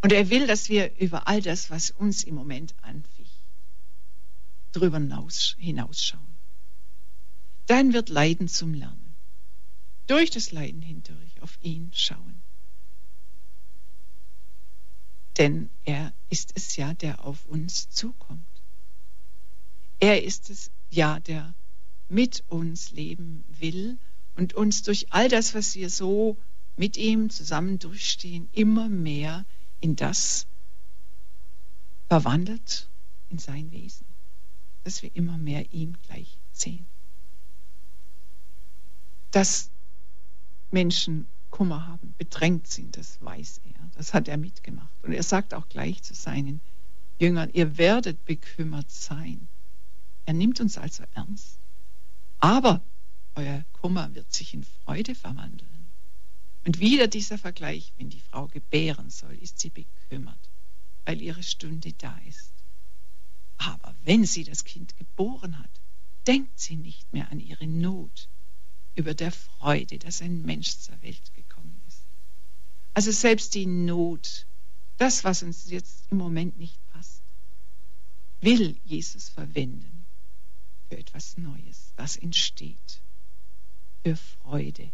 Und 0.00 0.12
er 0.12 0.30
will, 0.30 0.46
dass 0.46 0.68
wir 0.68 0.96
über 0.98 1.26
all 1.26 1.42
das, 1.42 1.70
was 1.70 1.90
uns 1.90 2.22
im 2.22 2.34
Moment 2.34 2.74
anficht, 2.82 3.40
drüber 4.72 4.98
hinausschauen. 4.98 6.26
Dann 7.66 7.92
wird 7.92 8.08
Leiden 8.08 8.48
zum 8.48 8.74
Lernen. 8.74 9.14
Durch 10.06 10.30
das 10.30 10.52
Leiden 10.52 10.80
hindurch 10.80 11.42
auf 11.42 11.58
ihn 11.62 11.90
schauen. 11.92 12.40
Denn 15.36 15.68
er 15.84 16.12
ist 16.30 16.52
es 16.54 16.76
ja, 16.76 16.94
der 16.94 17.24
auf 17.24 17.44
uns 17.46 17.90
zukommt. 17.90 18.40
Er 20.00 20.22
ist 20.22 20.48
es 20.50 20.70
ja, 20.90 21.20
der 21.20 21.54
mit 22.08 22.44
uns 22.48 22.92
leben 22.92 23.44
will 23.48 23.98
und 24.36 24.54
uns 24.54 24.82
durch 24.82 25.12
all 25.12 25.28
das, 25.28 25.54
was 25.54 25.74
wir 25.74 25.90
so 25.90 26.36
mit 26.76 26.96
ihm 26.96 27.28
zusammen 27.28 27.78
durchstehen, 27.78 28.48
immer 28.52 28.88
mehr 28.88 29.44
in 29.80 29.96
das 29.96 30.46
verwandelt, 32.08 32.88
in 33.28 33.38
sein 33.38 33.70
Wesen, 33.70 34.06
dass 34.84 35.02
wir 35.02 35.14
immer 35.14 35.38
mehr 35.38 35.72
ihm 35.72 35.96
gleich 36.06 36.38
sehen. 36.52 36.86
Dass 39.30 39.70
Menschen 40.70 41.26
Kummer 41.50 41.86
haben, 41.86 42.14
bedrängt 42.18 42.66
sind, 42.66 42.96
das 42.96 43.18
weiß 43.22 43.60
er, 43.64 43.90
das 43.96 44.14
hat 44.14 44.28
er 44.28 44.36
mitgemacht. 44.36 44.92
Und 45.02 45.12
er 45.12 45.22
sagt 45.22 45.54
auch 45.54 45.68
gleich 45.68 46.02
zu 46.02 46.14
seinen 46.14 46.60
Jüngern, 47.18 47.50
ihr 47.52 47.78
werdet 47.78 48.24
bekümmert 48.24 48.90
sein. 48.90 49.48
Er 50.26 50.34
nimmt 50.34 50.60
uns 50.60 50.78
also 50.78 51.04
ernst. 51.14 51.58
Aber 52.38 52.82
euer 53.34 53.64
Kummer 53.72 54.14
wird 54.14 54.32
sich 54.32 54.54
in 54.54 54.64
Freude 54.64 55.14
verwandeln. 55.14 55.77
Und 56.64 56.80
wieder 56.80 57.06
dieser 57.06 57.38
Vergleich, 57.38 57.92
wenn 57.96 58.10
die 58.10 58.20
Frau 58.20 58.46
gebären 58.48 59.10
soll, 59.10 59.34
ist 59.40 59.58
sie 59.58 59.70
bekümmert, 59.70 60.50
weil 61.04 61.22
ihre 61.22 61.42
Stunde 61.42 61.92
da 61.92 62.18
ist. 62.28 62.52
Aber 63.58 63.94
wenn 64.04 64.24
sie 64.24 64.44
das 64.44 64.64
Kind 64.64 64.96
geboren 64.96 65.58
hat, 65.58 65.70
denkt 66.26 66.58
sie 66.58 66.76
nicht 66.76 67.12
mehr 67.12 67.30
an 67.30 67.40
ihre 67.40 67.66
Not 67.66 68.28
über 68.94 69.14
der 69.14 69.32
Freude, 69.32 69.98
dass 69.98 70.22
ein 70.22 70.42
Mensch 70.42 70.76
zur 70.76 71.00
Welt 71.02 71.34
gekommen 71.34 71.80
ist. 71.88 72.02
Also 72.94 73.12
selbst 73.12 73.54
die 73.54 73.66
Not, 73.66 74.46
das, 74.96 75.24
was 75.24 75.42
uns 75.42 75.70
jetzt 75.70 76.04
im 76.10 76.18
Moment 76.18 76.58
nicht 76.58 76.78
passt, 76.92 77.22
will 78.40 78.76
Jesus 78.84 79.28
verwenden 79.28 80.04
für 80.88 80.98
etwas 80.98 81.36
Neues, 81.36 81.92
das 81.96 82.16
entsteht, 82.16 83.00
für 84.02 84.16
Freude. 84.16 84.90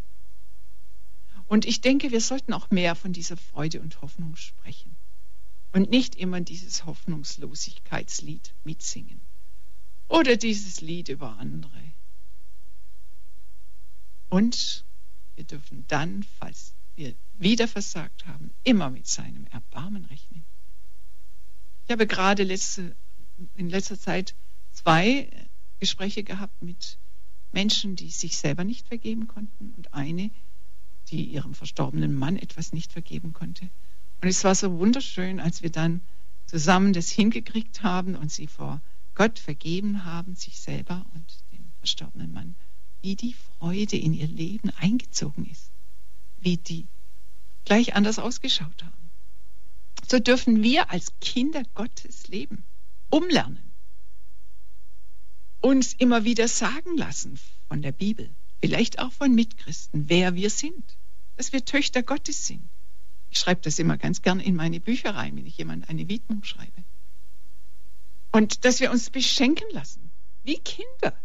Und 1.47 1.65
ich 1.65 1.81
denke, 1.81 2.11
wir 2.11 2.21
sollten 2.21 2.53
auch 2.53 2.71
mehr 2.71 2.95
von 2.95 3.13
dieser 3.13 3.37
Freude 3.37 3.81
und 3.81 4.01
Hoffnung 4.01 4.35
sprechen 4.35 4.95
und 5.73 5.89
nicht 5.89 6.15
immer 6.15 6.41
dieses 6.41 6.85
Hoffnungslosigkeitslied 6.85 8.53
mitsingen 8.63 9.21
oder 10.07 10.37
dieses 10.37 10.81
Lied 10.81 11.09
über 11.09 11.37
andere. 11.37 11.69
Und 14.29 14.83
wir 15.35 15.43
dürfen 15.43 15.85
dann, 15.87 16.23
falls 16.39 16.73
wir 16.95 17.13
wieder 17.37 17.67
versagt 17.67 18.25
haben, 18.25 18.51
immer 18.63 18.89
mit 18.89 19.07
seinem 19.07 19.45
Erbarmen 19.47 20.05
rechnen. 20.05 20.43
Ich 21.85 21.91
habe 21.91 22.07
gerade 22.07 22.43
letzte, 22.43 22.95
in 23.55 23.69
letzter 23.69 23.99
Zeit 23.99 24.33
zwei 24.71 25.29
Gespräche 25.79 26.23
gehabt 26.23 26.61
mit 26.61 26.97
Menschen, 27.51 27.95
die 27.95 28.09
sich 28.09 28.37
selber 28.37 28.63
nicht 28.63 28.87
vergeben 28.87 29.27
konnten 29.27 29.73
und 29.77 29.93
eine, 29.93 30.31
die 31.09 31.25
ihrem 31.25 31.53
verstorbenen 31.53 32.13
Mann 32.13 32.37
etwas 32.37 32.73
nicht 32.73 32.91
vergeben 32.91 33.33
konnte. 33.33 33.69
Und 34.21 34.27
es 34.27 34.43
war 34.43 34.55
so 34.55 34.79
wunderschön, 34.79 35.39
als 35.39 35.61
wir 35.61 35.69
dann 35.69 36.01
zusammen 36.45 36.93
das 36.93 37.09
hingekriegt 37.09 37.83
haben 37.83 38.15
und 38.15 38.31
sie 38.31 38.47
vor 38.47 38.81
Gott 39.13 39.39
vergeben 39.39 40.05
haben, 40.05 40.35
sich 40.35 40.59
selber 40.59 41.05
und 41.13 41.43
dem 41.51 41.65
verstorbenen 41.79 42.33
Mann, 42.33 42.55
wie 43.01 43.15
die 43.15 43.33
Freude 43.33 43.97
in 43.97 44.13
ihr 44.13 44.27
Leben 44.27 44.69
eingezogen 44.79 45.45
ist, 45.45 45.71
wie 46.41 46.57
die 46.57 46.85
gleich 47.65 47.95
anders 47.95 48.19
ausgeschaut 48.19 48.83
haben. 48.83 49.09
So 50.07 50.19
dürfen 50.19 50.61
wir 50.61 50.91
als 50.91 51.13
Kinder 51.19 51.63
Gottes 51.73 52.27
leben, 52.27 52.63
umlernen 53.09 53.65
uns 55.65 55.93
immer 55.93 56.23
wieder 56.25 56.47
sagen 56.47 56.95
lassen 56.95 57.39
von 57.67 57.81
der 57.81 57.91
Bibel, 57.91 58.29
vielleicht 58.65 58.97
auch 58.97 59.11
von 59.11 59.35
Mitchristen, 59.35 60.09
wer 60.09 60.33
wir 60.33 60.49
sind, 60.49 60.97
dass 61.37 61.53
wir 61.53 61.63
Töchter 61.63 62.01
Gottes 62.01 62.47
sind. 62.47 62.67
Ich 63.29 63.37
schreibe 63.37 63.61
das 63.61 63.77
immer 63.77 63.97
ganz 63.97 64.23
gern 64.23 64.39
in 64.39 64.55
meine 64.55 64.79
Bücher 64.79 65.13
rein, 65.13 65.35
wenn 65.35 65.45
ich 65.45 65.57
jemand 65.57 65.87
eine 65.87 66.07
Widmung 66.07 66.43
schreibe. 66.43 66.83
Und 68.31 68.65
dass 68.65 68.79
wir 68.79 68.89
uns 68.89 69.11
beschenken 69.11 69.67
lassen, 69.71 70.09
wie 70.43 70.57
Kinder. 70.57 71.15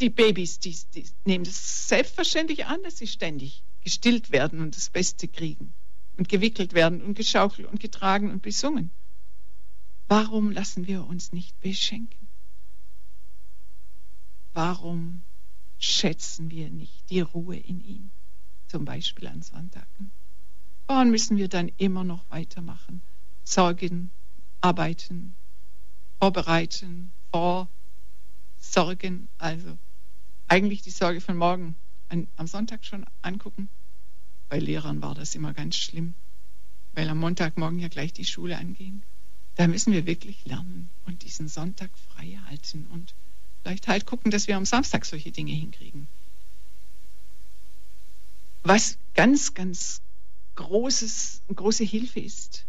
Die 0.00 0.10
Babys, 0.10 0.58
die, 0.58 0.76
die 0.94 1.06
nehmen 1.24 1.44
das 1.44 1.88
selbstverständlich 1.88 2.66
an, 2.66 2.82
dass 2.82 2.98
sie 2.98 3.06
ständig 3.06 3.62
gestillt 3.82 4.30
werden 4.30 4.60
und 4.60 4.76
das 4.76 4.90
Beste 4.90 5.28
kriegen 5.28 5.72
und 6.18 6.28
gewickelt 6.28 6.74
werden 6.74 7.00
und 7.00 7.14
geschaukelt 7.14 7.66
und 7.66 7.80
getragen 7.80 8.30
und 8.30 8.42
besungen. 8.42 8.90
Warum 10.08 10.50
lassen 10.50 10.86
wir 10.86 11.06
uns 11.06 11.32
nicht 11.32 11.58
beschenken? 11.60 12.28
Warum 14.52 15.22
schätzen 15.78 16.50
wir 16.50 16.70
nicht 16.70 17.10
die 17.10 17.20
Ruhe 17.20 17.56
in 17.56 17.80
ihm, 17.80 18.10
zum 18.66 18.84
Beispiel 18.84 19.28
an 19.28 19.42
Sonntagen? 19.42 20.10
Warum 20.86 21.10
müssen 21.10 21.36
wir 21.36 21.48
dann 21.48 21.70
immer 21.76 22.04
noch 22.04 22.24
weitermachen? 22.30 23.02
Sorgen, 23.44 24.10
arbeiten, 24.60 25.34
vorbereiten, 26.18 27.10
vorsorgen, 27.30 29.28
also 29.38 29.78
eigentlich 30.48 30.82
die 30.82 30.90
Sorge 30.90 31.20
von 31.20 31.36
morgen 31.36 31.76
an, 32.08 32.26
am 32.36 32.46
Sonntag 32.46 32.84
schon 32.84 33.06
angucken. 33.22 33.68
Bei 34.48 34.58
Lehrern 34.58 35.02
war 35.02 35.14
das 35.14 35.34
immer 35.34 35.52
ganz 35.52 35.76
schlimm, 35.76 36.14
weil 36.94 37.08
am 37.08 37.18
Montagmorgen 37.18 37.78
ja 37.78 37.88
gleich 37.88 38.12
die 38.12 38.24
Schule 38.24 38.56
anging. 38.56 39.02
Da 39.56 39.66
müssen 39.66 39.92
wir 39.92 40.06
wirklich 40.06 40.44
lernen 40.44 40.88
und 41.04 41.22
diesen 41.22 41.48
Sonntag 41.48 41.90
frei 41.98 42.38
halten 42.46 42.86
und 42.86 43.14
vielleicht 43.68 43.88
halt 43.88 44.06
gucken, 44.06 44.30
dass 44.30 44.48
wir 44.48 44.56
am 44.56 44.64
Samstag 44.64 45.04
solche 45.04 45.30
Dinge 45.30 45.52
hinkriegen. 45.52 46.08
Was 48.62 48.98
ganz, 49.14 49.54
ganz 49.54 50.00
großes, 50.54 51.42
große 51.54 51.84
Hilfe 51.84 52.20
ist, 52.20 52.64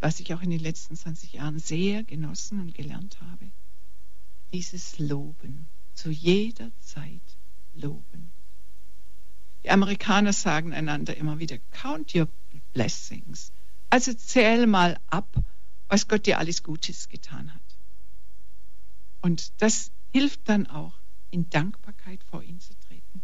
was 0.00 0.20
ich 0.20 0.34
auch 0.34 0.42
in 0.42 0.50
den 0.50 0.60
letzten 0.60 0.96
20 0.96 1.34
Jahren 1.34 1.58
sehr 1.58 2.02
genossen 2.04 2.60
und 2.60 2.74
gelernt 2.74 3.16
habe, 3.20 3.46
dieses 4.52 4.98
Loben, 4.98 5.66
zu 5.94 6.10
jeder 6.10 6.70
Zeit 6.80 7.20
loben. 7.74 8.30
Die 9.64 9.70
Amerikaner 9.70 10.32
sagen 10.32 10.72
einander 10.72 11.16
immer 11.16 11.38
wieder, 11.38 11.58
count 11.72 12.14
your 12.14 12.28
blessings. 12.72 13.52
Also 13.90 14.12
zähl 14.12 14.66
mal 14.66 14.98
ab, 15.08 15.28
was 15.88 16.08
Gott 16.08 16.26
dir 16.26 16.38
alles 16.38 16.62
Gutes 16.62 17.08
getan 17.08 17.52
hat. 17.52 17.67
Und 19.20 19.52
das 19.60 19.90
hilft 20.12 20.48
dann 20.48 20.66
auch, 20.66 20.94
in 21.30 21.50
Dankbarkeit 21.50 22.22
vor 22.24 22.42
ihn 22.42 22.60
zu 22.60 22.72
treten. 22.86 23.22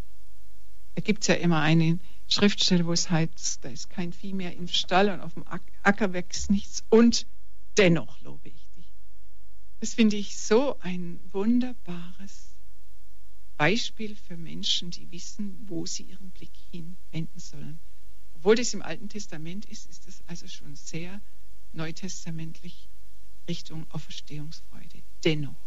Da 0.94 1.00
gibt 1.00 1.22
es 1.22 1.28
ja 1.28 1.34
immer 1.34 1.60
eine 1.60 1.98
Schriftstelle, 2.28 2.86
wo 2.86 2.92
es 2.92 3.10
heißt, 3.10 3.64
da 3.64 3.68
ist 3.68 3.90
kein 3.90 4.12
Vieh 4.12 4.32
mehr 4.32 4.54
im 4.56 4.68
Stall 4.68 5.08
und 5.08 5.20
auf 5.20 5.34
dem 5.34 5.44
Acker 5.82 6.12
wächst 6.12 6.50
nichts 6.50 6.84
und 6.90 7.26
dennoch 7.76 8.20
lobe 8.22 8.48
ich 8.48 8.68
dich. 8.76 8.92
Das 9.80 9.94
finde 9.94 10.16
ich 10.16 10.36
so 10.36 10.78
ein 10.80 11.18
wunderbares 11.32 12.54
Beispiel 13.56 14.16
für 14.16 14.36
Menschen, 14.36 14.90
die 14.90 15.10
wissen, 15.10 15.56
wo 15.66 15.86
sie 15.86 16.04
ihren 16.04 16.30
Blick 16.30 16.52
hinwenden 16.70 17.38
sollen. 17.38 17.78
Obwohl 18.36 18.56
das 18.56 18.74
im 18.74 18.82
Alten 18.82 19.08
Testament 19.08 19.64
ist, 19.66 19.88
ist 19.88 20.06
es 20.08 20.22
also 20.26 20.48
schon 20.48 20.76
sehr 20.76 21.20
neutestamentlich 21.72 22.88
Richtung 23.48 23.86
Auferstehungsfreude. 23.90 25.02
Dennoch. 25.24 25.63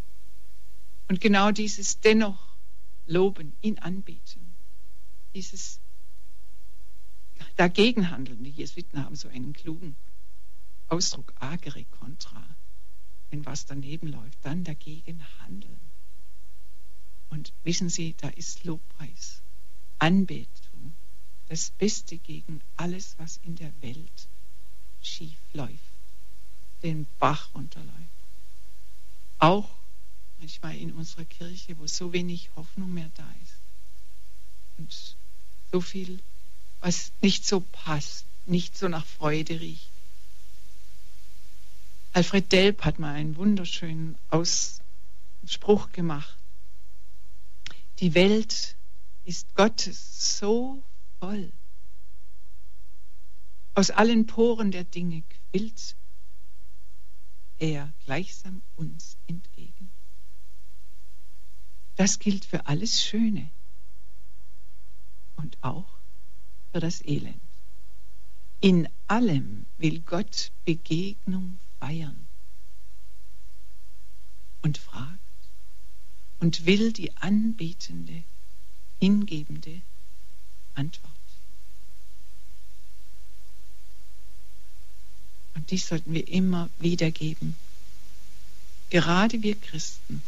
Und 1.07 1.21
genau 1.21 1.51
dieses 1.51 1.99
dennoch 1.99 2.39
loben, 3.05 3.53
ihn 3.61 3.79
anbeten, 3.79 4.53
dieses 5.33 5.79
dagegenhandeln, 7.55 8.43
die 8.43 8.49
Jesuiten 8.49 9.03
haben 9.03 9.15
so 9.15 9.27
einen 9.29 9.53
klugen 9.53 9.95
Ausdruck, 10.89 11.33
agere 11.39 11.85
contra. 11.99 12.43
Wenn 13.29 13.45
was 13.45 13.65
daneben 13.65 14.07
läuft, 14.07 14.37
dann 14.43 14.63
dagegen 14.63 15.21
handeln. 15.39 15.79
Und 17.29 17.51
wissen 17.63 17.89
Sie, 17.89 18.15
da 18.17 18.29
ist 18.29 18.63
Lobpreis, 18.63 19.41
Anbetung, 19.99 20.93
das 21.49 21.71
Beste 21.71 22.17
gegen 22.17 22.61
alles, 22.77 23.15
was 23.17 23.37
in 23.43 23.55
der 23.55 23.71
Welt 23.81 24.27
schief 25.01 25.37
läuft, 25.53 25.73
den 26.83 27.05
Bach 27.19 27.53
runterläuft. 27.53 27.93
Auch 29.39 29.69
manchmal 30.39 30.75
in 30.77 30.93
unserer 30.93 31.25
Kirche, 31.25 31.77
wo 31.79 31.87
so 31.87 32.13
wenig 32.13 32.49
Hoffnung 32.55 32.93
mehr 32.93 33.09
da 33.15 33.27
ist 33.43 33.57
und 34.77 35.15
so 35.71 35.81
viel, 35.81 36.19
was 36.81 37.11
nicht 37.21 37.45
so 37.45 37.59
passt, 37.59 38.25
nicht 38.45 38.77
so 38.77 38.87
nach 38.87 39.05
Freude 39.05 39.59
riecht. 39.59 39.89
Alfred 42.13 42.51
Delp 42.51 42.83
hat 42.83 42.99
mal 42.99 43.13
einen 43.13 43.35
wunderschönen 43.35 44.17
Ausspruch 44.29 45.91
gemacht. 45.91 46.35
Die 47.99 48.13
Welt 48.13 48.75
ist 49.25 49.53
Gottes 49.55 50.39
so 50.39 50.81
voll. 51.19 51.51
Aus 53.75 53.91
allen 53.91 54.25
Poren 54.25 54.71
der 54.71 54.83
Dinge 54.83 55.23
quillt 55.51 55.95
er 57.59 57.91
gleichsam 58.05 58.61
uns 58.75 59.17
entgegen. 59.27 59.76
Das 61.97 62.19
gilt 62.19 62.45
für 62.45 62.67
alles 62.67 63.03
Schöne 63.03 63.49
und 65.35 65.57
auch 65.61 65.89
für 66.71 66.79
das 66.79 67.03
Elend. 67.03 67.41
In 68.61 68.87
allem 69.07 69.65
will 69.79 69.99
Gott 70.01 70.51
Begegnung 70.63 71.57
feiern 71.79 72.27
und 74.61 74.77
fragt 74.77 75.19
und 76.39 76.67
will 76.67 76.93
die 76.93 77.15
anbetende, 77.17 78.23
hingebende 78.99 79.81
Antwort. 80.75 81.11
Und 85.55 85.71
dies 85.71 85.87
sollten 85.87 86.13
wir 86.13 86.27
immer 86.27 86.69
wiedergeben. 86.79 87.55
Gerade 88.91 89.41
wir 89.41 89.55
Christen 89.55 90.21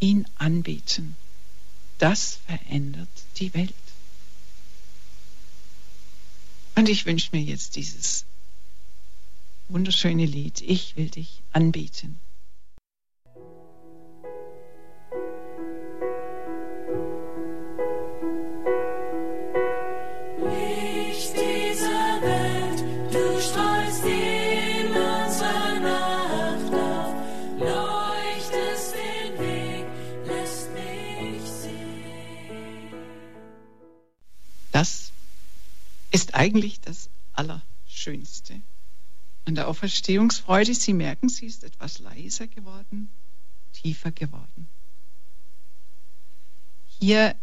ihn 0.00 0.26
anbeten, 0.36 1.16
das 1.98 2.38
verändert 2.46 3.08
die 3.36 3.52
Welt. 3.54 3.74
Und 6.74 6.88
ich 6.88 7.06
wünsche 7.06 7.30
mir 7.32 7.42
jetzt 7.42 7.76
dieses 7.76 8.24
wunderschöne 9.68 10.26
Lied, 10.26 10.60
Ich 10.60 10.96
will 10.96 11.08
dich 11.08 11.40
anbeten. 11.52 12.18
Eigentlich 36.36 36.80
das 36.80 37.08
Allerschönste. 37.32 38.60
An 39.46 39.54
der 39.54 39.68
Auferstehungsfreude, 39.68 40.74
Sie 40.74 40.92
merken, 40.92 41.28
sie 41.28 41.46
ist 41.46 41.64
etwas 41.64 41.98
leiser 41.98 42.46
geworden, 42.46 43.08
tiefer 43.72 44.12
geworden. 44.12 44.68
Hier 46.98 47.34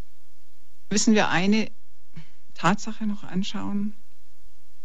müssen 0.90 1.16
wir 1.16 1.30
eine 1.30 1.72
Tatsache 2.54 3.08
noch 3.08 3.24
anschauen 3.24 3.96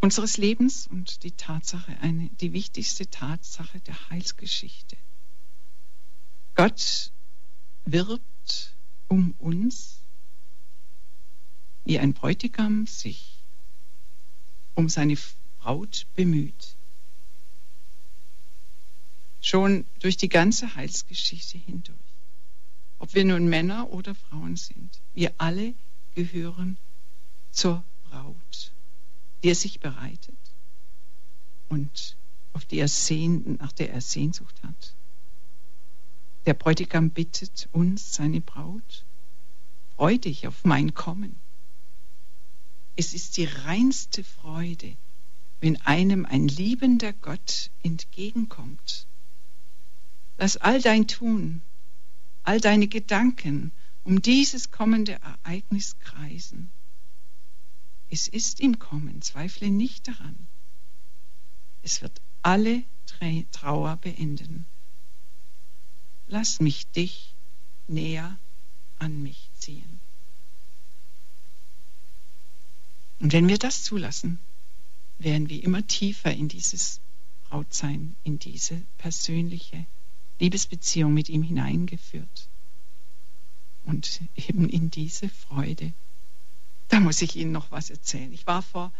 unseres 0.00 0.36
Lebens 0.36 0.86
und 0.86 1.22
die 1.24 1.32
Tatsache, 1.32 1.98
eine, 2.00 2.28
die 2.40 2.52
wichtigste 2.52 3.10
Tatsache 3.10 3.80
der 3.80 4.10
Heilsgeschichte. 4.10 4.96
Gott 6.54 7.12
wirbt 7.84 8.74
um 9.08 9.34
uns, 9.38 10.00
wie 11.84 11.98
ein 11.98 12.14
Bräutigam 12.14 12.86
sich 12.86 13.37
um 14.78 14.88
seine 14.88 15.18
Braut 15.58 16.06
bemüht. 16.14 16.76
Schon 19.40 19.84
durch 19.98 20.16
die 20.16 20.28
ganze 20.28 20.76
Heilsgeschichte 20.76 21.58
hindurch. 21.58 21.98
Ob 23.00 23.12
wir 23.12 23.24
nun 23.24 23.48
Männer 23.48 23.90
oder 23.90 24.14
Frauen 24.14 24.54
sind, 24.54 25.00
wir 25.14 25.32
alle 25.36 25.74
gehören 26.14 26.76
zur 27.50 27.82
Braut, 28.08 28.72
die 29.42 29.48
er 29.48 29.56
sich 29.56 29.80
bereitet 29.80 30.38
und 31.68 32.16
auf 32.52 32.64
die 32.64 32.78
er 32.78 32.88
sehn, 32.88 33.56
nach 33.56 33.72
der 33.72 33.92
er 33.92 34.00
Sehnsucht 34.00 34.62
hat. 34.62 34.94
Der 36.46 36.54
Bräutigam 36.54 37.10
bittet 37.10 37.68
uns, 37.72 38.14
seine 38.14 38.40
Braut, 38.40 39.04
freu 39.96 40.18
dich 40.18 40.46
auf 40.46 40.64
mein 40.64 40.94
Kommen. 40.94 41.34
Es 43.00 43.14
ist 43.14 43.36
die 43.36 43.44
reinste 43.44 44.24
Freude, 44.24 44.96
wenn 45.60 45.80
einem 45.82 46.26
ein 46.26 46.48
liebender 46.48 47.12
Gott 47.12 47.70
entgegenkommt. 47.84 49.06
Lass 50.36 50.56
all 50.56 50.82
dein 50.82 51.06
Tun, 51.06 51.62
all 52.42 52.60
deine 52.60 52.88
Gedanken 52.88 53.70
um 54.02 54.20
dieses 54.20 54.72
kommende 54.72 55.12
Ereignis 55.12 56.00
kreisen. 56.00 56.72
Es 58.08 58.26
ist 58.26 58.58
im 58.58 58.80
Kommen, 58.80 59.22
zweifle 59.22 59.70
nicht 59.70 60.08
daran. 60.08 60.48
Es 61.82 62.02
wird 62.02 62.20
alle 62.42 62.82
Trauer 63.52 63.94
beenden. 63.94 64.66
Lass 66.26 66.58
mich 66.58 66.88
dich 66.88 67.36
näher 67.86 68.40
an 68.98 69.22
mich 69.22 69.50
ziehen. 69.54 70.00
Und 73.20 73.32
wenn 73.32 73.48
wir 73.48 73.58
das 73.58 73.82
zulassen, 73.82 74.38
werden 75.18 75.48
wir 75.48 75.62
immer 75.64 75.86
tiefer 75.86 76.32
in 76.32 76.48
dieses 76.48 77.00
Brautsein, 77.48 78.14
in 78.22 78.38
diese 78.38 78.82
persönliche 78.98 79.86
Liebesbeziehung 80.38 81.12
mit 81.12 81.28
ihm 81.28 81.42
hineingeführt. 81.42 82.48
Und 83.84 84.20
eben 84.36 84.68
in 84.68 84.90
diese 84.90 85.28
Freude. 85.28 85.92
Da 86.88 87.00
muss 87.00 87.22
ich 87.22 87.36
Ihnen 87.36 87.52
noch 87.52 87.70
was 87.70 87.90
erzählen. 87.90 88.32
Ich 88.32 88.46
war 88.46 88.62
vor 88.62 88.92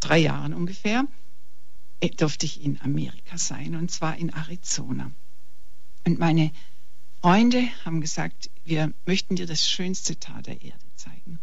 drei 0.00 0.18
Jahren 0.18 0.54
ungefähr, 0.54 1.06
äh, 2.00 2.10
durfte 2.10 2.46
ich 2.46 2.62
in 2.62 2.80
Amerika 2.80 3.38
sein, 3.38 3.76
und 3.76 3.90
zwar 3.90 4.16
in 4.16 4.30
Arizona. 4.30 5.12
Und 6.04 6.18
meine 6.18 6.50
Freunde 7.20 7.68
haben 7.84 8.00
gesagt, 8.00 8.50
wir 8.64 8.92
möchten 9.06 9.36
dir 9.36 9.46
das 9.46 9.68
schönste 9.68 10.18
Tal 10.18 10.42
der 10.42 10.60
Erde 10.60 10.84
zeigen. 10.96 11.38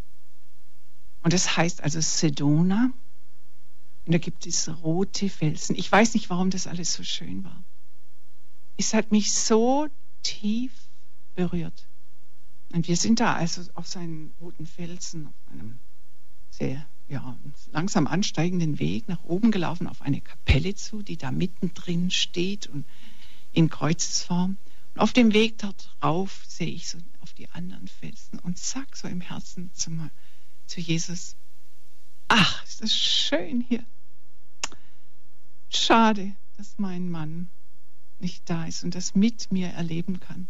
Und 1.21 1.33
das 1.33 1.57
heißt 1.57 1.83
also 1.83 1.99
Sedona. 1.99 2.91
Und 4.05 4.13
da 4.13 4.17
gibt 4.17 4.45
es 4.45 4.69
rote 4.83 5.29
Felsen. 5.29 5.75
Ich 5.75 5.91
weiß 5.91 6.13
nicht, 6.13 6.29
warum 6.29 6.49
das 6.49 6.67
alles 6.67 6.93
so 6.93 7.03
schön 7.03 7.43
war. 7.43 7.63
Es 8.77 8.93
hat 8.93 9.11
mich 9.11 9.33
so 9.33 9.87
tief 10.23 10.71
berührt. 11.35 11.87
Und 12.71 12.87
wir 12.87 12.95
sind 12.95 13.19
da 13.19 13.33
also 13.33 13.61
auf 13.73 13.87
seinen 13.87 14.31
roten 14.39 14.65
Felsen, 14.65 15.27
auf 15.27 15.51
einem 15.51 15.79
sehr 16.49 16.85
ja, 17.07 17.35
langsam 17.71 18.07
ansteigenden 18.07 18.79
Weg 18.79 19.07
nach 19.07 19.23
oben 19.23 19.51
gelaufen, 19.51 19.87
auf 19.87 20.01
eine 20.01 20.21
Kapelle 20.21 20.75
zu, 20.75 21.01
die 21.01 21.17
da 21.17 21.31
mittendrin 21.31 22.11
steht 22.11 22.67
und 22.67 22.85
in 23.51 23.69
Kreuzesform. 23.69 24.57
Und 24.93 25.01
auf 25.01 25.13
dem 25.13 25.33
Weg 25.33 25.57
dort 25.57 25.95
rauf 26.03 26.43
sehe 26.47 26.69
ich 26.69 26.87
so 26.87 26.99
auf 27.21 27.33
die 27.33 27.49
anderen 27.49 27.87
Felsen 27.87 28.39
und 28.39 28.57
sag 28.57 28.95
so 28.95 29.07
im 29.07 29.21
Herzen 29.21 29.71
zu, 29.73 29.91
zu 30.69 30.79
Jesus, 30.79 31.35
ach, 32.27 32.63
ist 32.63 32.81
das 32.81 32.95
schön 32.95 33.61
hier. 33.61 33.83
Schade, 35.69 36.35
dass 36.57 36.77
mein 36.77 37.09
Mann 37.09 37.49
nicht 38.19 38.49
da 38.49 38.65
ist 38.65 38.83
und 38.83 38.95
das 38.95 39.15
mit 39.15 39.51
mir 39.51 39.69
erleben 39.69 40.19
kann. 40.19 40.47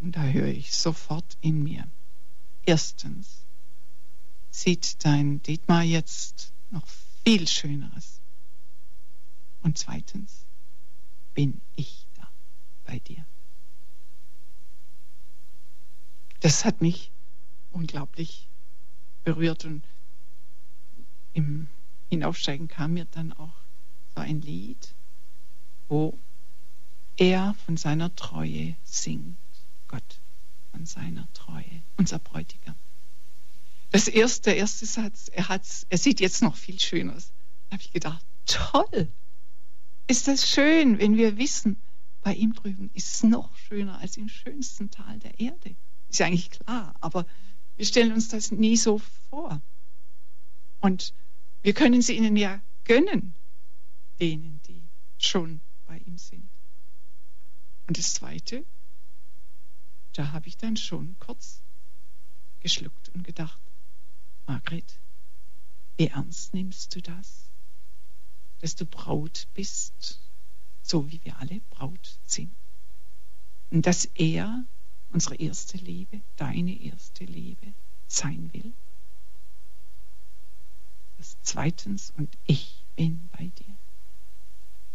Und 0.00 0.16
da 0.16 0.22
höre 0.22 0.48
ich 0.48 0.76
sofort 0.76 1.36
in 1.40 1.62
mir. 1.62 1.86
Erstens 2.64 3.44
sieht 4.50 5.04
dein 5.04 5.42
Dietmar 5.42 5.82
jetzt 5.82 6.52
noch 6.70 6.86
viel 7.24 7.46
Schöneres. 7.46 8.20
Und 9.62 9.78
zweitens 9.78 10.44
bin 11.34 11.60
ich 11.76 12.06
da 12.16 12.28
bei 12.84 12.98
dir. 13.00 13.24
Das 16.40 16.64
hat 16.64 16.80
mich 16.80 17.10
unglaublich 17.70 18.47
berührt 19.24 19.64
und 19.64 19.82
im 21.32 21.68
Hinaufsteigen 22.10 22.68
kam 22.68 22.94
mir 22.94 23.04
dann 23.06 23.32
auch 23.32 23.54
so 24.14 24.22
ein 24.22 24.40
Lied, 24.40 24.94
wo 25.88 26.18
er 27.16 27.54
von 27.66 27.76
seiner 27.76 28.14
Treue 28.14 28.76
singt. 28.84 29.36
Gott 29.88 30.20
an 30.72 30.86
seiner 30.86 31.26
Treue, 31.32 31.82
unser 31.96 32.18
Bräutigam. 32.18 32.76
Das 33.90 34.06
erste, 34.06 34.50
der 34.50 34.58
erste 34.58 34.86
Satz, 34.86 35.28
er, 35.28 35.48
hat's, 35.48 35.86
er 35.88 35.98
sieht 35.98 36.20
jetzt 36.20 36.42
noch 36.42 36.56
viel 36.56 36.78
schöner 36.78 37.16
aus. 37.16 37.32
Da 37.68 37.74
habe 37.74 37.82
ich 37.82 37.92
gedacht, 37.92 38.24
toll. 38.46 39.08
Ist 40.06 40.28
das 40.28 40.48
schön, 40.48 40.98
wenn 40.98 41.16
wir 41.16 41.36
wissen, 41.38 41.76
bei 42.22 42.34
ihm 42.34 42.54
drüben 42.54 42.90
ist 42.94 43.14
es 43.14 43.22
noch 43.22 43.56
schöner 43.56 43.98
als 43.98 44.16
im 44.16 44.28
schönsten 44.28 44.90
Tal 44.90 45.18
der 45.18 45.38
Erde. 45.40 45.76
Ist 46.08 46.18
ja 46.18 46.26
eigentlich 46.26 46.50
klar, 46.50 46.94
aber 47.00 47.26
wir 47.78 47.86
stellen 47.86 48.12
uns 48.12 48.28
das 48.28 48.50
nie 48.50 48.76
so 48.76 49.00
vor. 49.30 49.62
Und 50.80 51.14
wir 51.62 51.72
können 51.72 52.02
sie 52.02 52.16
ihnen 52.16 52.36
ja 52.36 52.60
gönnen, 52.84 53.34
denen, 54.18 54.60
die 54.66 54.82
schon 55.18 55.60
bei 55.86 55.98
ihm 55.98 56.18
sind. 56.18 56.48
Und 57.86 57.96
das 57.96 58.14
Zweite, 58.14 58.64
da 60.12 60.32
habe 60.32 60.48
ich 60.48 60.56
dann 60.56 60.76
schon 60.76 61.16
kurz 61.20 61.62
geschluckt 62.60 63.10
und 63.10 63.22
gedacht, 63.22 63.60
Margret, 64.48 64.98
wie 65.96 66.08
ernst 66.08 66.54
nimmst 66.54 66.96
du 66.96 67.00
das, 67.00 67.44
dass 68.58 68.74
du 68.74 68.86
Braut 68.86 69.46
bist, 69.54 70.20
so 70.82 71.08
wie 71.12 71.20
wir 71.22 71.38
alle 71.38 71.60
Braut 71.70 72.18
sind? 72.24 72.52
Und 73.70 73.86
dass 73.86 74.06
er 74.16 74.64
unsere 75.12 75.36
erste 75.36 75.78
Liebe, 75.78 76.20
deine 76.36 76.80
erste 76.82 77.24
Liebe 77.24 77.72
sein 78.06 78.50
will? 78.52 78.72
Das 81.18 81.36
zweitens, 81.42 82.12
und 82.16 82.36
ich 82.46 82.84
bin 82.96 83.28
bei 83.36 83.46
dir. 83.46 83.74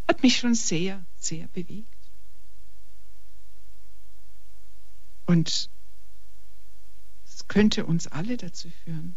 Hat 0.08 0.24
mich 0.24 0.38
schon 0.38 0.56
sehr, 0.56 1.04
sehr 1.18 1.48
bewegt. 1.48 1.88
Und 5.26 5.70
es 7.26 7.48
könnte 7.48 7.86
uns 7.86 8.08
alle 8.08 8.38
dazu 8.38 8.70
führen, 8.84 9.16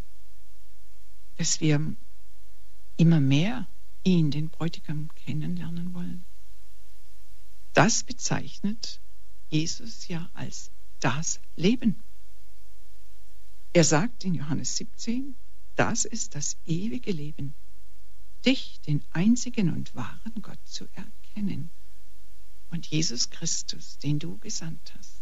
dass 1.37 1.61
wir 1.61 1.95
immer 2.97 3.19
mehr 3.19 3.67
ihn, 4.03 4.31
den 4.31 4.49
Bräutigam, 4.49 5.09
kennenlernen 5.15 5.93
wollen. 5.93 6.23
Das 7.73 8.03
bezeichnet 8.03 8.99
Jesus 9.49 10.07
ja 10.07 10.29
als 10.33 10.71
das 10.99 11.39
Leben. 11.55 11.95
Er 13.73 13.83
sagt 13.83 14.23
in 14.25 14.33
Johannes 14.33 14.75
17, 14.77 15.35
das 15.75 16.05
ist 16.05 16.35
das 16.35 16.57
ewige 16.65 17.11
Leben, 17.11 17.53
dich, 18.45 18.79
den 18.87 19.03
einzigen 19.11 19.73
und 19.73 19.95
wahren 19.95 20.41
Gott, 20.41 20.59
zu 20.65 20.87
erkennen 20.95 21.69
und 22.71 22.87
Jesus 22.87 23.29
Christus, 23.29 23.97
den 23.99 24.19
du 24.19 24.37
gesandt 24.39 24.93
hast. 24.97 25.21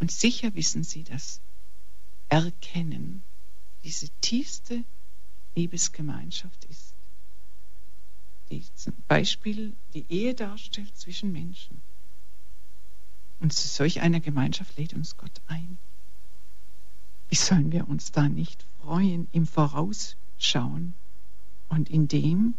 Und 0.00 0.10
sicher 0.10 0.54
wissen 0.54 0.84
Sie 0.84 1.04
das. 1.04 1.40
Erkennen, 2.28 3.22
diese 3.84 4.08
tiefste 4.20 4.84
Liebesgemeinschaft 5.54 6.64
ist, 6.64 6.94
die 8.50 8.64
zum 8.74 8.94
Beispiel 9.08 9.72
die 9.94 10.04
Ehe 10.08 10.34
darstellt 10.34 10.96
zwischen 10.96 11.32
Menschen. 11.32 11.80
Und 13.40 13.52
zu 13.52 13.68
solch 13.68 14.00
einer 14.00 14.20
Gemeinschaft 14.20 14.76
lädt 14.76 14.94
uns 14.94 15.16
Gott 15.16 15.40
ein. 15.46 15.78
Wie 17.28 17.36
sollen 17.36 17.72
wir 17.72 17.88
uns 17.88 18.12
da 18.12 18.28
nicht 18.28 18.64
freuen 18.80 19.28
im 19.32 19.46
Vorausschauen 19.46 20.94
und 21.68 21.90
in 21.90 22.08
dem, 22.08 22.54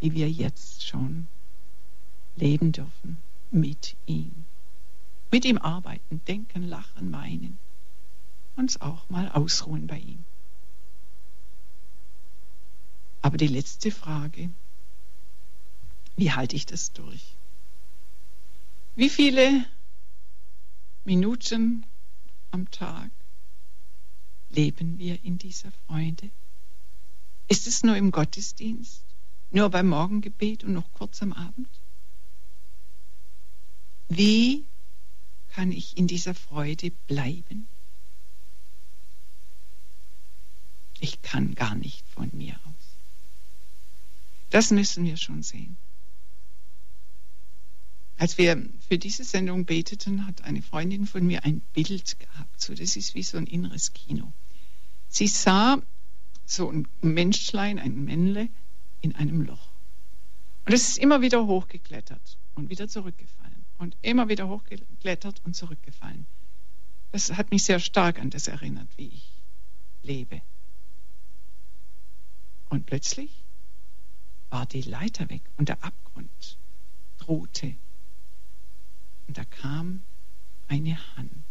wie 0.00 0.14
wir 0.14 0.30
jetzt 0.30 0.86
schon 0.86 1.28
leben 2.34 2.72
dürfen 2.72 3.18
mit 3.50 3.96
ihm? 4.06 4.44
Mit 5.30 5.44
ihm 5.44 5.58
arbeiten, 5.58 6.22
denken, 6.26 6.62
lachen, 6.62 7.12
weinen. 7.12 7.58
Uns 8.56 8.80
auch 8.80 9.08
mal 9.10 9.28
ausruhen 9.30 9.86
bei 9.86 9.98
ihm. 9.98 10.24
Aber 13.20 13.36
die 13.36 13.48
letzte 13.48 13.90
Frage, 13.90 14.50
wie 16.16 16.32
halte 16.32 16.56
ich 16.56 16.64
das 16.64 16.92
durch? 16.92 17.36
Wie 18.94 19.10
viele 19.10 19.66
Minuten 21.06 21.86
am 22.50 22.68
Tag 22.72 23.12
leben 24.50 24.98
wir 24.98 25.22
in 25.22 25.38
dieser 25.38 25.70
Freude? 25.86 26.30
Ist 27.46 27.68
es 27.68 27.84
nur 27.84 27.96
im 27.96 28.10
Gottesdienst, 28.10 29.04
nur 29.52 29.70
beim 29.70 29.86
Morgengebet 29.86 30.64
und 30.64 30.72
noch 30.72 30.92
kurz 30.94 31.22
am 31.22 31.32
Abend? 31.32 31.68
Wie 34.08 34.64
kann 35.50 35.70
ich 35.70 35.96
in 35.96 36.08
dieser 36.08 36.34
Freude 36.34 36.90
bleiben? 37.06 37.68
Ich 40.98 41.22
kann 41.22 41.54
gar 41.54 41.76
nicht 41.76 42.04
von 42.08 42.30
mir 42.32 42.54
aus. 42.64 42.96
Das 44.50 44.72
müssen 44.72 45.04
wir 45.04 45.16
schon 45.16 45.44
sehen. 45.44 45.76
Als 48.18 48.38
wir 48.38 48.66
für 48.88 48.98
diese 48.98 49.24
Sendung 49.24 49.66
beteten, 49.66 50.26
hat 50.26 50.42
eine 50.42 50.62
Freundin 50.62 51.06
von 51.06 51.26
mir 51.26 51.44
ein 51.44 51.60
Bild 51.74 52.18
gehabt. 52.18 52.60
So, 52.60 52.74
das 52.74 52.96
ist 52.96 53.14
wie 53.14 53.22
so 53.22 53.36
ein 53.36 53.46
inneres 53.46 53.92
Kino. 53.92 54.32
Sie 55.08 55.26
sah 55.26 55.82
so 56.46 56.70
ein 56.70 56.88
Menschlein, 57.02 57.78
ein 57.78 58.04
Männle 58.04 58.48
in 59.02 59.14
einem 59.14 59.42
Loch. 59.42 59.68
Und 60.64 60.72
es 60.72 60.88
ist 60.88 60.98
immer 60.98 61.20
wieder 61.20 61.46
hochgeklettert 61.46 62.38
und 62.54 62.70
wieder 62.70 62.88
zurückgefallen 62.88 63.64
und 63.78 63.96
immer 64.02 64.28
wieder 64.28 64.48
hochgeklettert 64.48 65.42
und 65.44 65.54
zurückgefallen. 65.54 66.26
Das 67.12 67.32
hat 67.32 67.50
mich 67.50 67.64
sehr 67.64 67.78
stark 67.80 68.18
an 68.18 68.30
das 68.30 68.48
erinnert, 68.48 68.88
wie 68.96 69.08
ich 69.08 69.30
lebe. 70.02 70.40
Und 72.68 72.86
plötzlich 72.86 73.30
war 74.50 74.66
die 74.66 74.82
Leiter 74.82 75.28
weg 75.28 75.42
und 75.56 75.68
der 75.68 75.84
Abgrund 75.84 76.58
drohte. 77.18 77.76
Und 79.26 79.38
da 79.38 79.44
kam 79.44 80.02
eine 80.68 80.98
Hand 81.16 81.44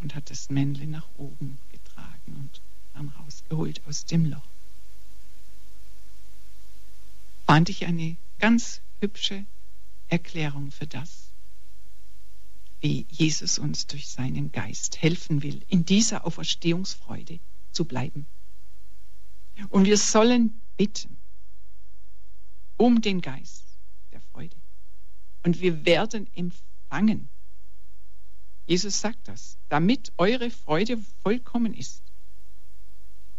und 0.00 0.14
hat 0.14 0.30
das 0.30 0.50
Männle 0.50 0.86
nach 0.86 1.08
oben 1.16 1.58
getragen 1.70 2.36
und 2.36 2.60
dann 2.94 3.08
rausgeholt 3.08 3.80
aus 3.86 4.04
dem 4.04 4.26
Loch. 4.26 4.42
Fand 7.46 7.68
ich 7.68 7.86
eine 7.86 8.16
ganz 8.38 8.80
hübsche 9.00 9.44
Erklärung 10.08 10.70
für 10.70 10.86
das, 10.86 11.28
wie 12.80 13.06
Jesus 13.10 13.58
uns 13.58 13.86
durch 13.86 14.08
seinen 14.08 14.52
Geist 14.52 15.00
helfen 15.00 15.42
will, 15.42 15.62
in 15.68 15.84
dieser 15.84 16.26
Auferstehungsfreude 16.26 17.38
zu 17.72 17.84
bleiben. 17.84 18.26
Und 19.68 19.84
wir 19.84 19.96
sollen 19.96 20.60
bitten 20.76 21.16
um 22.76 23.00
den 23.00 23.20
Geist 23.20 23.64
der 24.12 24.20
Freude. 24.32 24.56
und 25.44 25.60
wir 25.60 25.84
werden 25.84 26.26
empfangen. 26.34 26.71
Jesus 28.66 29.00
sagt 29.00 29.28
das, 29.28 29.56
damit 29.68 30.12
eure 30.18 30.50
Freude 30.50 30.98
vollkommen 31.22 31.74
ist. 31.74 32.02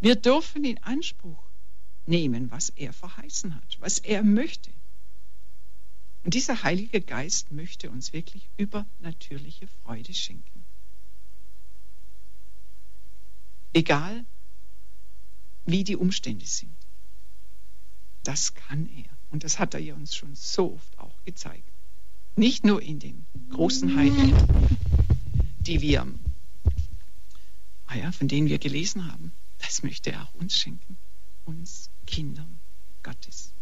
Wir 0.02 0.16
dürfen 0.16 0.66
in 0.66 0.78
Anspruch 0.84 1.44
nehmen, 2.06 2.52
was 2.52 2.70
er 2.70 2.94
verheißen 2.94 3.56
hat, 3.56 3.78
was 3.80 4.00
er 4.00 4.24
möchte. 4.24 4.70
Und 6.24 6.34
dieser 6.34 6.64
Heilige 6.64 7.02
Geist 7.02 7.52
möchte 7.52 7.90
uns 7.90 8.14
wirklich 8.14 8.50
übernatürliche 8.58 9.68
Freude 9.84 10.14
schenken. 10.14 10.66
Egal, 13.74 14.26
wie 15.66 15.84
die 15.84 15.96
Umstände 15.96 16.46
sind. 16.46 16.76
Das 18.24 18.54
kann 18.54 18.88
er. 18.90 19.10
Und 19.32 19.44
das 19.44 19.60
hat 19.60 19.74
er 19.74 19.96
uns 19.96 20.16
schon 20.16 20.36
so 20.36 20.74
oft 20.74 21.00
auch 21.00 21.24
gezeigt. 21.26 21.73
Nicht 22.36 22.66
nur 22.66 22.82
in 22.82 23.00
den 23.00 23.26
großen 23.52 23.96
Heiligen, 23.96 24.36
die 25.60 25.82
wir, 25.82 26.08
ah 27.88 27.96
ja, 27.96 28.12
von 28.12 28.28
denen 28.28 28.48
wir 28.48 28.58
gelesen 28.58 29.12
haben. 29.12 29.32
Das 29.60 29.84
möchte 29.84 30.12
er 30.12 30.24
auch 30.24 30.34
uns 30.36 30.58
schenken. 30.58 30.98
Uns 31.46 31.90
Kindern 32.06 32.60
Gottes. 33.04 33.54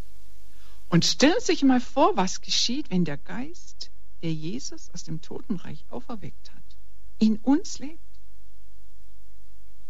Und 0.89 1.05
stellen 1.05 1.35
Sie 1.39 1.47
sich 1.47 1.63
mal 1.63 1.81
vor, 1.81 2.17
was 2.17 2.41
geschieht, 2.41 2.89
wenn 2.91 3.05
der 3.05 3.17
Geist, 3.17 3.91
der 4.21 4.33
Jesus 4.33 4.89
aus 4.93 5.03
dem 5.03 5.21
Totenreich 5.21 5.85
auferweckt 5.89 6.51
hat, 6.51 6.63
in 7.19 7.37
uns 7.37 7.79
lebt. 7.79 7.99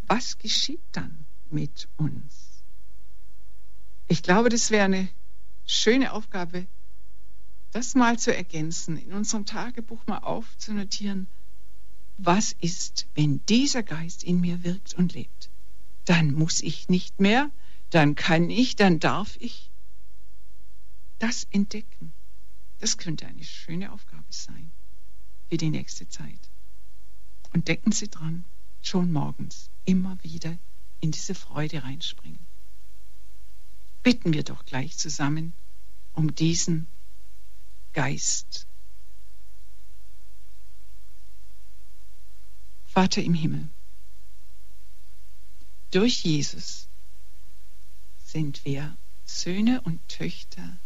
Was 0.08 0.38
geschieht 0.38 0.82
dann 0.92 1.26
mit 1.50 1.88
uns? 1.98 2.64
Ich 4.08 4.24
glaube, 4.24 4.50
das 4.50 4.72
wäre 4.72 4.86
eine 4.86 5.10
schöne 5.66 6.12
Aufgabe, 6.14 6.68
das 7.72 7.96
mal 7.96 8.20
zu 8.20 8.36
ergänzen, 8.36 8.98
in 8.98 9.14
unserem 9.14 9.46
Tagebuch 9.46 10.06
mal 10.08 10.20
aufzunotieren, 10.20 11.28
was 12.18 12.54
ist, 12.60 13.08
wenn 13.16 13.44
dieser 13.48 13.82
Geist 13.82 14.24
in 14.24 14.42
mir 14.42 14.64
wirkt 14.64 14.94
und 14.94 15.14
lebt? 15.14 15.50
Dann 16.06 16.34
muss 16.34 16.62
ich 16.62 16.90
nicht 16.90 17.20
mehr, 17.20 17.50
dann 17.90 18.16
kann 18.16 18.50
ich, 18.50 18.76
dann 18.76 19.00
darf 19.00 19.38
ich 19.40 19.72
das 21.20 21.48
entdecken. 21.52 22.14
Das 22.80 22.98
könnte 22.98 23.28
eine 23.28 23.44
schöne 23.44 23.92
Aufgabe 23.92 24.26
sein 24.30 24.72
für 25.50 25.58
die 25.58 25.70
nächste 25.70 26.08
Zeit. 26.10 26.50
Und 27.54 27.68
denken 27.68 27.92
Sie 27.92 28.08
dran, 28.08 28.44
schon 28.82 29.12
morgens 29.12 29.70
immer 29.86 30.18
wieder 30.24 30.58
in 31.00 31.12
diese 31.12 31.36
Freude 31.36 31.84
reinspringen. 31.84 32.40
Bitten 34.04 34.34
wir 34.34 34.44
doch 34.44 34.66
gleich 34.66 34.98
zusammen 34.98 35.54
um 36.14 36.34
diesen 36.34 36.88
Geist. 37.94 38.68
Vater 42.88 43.24
im 43.24 43.34
Himmel, 43.34 43.70
durch 45.92 46.24
Jesus 46.24 46.88
sind 48.26 48.66
wir 48.66 48.96
Söhne 49.26 49.82
und 49.82 50.06
Töchter 50.10 50.78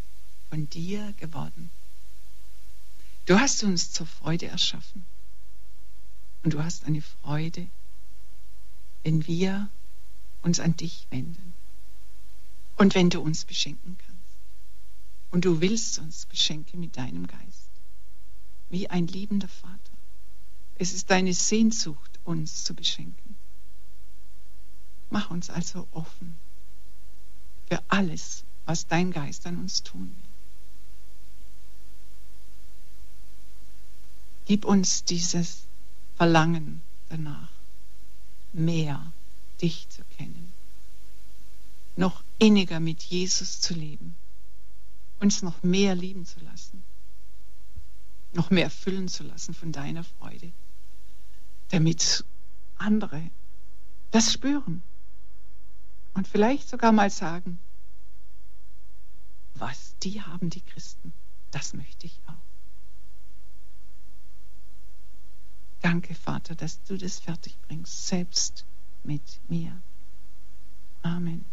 von 0.50 0.70
dir 0.70 1.14
geworden. 1.14 1.72
Du 3.26 3.40
hast 3.40 3.64
uns 3.64 3.92
zur 3.92 4.06
Freude 4.06 4.48
erschaffen. 4.48 5.04
Und 6.44 6.54
du 6.54 6.64
hast 6.64 6.86
eine 6.86 7.02
Freude, 7.02 7.68
wenn 9.04 9.26
wir 9.26 9.68
uns 10.44 10.60
an 10.60 10.78
dich 10.78 11.08
wenden. 11.10 11.54
Und 12.78 12.94
wenn 12.94 13.10
du 13.10 13.20
uns 13.20 13.46
beschenken 13.46 13.98
kannst. 13.98 14.05
Und 15.36 15.44
du 15.44 15.60
willst 15.60 16.00
uns 16.00 16.26
beschenken 16.28 16.80
mit 16.80 16.96
deinem 16.96 17.28
Geist. 17.28 17.68
Wie 18.70 18.90
ein 18.90 19.06
liebender 19.06 19.50
Vater. 19.50 19.92
Es 20.76 20.94
ist 20.94 21.12
deine 21.12 21.34
Sehnsucht, 21.34 22.20
uns 22.24 22.64
zu 22.64 22.74
beschenken. 22.74 23.36
Mach 25.10 25.32
uns 25.32 25.50
also 25.50 25.90
offen 25.92 26.38
für 27.68 27.84
alles, 27.90 28.46
was 28.66 28.88
dein 28.88 29.12
Geist 29.12 29.46
an 29.46 29.58
uns 29.58 29.84
tun 29.84 30.08
will. 30.08 30.30
Gib 34.46 34.64
uns 34.64 35.04
dieses 35.04 35.64
Verlangen 36.16 36.82
danach, 37.10 37.52
mehr 38.54 39.12
dich 39.62 39.90
zu 39.90 40.02
kennen, 40.18 40.54
noch 41.98 42.24
inniger 42.40 42.80
mit 42.80 43.04
Jesus 43.04 43.60
zu 43.60 43.74
leben, 43.74 44.16
uns 45.26 45.42
noch 45.42 45.64
mehr 45.64 45.96
lieben 45.96 46.24
zu 46.24 46.40
lassen, 46.42 46.84
noch 48.34 48.52
mehr 48.52 48.70
füllen 48.70 49.08
zu 49.08 49.24
lassen 49.24 49.56
von 49.56 49.72
deiner 49.72 50.04
Freude, 50.04 50.52
damit 51.70 52.24
andere 52.78 53.32
das 54.12 54.32
spüren 54.32 54.84
und 56.14 56.28
vielleicht 56.28 56.70
sogar 56.70 56.92
mal 56.92 57.10
sagen, 57.10 57.58
was 59.56 59.98
die 60.04 60.22
haben, 60.22 60.52
die 60.52 60.62
Christen, 60.62 61.12
das 61.50 61.74
möchte 61.74 62.06
ich 62.06 62.22
auch. 62.28 62.46
Danke, 65.82 66.14
Vater, 66.14 66.54
dass 66.54 66.84
du 66.84 66.98
das 67.00 67.20
fertig 67.20 67.58
bringst, 67.68 68.08
selbst 68.08 68.64
mit 69.04 69.42
mir. 69.50 69.82
Amen. 71.02 71.46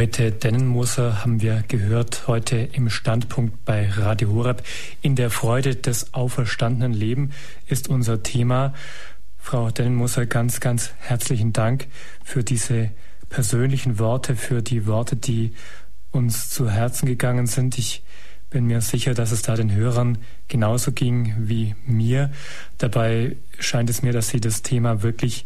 Margarete 0.00 0.32
Dennenmoser 0.32 1.20
haben 1.20 1.42
wir 1.42 1.62
gehört 1.68 2.26
heute 2.26 2.56
im 2.56 2.88
Standpunkt 2.88 3.66
bei 3.66 3.86
Radio 3.86 4.32
Horeb. 4.32 4.62
In 5.02 5.14
der 5.14 5.28
Freude 5.28 5.76
des 5.76 6.14
auferstandenen 6.14 6.94
Leben 6.94 7.32
ist 7.66 7.88
unser 7.90 8.22
Thema. 8.22 8.72
Frau 9.36 9.70
Dennenmoser, 9.70 10.24
ganz, 10.24 10.60
ganz 10.60 10.92
herzlichen 11.00 11.52
Dank 11.52 11.86
für 12.24 12.42
diese 12.42 12.88
persönlichen 13.28 13.98
Worte, 13.98 14.36
für 14.36 14.62
die 14.62 14.86
Worte, 14.86 15.16
die 15.16 15.52
uns 16.12 16.48
zu 16.48 16.70
Herzen 16.70 17.04
gegangen 17.04 17.46
sind. 17.46 17.76
Ich 17.76 18.02
bin 18.48 18.64
mir 18.64 18.80
sicher, 18.80 19.12
dass 19.12 19.32
es 19.32 19.42
da 19.42 19.54
den 19.54 19.70
Hörern 19.70 20.16
genauso 20.48 20.92
ging 20.92 21.34
wie 21.40 21.74
mir. 21.84 22.30
Dabei 22.78 23.36
scheint 23.58 23.90
es 23.90 24.00
mir, 24.00 24.14
dass 24.14 24.30
Sie 24.30 24.40
das 24.40 24.62
Thema 24.62 25.02
wirklich 25.02 25.44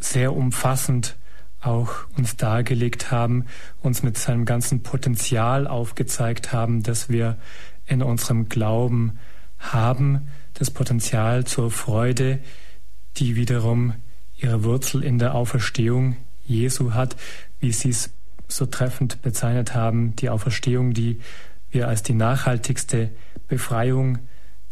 sehr 0.00 0.34
umfassend 0.34 1.14
auch 1.62 1.90
uns 2.16 2.36
dargelegt 2.36 3.10
haben, 3.10 3.46
uns 3.80 4.02
mit 4.02 4.18
seinem 4.18 4.44
ganzen 4.44 4.82
Potenzial 4.82 5.66
aufgezeigt 5.66 6.52
haben, 6.52 6.82
dass 6.82 7.08
wir 7.08 7.38
in 7.86 8.02
unserem 8.02 8.48
Glauben 8.48 9.18
haben, 9.58 10.28
das 10.54 10.70
Potenzial 10.70 11.44
zur 11.44 11.70
Freude, 11.70 12.40
die 13.16 13.36
wiederum 13.36 13.94
ihre 14.36 14.64
Wurzel 14.64 15.04
in 15.04 15.18
der 15.18 15.34
Auferstehung 15.34 16.16
Jesu 16.44 16.92
hat, 16.94 17.16
wie 17.60 17.72
Sie 17.72 17.90
es 17.90 18.10
so 18.48 18.66
treffend 18.66 19.22
bezeichnet 19.22 19.74
haben, 19.74 20.16
die 20.16 20.28
Auferstehung, 20.28 20.92
die 20.92 21.20
wir 21.70 21.88
als 21.88 22.02
die 22.02 22.12
nachhaltigste 22.12 23.10
Befreiung 23.48 24.18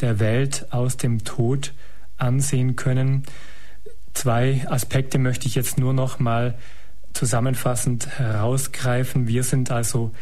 der 0.01 0.19
Welt 0.19 0.67
aus 0.71 0.97
dem 0.97 1.25
Tod 1.25 1.73
ansehen 2.19 2.77
können. 2.77 3.25
Zwei 4.12 4.67
Aspekte 4.69 5.19
möchte 5.19 5.47
ich 5.47 5.55
jetzt 5.55 5.79
nur 5.79 5.93
noch 5.93 6.19
mal 6.19 6.59
zusammenfassend 7.12 8.19
herausgreifen. 8.19 9.28
Wir 9.28 9.43
sind 9.43 9.70
also 9.70 10.12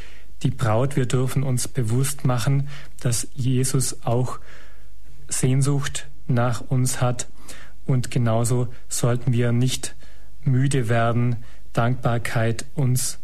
die 0.43 0.51
Braut. 0.51 0.97
Wir 0.97 1.06
dürfen 1.06 1.43
uns 1.43 1.69
bewusst 1.69 2.24
machen, 2.24 2.69
dass 3.01 3.28
Jesus 3.35 4.05
auch 4.05 4.39
Sehnsucht 5.28 6.09
nach 6.27 6.60
uns 6.60 7.01
hat. 7.01 7.28
Und 7.86 8.10
genauso 8.10 8.69
sollten 8.89 9.32
wir 9.32 9.52
nicht 9.52 9.94
müde 10.43 10.89
werden, 10.89 11.36
Dankbarkeit 11.73 12.65
uns, 12.74 13.19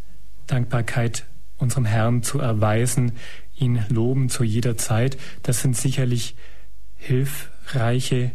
Dankbarkeit 0.47 1.27
unserem 1.59 1.85
Herrn 1.85 2.23
zu 2.23 2.39
erweisen, 2.39 3.13
ihn 3.57 3.85
loben 3.89 4.29
zu 4.29 4.45
jeder 4.45 4.77
Zeit. 4.77 5.17
Das 5.43 5.61
sind 5.61 5.77
sicherlich 5.77 6.35
hilfreiche 6.97 8.33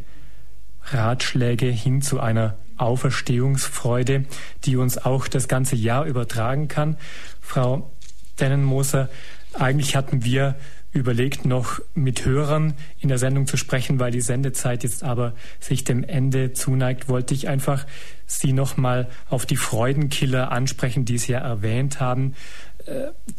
Ratschläge 0.84 1.68
hin 1.68 2.02
zu 2.02 2.20
einer 2.20 2.56
Auferstehungsfreude, 2.80 4.26
die 4.66 4.78
uns 4.78 4.98
auch 4.98 5.28
das 5.28 5.48
ganze 5.48 5.76
Jahr 5.76 6.06
übertragen 6.06 6.68
kann. 6.68 6.98
Frau 7.42 7.92
Dennenmoser, 8.40 9.10
eigentlich 9.54 9.96
hatten 9.96 10.24
wir 10.24 10.56
überlegt, 10.92 11.46
noch 11.46 11.80
mit 11.94 12.26
Hörern 12.26 12.74
in 13.00 13.10
der 13.10 13.20
Sendung 13.20 13.46
zu 13.46 13.58
sprechen, 13.58 14.00
weil 14.00 14.12
die 14.12 14.22
Sendezeit 14.22 14.84
jetzt 14.84 15.04
aber 15.04 15.34
sich 15.60 15.84
dem 15.84 16.04
Ende 16.04 16.54
zuneigt, 16.54 17.08
wollte 17.08 17.34
ich 17.34 17.48
einfach 17.48 17.86
Sie 18.26 18.54
nochmal 18.54 19.08
auf 19.30 19.46
die 19.46 19.56
Freudenkiller 19.56 20.52
ansprechen, 20.52 21.06
die 21.06 21.18
Sie 21.18 21.34
ja 21.34 21.40
erwähnt 21.40 22.00
haben. 22.00 22.36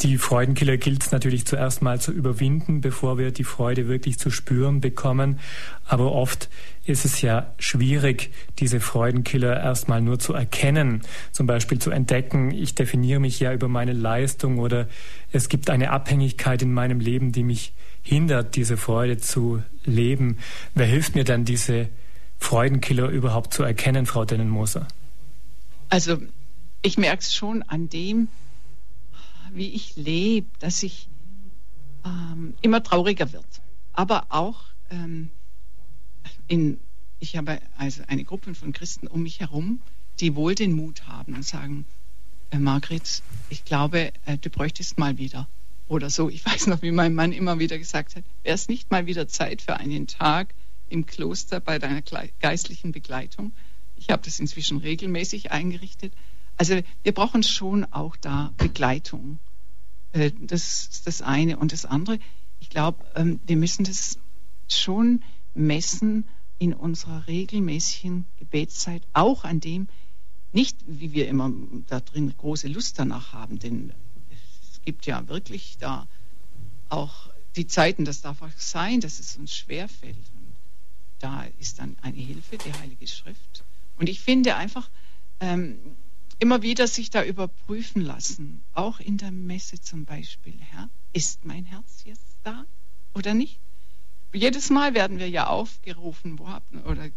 Die 0.03 0.19
Freudenkiller 0.19 0.77
gilt 0.77 1.03
es 1.03 1.13
natürlich 1.13 1.47
zuerst 1.47 1.83
mal 1.83 2.01
zu 2.01 2.13
überwinden, 2.13 2.81
bevor 2.81 3.19
wir 3.19 3.33
die 3.33 3.45
Freude 3.45 3.89
wirklich 3.89 4.19
zu 4.19 4.31
spüren 4.31 4.81
bekommen. 4.81 5.41
Aber 5.87 6.13
oft 6.13 6.49
ist 6.85 7.05
es 7.05 7.21
ja 7.21 7.53
schwierig, 7.59 8.31
diese 8.59 8.81
Freudenkiller 8.81 9.59
erstmal 9.59 10.03
nur 10.03 10.19
zu 10.19 10.35
erkennen, 10.35 11.03
zum 11.33 11.47
Beispiel 11.47 11.79
zu 11.79 11.91
entdecken, 11.91 12.51
ich 12.51 12.75
definiere 12.75 13.21
mich 13.21 13.41
ja 13.41 13.53
über 13.53 13.69
meine 13.69 13.93
Leistung 13.93 14.59
oder 14.59 14.89
es 15.33 15.49
gibt 15.49 15.71
eine 15.71 15.91
Abhängigkeit 15.91 16.63
in 16.63 16.73
meinem 16.73 17.01
Leben, 17.01 17.33
die 17.33 17.43
mich 17.43 17.73
hindert, 18.03 18.57
diese 18.57 18.77
Freude 18.77 19.19
zu 19.19 19.63
leben. 19.85 20.39
Wer 20.75 20.87
hilft 20.87 21.15
mir 21.15 21.25
dann, 21.25 21.45
diese 21.45 21.89
Freudenkiller 22.39 23.09
überhaupt 23.09 23.53
zu 23.53 23.63
erkennen, 23.63 24.07
Frau 24.07 24.25
Dennenmoser? 24.25 24.87
Also 25.89 26.19
ich 26.83 26.99
merke 26.99 27.21
es 27.21 27.35
schon 27.35 27.63
an 27.63 27.89
dem, 27.89 28.29
wie 29.53 29.69
ich 29.69 29.97
lebe, 29.97 30.49
dass 30.59 30.83
ich 30.83 31.09
ähm, 32.05 32.55
immer 32.63 32.83
trauriger 32.83 33.33
wird. 33.33 33.63
Aber 33.93 34.27
auch 34.31 34.63
ähm, 34.91 35.31
in, 36.49 36.79
ich 37.19 37.37
habe 37.37 37.61
also 37.77 38.03
eine 38.07 38.25
Gruppe 38.25 38.55
von 38.55 38.73
Christen 38.73 39.07
um 39.07 39.23
mich 39.23 39.41
herum, 39.41 39.81
die 40.21 40.35
wohl 40.35 40.55
den 40.55 40.73
Mut 40.73 41.07
haben 41.07 41.35
und 41.35 41.45
sagen, 41.45 41.87
äh, 42.51 42.59
Margret, 42.59 43.23
ich 43.49 43.65
glaube, 43.65 44.13
äh, 44.27 44.39
du 44.39 44.51
bräuchtest 44.51 44.99
mal 44.99 45.19
wieder. 45.19 45.49
Oder 45.89 46.09
so. 46.09 46.29
Ich 46.29 46.47
weiß 46.47 46.69
noch, 46.69 46.83
wie 46.83 46.93
mein 46.93 47.15
Mann 47.15 47.33
immer 47.33 47.59
wieder 47.59 47.79
gesagt 47.79 48.15
hat, 48.15 48.25
wäre 48.45 48.55
es 48.55 48.69
nicht 48.69 48.91
mal 48.91 49.07
wieder 49.07 49.27
Zeit 49.27 49.63
für 49.63 49.77
einen 49.77 50.07
Tag 50.07 50.55
im 50.89 51.07
Kloster 51.07 51.61
bei 51.61 51.79
deiner 51.79 52.03
geistlichen 52.41 52.93
Begleitung? 52.93 53.53
Ich 53.97 54.11
habe 54.11 54.23
das 54.25 54.39
inzwischen 54.39 54.79
regelmäßig 54.79 55.51
eingerichtet. 55.51 56.13
Also 56.61 56.79
wir 57.05 57.15
brauchen 57.15 57.43
schon 57.43 57.87
auch 57.87 58.17
da 58.17 58.53
Begleitung. 58.59 59.39
Äh, 60.13 60.31
das 60.43 60.89
ist 60.89 61.07
das 61.07 61.23
eine. 61.23 61.57
Und 61.57 61.73
das 61.73 61.87
andere, 61.87 62.19
ich 62.59 62.69
glaube, 62.69 63.03
ähm, 63.15 63.41
wir 63.47 63.57
müssen 63.57 63.85
das 63.85 64.19
schon 64.69 65.23
messen 65.55 66.25
in 66.59 66.75
unserer 66.75 67.27
regelmäßigen 67.27 68.27
Gebetszeit, 68.39 69.03
auch 69.15 69.45
an 69.45 69.61
dem, 69.61 69.89
nicht 70.53 70.77
wie 70.87 71.15
wir 71.15 71.29
immer 71.29 71.51
da 71.87 72.01
drin 72.01 72.35
große 72.37 72.69
Lust 72.69 72.99
danach 72.99 73.33
haben, 73.33 73.59
denn 73.59 73.95
es 74.29 74.83
gibt 74.83 75.07
ja 75.07 75.29
wirklich 75.29 75.79
da 75.79 76.07
auch 76.91 77.31
die 77.57 77.69
Zeiten, 77.69 78.05
das 78.05 78.21
darf 78.21 78.43
auch 78.43 78.51
sein, 78.59 79.01
dass 79.01 79.19
es 79.19 79.35
uns 79.37 79.57
schwerfällt. 79.57 80.15
Und 80.35 80.53
da 81.21 81.47
ist 81.59 81.79
dann 81.79 81.97
eine 82.03 82.19
Hilfe, 82.19 82.59
die 82.59 82.75
Heilige 82.75 83.07
Schrift. 83.07 83.65
Und 83.97 84.11
ich 84.11 84.21
finde 84.21 84.57
einfach, 84.57 84.91
ähm, 85.41 85.79
immer 86.41 86.63
wieder 86.63 86.89
sich 86.89 87.11
da 87.11 87.23
überprüfen 87.23 88.03
lassen, 88.03 88.63
auch 88.73 88.99
in 88.99 89.19
der 89.19 89.31
Messe 89.31 89.81
zum 89.81 90.05
Beispiel. 90.05 90.59
Herr, 90.59 90.89
ist 91.13 91.45
mein 91.45 91.65
Herz 91.67 92.03
jetzt 92.05 92.39
da 92.43 92.65
oder 93.15 93.35
nicht? 93.35 93.61
Jedes 94.33 94.71
Mal 94.71 94.95
werden 94.95 95.19
wir 95.19 95.29
ja 95.29 95.47
aufgerufen, 95.49 96.39
wo 96.39 96.49
habt, 96.49 96.73
oder 96.87 97.11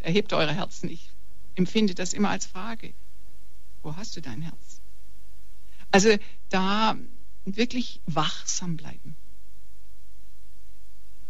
erhebt 0.00 0.32
eure 0.32 0.54
Herzen. 0.54 0.88
Ich 0.88 1.10
empfinde 1.56 1.94
das 1.94 2.12
immer 2.14 2.30
als 2.30 2.46
Frage. 2.46 2.94
Wo 3.82 3.96
hast 3.96 4.16
du 4.16 4.22
dein 4.22 4.42
Herz? 4.42 4.80
Also 5.90 6.16
da 6.48 6.96
wirklich 7.44 8.00
wachsam 8.06 8.76
bleiben. 8.76 9.16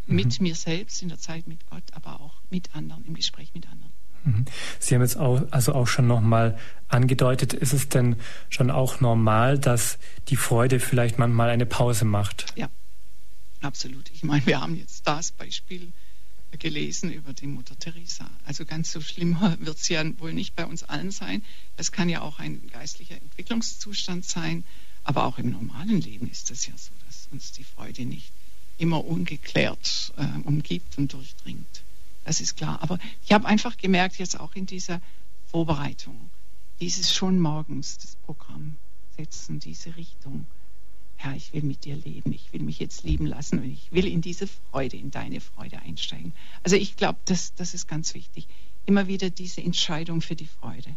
Mhm. 0.07 0.17
Mit 0.17 0.41
mir 0.41 0.55
selbst 0.55 1.03
in 1.03 1.09
der 1.09 1.19
Zeit 1.19 1.47
mit 1.47 1.67
Gott, 1.69 1.85
aber 1.93 2.21
auch 2.21 2.43
mit 2.51 2.75
anderen, 2.75 3.05
im 3.07 3.15
Gespräch 3.15 3.55
mit 3.55 3.67
anderen. 3.69 3.93
Mhm. 4.25 4.45
Sie 4.79 4.95
haben 4.95 5.03
jetzt 5.03 5.17
auch, 5.17 5.43
also 5.51 5.75
auch 5.75 5.87
schon 5.87 6.07
nochmal 6.07 6.59
angedeutet, 6.89 7.53
ist 7.53 7.73
es 7.73 7.89
denn 7.89 8.17
schon 8.49 8.71
auch 8.71 9.01
normal, 9.01 9.59
dass 9.59 9.99
die 10.29 10.37
Freude 10.37 10.81
vielleicht 10.81 11.19
manchmal 11.19 11.51
eine 11.51 11.67
Pause 11.67 12.05
macht? 12.05 12.47
Ja, 12.57 12.69
absolut. 13.61 14.11
Ich 14.13 14.25
meine, 14.25 14.45
wir 14.47 14.61
haben 14.61 14.77
jetzt 14.77 15.07
das 15.07 15.33
Beispiel 15.33 15.93
gelesen 16.59 17.13
über 17.13 17.33
die 17.33 17.47
Mutter 17.47 17.79
Teresa. 17.79 18.29
Also 18.45 18.65
ganz 18.65 18.93
so 18.93 19.01
schlimm 19.01 19.39
wird 19.61 19.79
es 19.79 19.89
ja 19.89 20.03
wohl 20.19 20.33
nicht 20.33 20.57
bei 20.57 20.67
uns 20.67 20.83
allen 20.83 21.11
sein. 21.11 21.43
Es 21.77 21.93
kann 21.93 22.09
ja 22.09 22.23
auch 22.23 22.39
ein 22.39 22.61
geistlicher 22.73 23.17
Entwicklungszustand 23.17 24.25
sein, 24.25 24.65
aber 25.05 25.25
auch 25.25 25.39
im 25.39 25.51
normalen 25.51 26.01
Leben 26.01 26.29
ist 26.31 26.51
es 26.51 26.67
ja 26.67 26.73
so, 26.77 26.91
dass 27.07 27.29
uns 27.31 27.53
die 27.53 27.65
Freude 27.65 28.05
nicht 28.05 28.33
immer 28.79 29.05
ungeklärt 29.05 30.13
äh, 30.17 30.25
umgibt 30.45 30.99
und 30.99 31.13
durchdringt. 31.13 31.83
Das 32.25 32.41
ist 32.41 32.57
klar. 32.57 32.83
Aber 32.83 32.99
ich 33.25 33.33
habe 33.33 33.47
einfach 33.47 33.77
gemerkt, 33.77 34.19
jetzt 34.19 34.39
auch 34.39 34.55
in 34.55 34.67
dieser 34.67 35.01
Vorbereitung, 35.47 36.31
dieses 36.81 37.13
schon 37.13 37.41
morgens, 37.41 37.99
das 37.99 38.17
Programm 38.17 38.77
setzen, 39.17 39.61
diese 39.61 39.97
Richtung. 39.97 40.47
Herr, 41.17 41.37
ich 41.37 41.53
will 41.53 41.63
mit 41.63 41.85
dir 41.85 41.97
leben, 41.97 42.33
ich 42.33 42.53
will 42.53 42.63
mich 42.63 42.79
jetzt 42.79 43.05
lieben 43.05 43.27
lassen 43.27 43.59
und 43.59 43.71
ich 43.71 43.93
will 43.93 44.07
in 44.07 44.23
diese 44.23 44.47
Freude, 44.47 44.97
in 44.97 45.11
deine 45.11 45.41
Freude 45.41 45.79
einsteigen. 45.81 46.33
Also 46.63 46.77
ich 46.77 46.97
glaube, 46.97 47.19
das, 47.27 47.55
das 47.55 47.75
ist 47.75 47.89
ganz 47.89 48.15
wichtig. 48.15 48.47
Immer 48.87 49.07
wieder 49.07 49.29
diese 49.29 49.61
Entscheidung 49.61 50.23
für 50.23 50.35
die 50.35 50.47
Freude. 50.47 50.97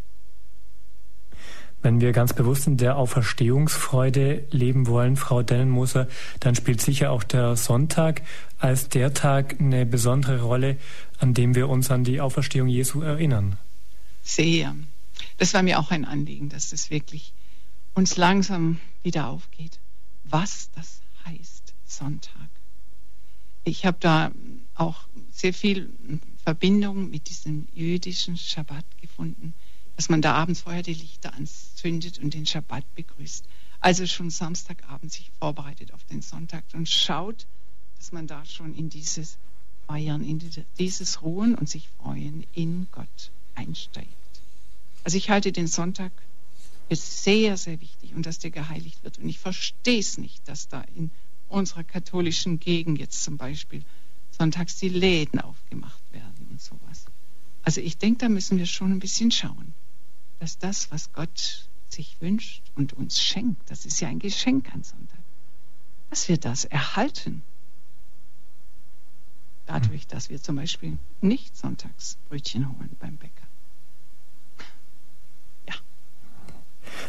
Wenn 1.84 2.00
wir 2.00 2.12
ganz 2.12 2.32
bewusst 2.32 2.66
in 2.66 2.78
der 2.78 2.96
Auferstehungsfreude 2.96 4.46
leben 4.50 4.86
wollen, 4.86 5.16
Frau 5.16 5.42
Dennenmoser, 5.42 6.08
dann 6.40 6.54
spielt 6.54 6.80
sicher 6.80 7.10
auch 7.10 7.22
der 7.22 7.56
Sonntag 7.56 8.22
als 8.58 8.88
der 8.88 9.12
Tag 9.12 9.60
eine 9.60 9.84
besondere 9.84 10.40
Rolle, 10.40 10.78
an 11.18 11.34
dem 11.34 11.54
wir 11.54 11.68
uns 11.68 11.90
an 11.90 12.02
die 12.02 12.22
Auferstehung 12.22 12.68
Jesu 12.68 13.02
erinnern. 13.02 13.58
Sehr. 14.22 14.74
Das 15.36 15.52
war 15.52 15.62
mir 15.62 15.78
auch 15.78 15.90
ein 15.90 16.06
Anliegen, 16.06 16.48
dass 16.48 16.70
das 16.70 16.88
wirklich 16.88 17.34
uns 17.92 18.16
langsam 18.16 18.80
wieder 19.02 19.28
aufgeht, 19.28 19.78
was 20.24 20.70
das 20.74 21.02
heißt, 21.26 21.74
Sonntag. 21.84 22.48
Ich 23.64 23.84
habe 23.84 23.98
da 24.00 24.32
auch 24.74 25.00
sehr 25.32 25.52
viel 25.52 25.90
Verbindung 26.44 27.10
mit 27.10 27.28
diesem 27.28 27.68
jüdischen 27.74 28.38
Schabbat 28.38 28.86
gefunden 29.02 29.52
dass 29.96 30.08
man 30.08 30.22
da 30.22 30.34
abends 30.34 30.62
vorher 30.62 30.82
die 30.82 30.94
Lichter 30.94 31.34
anzündet 31.34 32.18
und 32.18 32.34
den 32.34 32.46
Schabbat 32.46 32.84
begrüßt. 32.94 33.44
Also 33.80 34.06
schon 34.06 34.30
Samstagabend 34.30 35.12
sich 35.12 35.30
vorbereitet 35.38 35.92
auf 35.92 36.04
den 36.04 36.22
Sonntag 36.22 36.64
und 36.72 36.88
schaut, 36.88 37.46
dass 37.98 38.12
man 38.12 38.26
da 38.26 38.44
schon 38.44 38.74
in 38.74 38.88
dieses 38.88 39.36
Feiern, 39.86 40.24
in 40.24 40.40
dieses 40.78 41.22
Ruhen 41.22 41.54
und 41.54 41.68
sich 41.68 41.88
freuen 42.00 42.44
in 42.54 42.88
Gott 42.90 43.30
einsteigt. 43.54 44.08
Also 45.04 45.18
ich 45.18 45.30
halte 45.30 45.52
den 45.52 45.66
Sonntag 45.66 46.12
für 46.88 46.96
sehr, 46.96 47.56
sehr 47.56 47.80
wichtig 47.80 48.14
und 48.14 48.26
dass 48.26 48.38
der 48.38 48.50
geheiligt 48.50 49.02
wird. 49.04 49.18
Und 49.18 49.28
ich 49.28 49.38
verstehe 49.38 50.00
es 50.00 50.18
nicht, 50.18 50.48
dass 50.48 50.68
da 50.68 50.80
in 50.94 51.10
unserer 51.48 51.84
katholischen 51.84 52.58
Gegend 52.58 52.98
jetzt 52.98 53.22
zum 53.22 53.36
Beispiel 53.36 53.84
sonntags 54.30 54.76
die 54.76 54.88
Läden 54.88 55.40
aufgemacht 55.40 56.02
werden 56.12 56.48
und 56.50 56.60
sowas. 56.60 57.04
Also 57.62 57.80
ich 57.80 57.98
denke, 57.98 58.18
da 58.18 58.28
müssen 58.28 58.58
wir 58.58 58.66
schon 58.66 58.92
ein 58.92 58.98
bisschen 58.98 59.30
schauen 59.30 59.74
dass 60.38 60.58
das, 60.58 60.90
was 60.90 61.12
Gott 61.12 61.68
sich 61.88 62.20
wünscht 62.20 62.62
und 62.74 62.92
uns 62.92 63.22
schenkt, 63.22 63.70
das 63.70 63.86
ist 63.86 64.00
ja 64.00 64.08
ein 64.08 64.18
Geschenk 64.18 64.72
an 64.74 64.82
Sonntag, 64.82 65.20
dass 66.10 66.28
wir 66.28 66.38
das 66.38 66.64
erhalten. 66.64 67.42
Dadurch, 69.66 70.06
dass 70.06 70.28
wir 70.28 70.42
zum 70.42 70.56
Beispiel 70.56 70.98
nicht 71.22 71.56
sonntags 71.56 72.18
Brötchen 72.28 72.68
holen 72.68 72.96
beim 73.00 73.16
Bäcker. 73.16 73.32
Ja. 75.66 75.74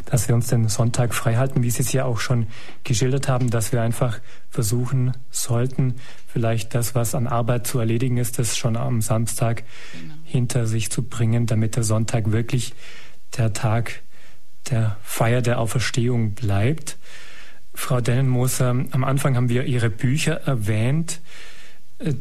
Dass 0.06 0.26
wir 0.26 0.34
uns 0.34 0.46
den 0.46 0.66
Sonntag 0.68 1.12
frei 1.12 1.36
halten, 1.36 1.62
wie 1.62 1.70
Sie 1.70 1.82
es 1.82 1.92
ja 1.92 2.06
auch 2.06 2.18
schon 2.18 2.46
geschildert 2.82 3.28
haben, 3.28 3.50
dass 3.50 3.72
wir 3.72 3.82
einfach 3.82 4.20
versuchen 4.48 5.12
sollten, 5.30 5.96
vielleicht 6.26 6.74
das, 6.74 6.94
was 6.94 7.14
an 7.14 7.26
Arbeit 7.26 7.66
zu 7.66 7.78
erledigen 7.78 8.16
ist, 8.16 8.38
das 8.38 8.56
schon 8.56 8.76
am 8.76 9.02
Samstag 9.02 9.64
genau. 9.92 10.14
hinter 10.24 10.66
sich 10.66 10.90
zu 10.90 11.02
bringen, 11.02 11.44
damit 11.44 11.76
der 11.76 11.84
Sonntag 11.84 12.32
wirklich 12.32 12.74
der 13.38 13.52
Tag 13.52 14.02
der 14.70 14.96
Feier 15.02 15.42
der 15.42 15.60
Auferstehung 15.60 16.32
bleibt. 16.32 16.98
Frau 17.74 18.00
Dennenmoser, 18.00 18.70
am 18.70 19.04
Anfang 19.04 19.36
haben 19.36 19.48
wir 19.48 19.64
Ihre 19.64 19.90
Bücher 19.90 20.34
erwähnt. 20.46 21.20
Äh, 21.98 22.14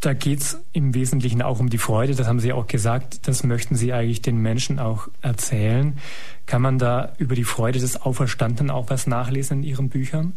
da 0.00 0.12
geht 0.12 0.40
es 0.40 0.58
im 0.72 0.92
Wesentlichen 0.92 1.40
auch 1.40 1.60
um 1.60 1.70
die 1.70 1.78
Freude, 1.78 2.14
das 2.14 2.26
haben 2.26 2.40
Sie 2.40 2.52
auch 2.52 2.66
gesagt, 2.66 3.26
das 3.26 3.42
möchten 3.42 3.74
Sie 3.74 3.92
eigentlich 3.94 4.20
den 4.20 4.36
Menschen 4.36 4.78
auch 4.78 5.08
erzählen. 5.22 5.98
Kann 6.44 6.60
man 6.60 6.78
da 6.78 7.14
über 7.16 7.34
die 7.34 7.44
Freude 7.44 7.78
des 7.78 8.02
Auferstandenen 8.02 8.70
auch 8.70 8.90
was 8.90 9.06
nachlesen 9.06 9.58
in 9.58 9.62
Ihren 9.62 9.88
Büchern? 9.88 10.34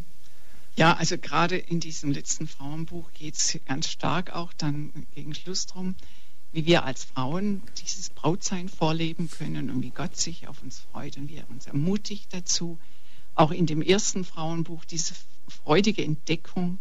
Ja, 0.78 0.94
also 0.94 1.18
gerade 1.18 1.58
in 1.58 1.80
diesem 1.80 2.12
letzten 2.12 2.48
Frauenbuch 2.48 3.12
geht 3.14 3.36
es 3.36 3.60
ganz 3.66 3.90
stark 3.90 4.32
auch 4.34 4.54
dann 4.54 4.92
gegen 5.16 5.34
Schluss 5.34 5.66
drum, 5.66 5.96
wie 6.52 6.66
wir 6.66 6.84
als 6.86 7.04
Frauen 7.04 7.62
dieses 7.78 8.10
Brautsein 8.10 8.70
vorleben 8.70 9.30
können 9.30 9.70
und 9.70 9.82
wie 9.82 9.90
Gott 9.90 10.16
sich 10.16 10.48
auf 10.48 10.62
uns 10.64 10.80
freut 10.80 11.18
und 11.18 11.30
wie 11.30 11.38
er 11.38 11.50
uns 11.50 11.68
ermutigt 11.68 12.34
dazu. 12.34 12.80
Auch 13.36 13.52
in 13.52 13.66
dem 13.66 13.82
ersten 13.82 14.24
Frauenbuch 14.24 14.86
diese 14.86 15.14
freudige 15.48 16.04
Entdeckung, 16.04 16.80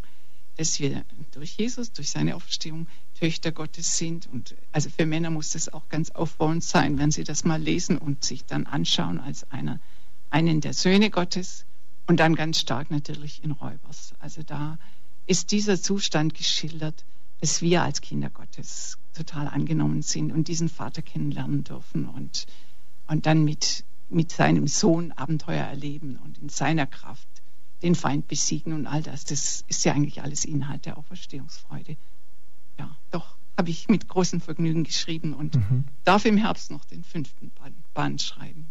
dass 0.56 0.80
wir 0.80 1.04
durch 1.32 1.56
Jesus, 1.56 1.92
durch 1.92 2.10
seine 2.10 2.34
Auferstehung 2.34 2.86
Töchter 3.18 3.52
Gottes 3.52 3.98
sind. 3.98 4.26
Und 4.32 4.54
also 4.72 4.88
für 4.90 5.06
Männer 5.06 5.30
muss 5.30 5.50
das 5.50 5.68
auch 5.68 5.88
ganz 5.88 6.10
aufbauend 6.10 6.64
sein, 6.64 6.98
wenn 6.98 7.10
sie 7.10 7.24
das 7.24 7.44
mal 7.44 7.60
lesen 7.60 7.98
und 7.98 8.24
sich 8.24 8.44
dann 8.44 8.66
anschauen 8.66 9.20
als 9.20 9.50
einer, 9.50 9.80
einen 10.30 10.60
der 10.60 10.72
Söhne 10.72 11.10
Gottes 11.10 11.66
und 12.06 12.20
dann 12.20 12.34
ganz 12.34 12.60
stark 12.60 12.90
natürlich 12.90 13.42
in 13.42 13.50
Räubers. 13.50 14.14
Also 14.20 14.42
da 14.42 14.78
ist 15.26 15.52
dieser 15.52 15.80
Zustand 15.80 16.34
geschildert, 16.34 17.04
dass 17.40 17.60
wir 17.60 17.82
als 17.82 18.00
Kinder 18.00 18.30
Gottes 18.30 18.96
total 19.16 19.48
angenommen 19.48 20.02
sind 20.02 20.32
und 20.32 20.48
diesen 20.48 20.68
Vater 20.68 21.02
kennenlernen 21.02 21.64
dürfen 21.64 22.06
und, 22.06 22.46
und 23.06 23.26
dann 23.26 23.44
mit, 23.44 23.84
mit 24.08 24.32
seinem 24.32 24.66
Sohn 24.66 25.12
Abenteuer 25.12 25.64
erleben 25.64 26.18
und 26.24 26.38
in 26.38 26.48
seiner 26.48 26.86
Kraft 26.86 27.26
den 27.82 27.94
Feind 27.94 28.28
besiegen 28.28 28.72
und 28.72 28.86
all 28.86 29.02
das. 29.02 29.24
Das 29.24 29.64
ist 29.68 29.84
ja 29.84 29.92
eigentlich 29.92 30.22
alles 30.22 30.44
Inhalt 30.44 30.86
der 30.86 30.98
Auferstehungsfreude. 30.98 31.96
Ja, 32.78 32.96
doch, 33.10 33.36
habe 33.56 33.70
ich 33.70 33.88
mit 33.88 34.08
großem 34.08 34.40
Vergnügen 34.40 34.84
geschrieben 34.84 35.34
und 35.34 35.56
mhm. 35.56 35.84
darf 36.04 36.24
im 36.24 36.36
Herbst 36.36 36.70
noch 36.70 36.84
den 36.84 37.04
fünften 37.04 37.50
Band 37.94 38.22
schreiben. 38.22 38.66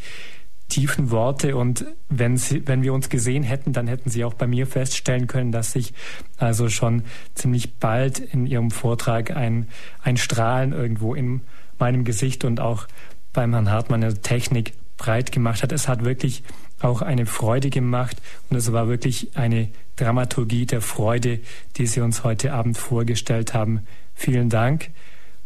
tiefen 0.75 1.13
Worte 1.13 1.57
und 1.57 1.85
wenn, 2.09 2.37
Sie, 2.37 2.67
wenn 2.67 2.83
wir 2.83 2.93
uns 2.93 3.09
gesehen 3.09 3.45
hätten, 3.45 3.73
dann 3.73 3.87
hätten 3.87 4.11
Sie 4.11 4.25
auch 4.25 4.35
bei 4.35 4.49
mir 4.49 4.67
feststellen 4.67 5.29
können, 5.29 5.53
dass 5.53 5.71
sich 5.71 5.95
also 6.37 6.69
schon 6.69 7.05
ziemlich 7.37 7.75
bald 7.77 8.19
in 8.19 8.45
Ihrem 8.45 8.73
Vortrag 8.73 9.31
ein, 9.31 9.69
ein 10.03 10.17
Strahlen 10.17 10.73
irgendwo 10.73 11.15
in 11.15 11.43
meinem 11.79 12.03
Gesicht 12.03 12.45
und 12.45 12.59
auch 12.59 12.89
beim 13.33 13.53
Herrn 13.53 13.71
Hartmann 13.71 14.03
in 14.03 14.15
der 14.15 14.23
Technik 14.23 14.73
breit 14.97 15.31
gemacht 15.31 15.63
hat. 15.63 15.71
Es 15.71 15.87
hat 15.87 16.05
wirklich 16.05 16.43
auch 16.81 17.03
eine 17.03 17.27
Freude 17.27 17.71
gemacht 17.71 18.21
und 18.51 18.57
es 18.57 18.73
war 18.73 18.89
wirklich 18.89 19.37
eine 19.37 19.69
Dramaturgie 19.95 20.67
der 20.67 20.81
Freude, 20.81 21.39
die 21.77 21.87
Sie 21.87 22.01
uns 22.01 22.25
heute 22.25 22.53
Abend 22.53 22.77
vorgestellt 22.77 23.55
haben. 23.55 23.87
Vielen 24.17 24.51
Dank 24.51 24.91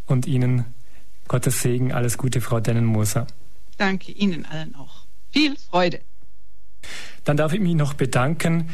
und 0.07 0.27
Ihnen 0.27 0.65
Gottes 1.29 1.61
Segen, 1.61 1.93
alles 1.93 2.17
Gute, 2.17 2.41
Frau 2.41 2.61
Dennenmoser. 2.61 3.27
Danke 3.77 4.13
Ihnen 4.13 4.47
allen 4.47 4.75
auch. 4.75 5.08
Viel 5.33 5.57
Freude. 5.71 6.01
Dann 7.25 7.37
darf 7.37 7.53
ich 7.53 7.61
mich 7.61 7.75
noch 7.75 7.95
bedanken 7.95 8.71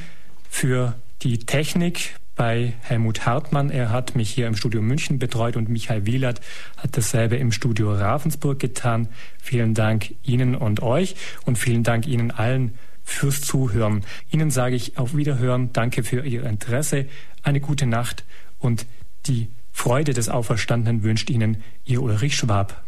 für 0.49 0.95
die 1.23 1.39
Technik 1.39 2.15
bei 2.37 2.75
Helmut 2.83 3.27
Hartmann. 3.27 3.71
Er 3.71 3.91
hat 3.91 4.17
mich 4.17 4.31
hier 4.31 4.47
im 4.47 4.57
Studio 4.57 4.83
München 4.83 5.19
betreut 5.19 5.57
und 5.57 5.69
Michael 5.69 6.07
Wielert 6.07 6.41
hat 6.77 6.97
dasselbe 6.97 7.37
im 7.37 7.53
Studio 7.53 7.93
Ravensburg 7.95 8.59
getan. 8.59 9.09
Vielen 9.41 9.75
Dank 9.75 10.15
Ihnen 10.23 10.55
und 10.55 10.83
euch 10.83 11.17
und 11.45 11.59
vielen 11.59 11.83
Dank 11.83 12.07
Ihnen 12.07 12.31
allen 12.31 12.75
fürs 13.05 13.41
Zuhören. 13.41 14.05
Ihnen 14.31 14.51
sage 14.51 14.77
ich 14.77 14.99
auf 14.99 15.17
Wiederhören, 15.17 15.73
danke 15.73 16.03
für 16.03 16.25
Ihr 16.25 16.45
Interesse, 16.45 17.07
eine 17.43 17.61
gute 17.61 17.87
Nacht 17.87 18.25
und 18.59 18.87
die 19.27 19.49
Freude 19.73 20.15
des 20.15 20.29
Auferstandenen 20.29 21.03
wünscht 21.03 21.31
Ihnen 21.31 21.63
Ihr 21.85 22.03
Ulrich 22.03 22.37
Schwab. 22.37 22.84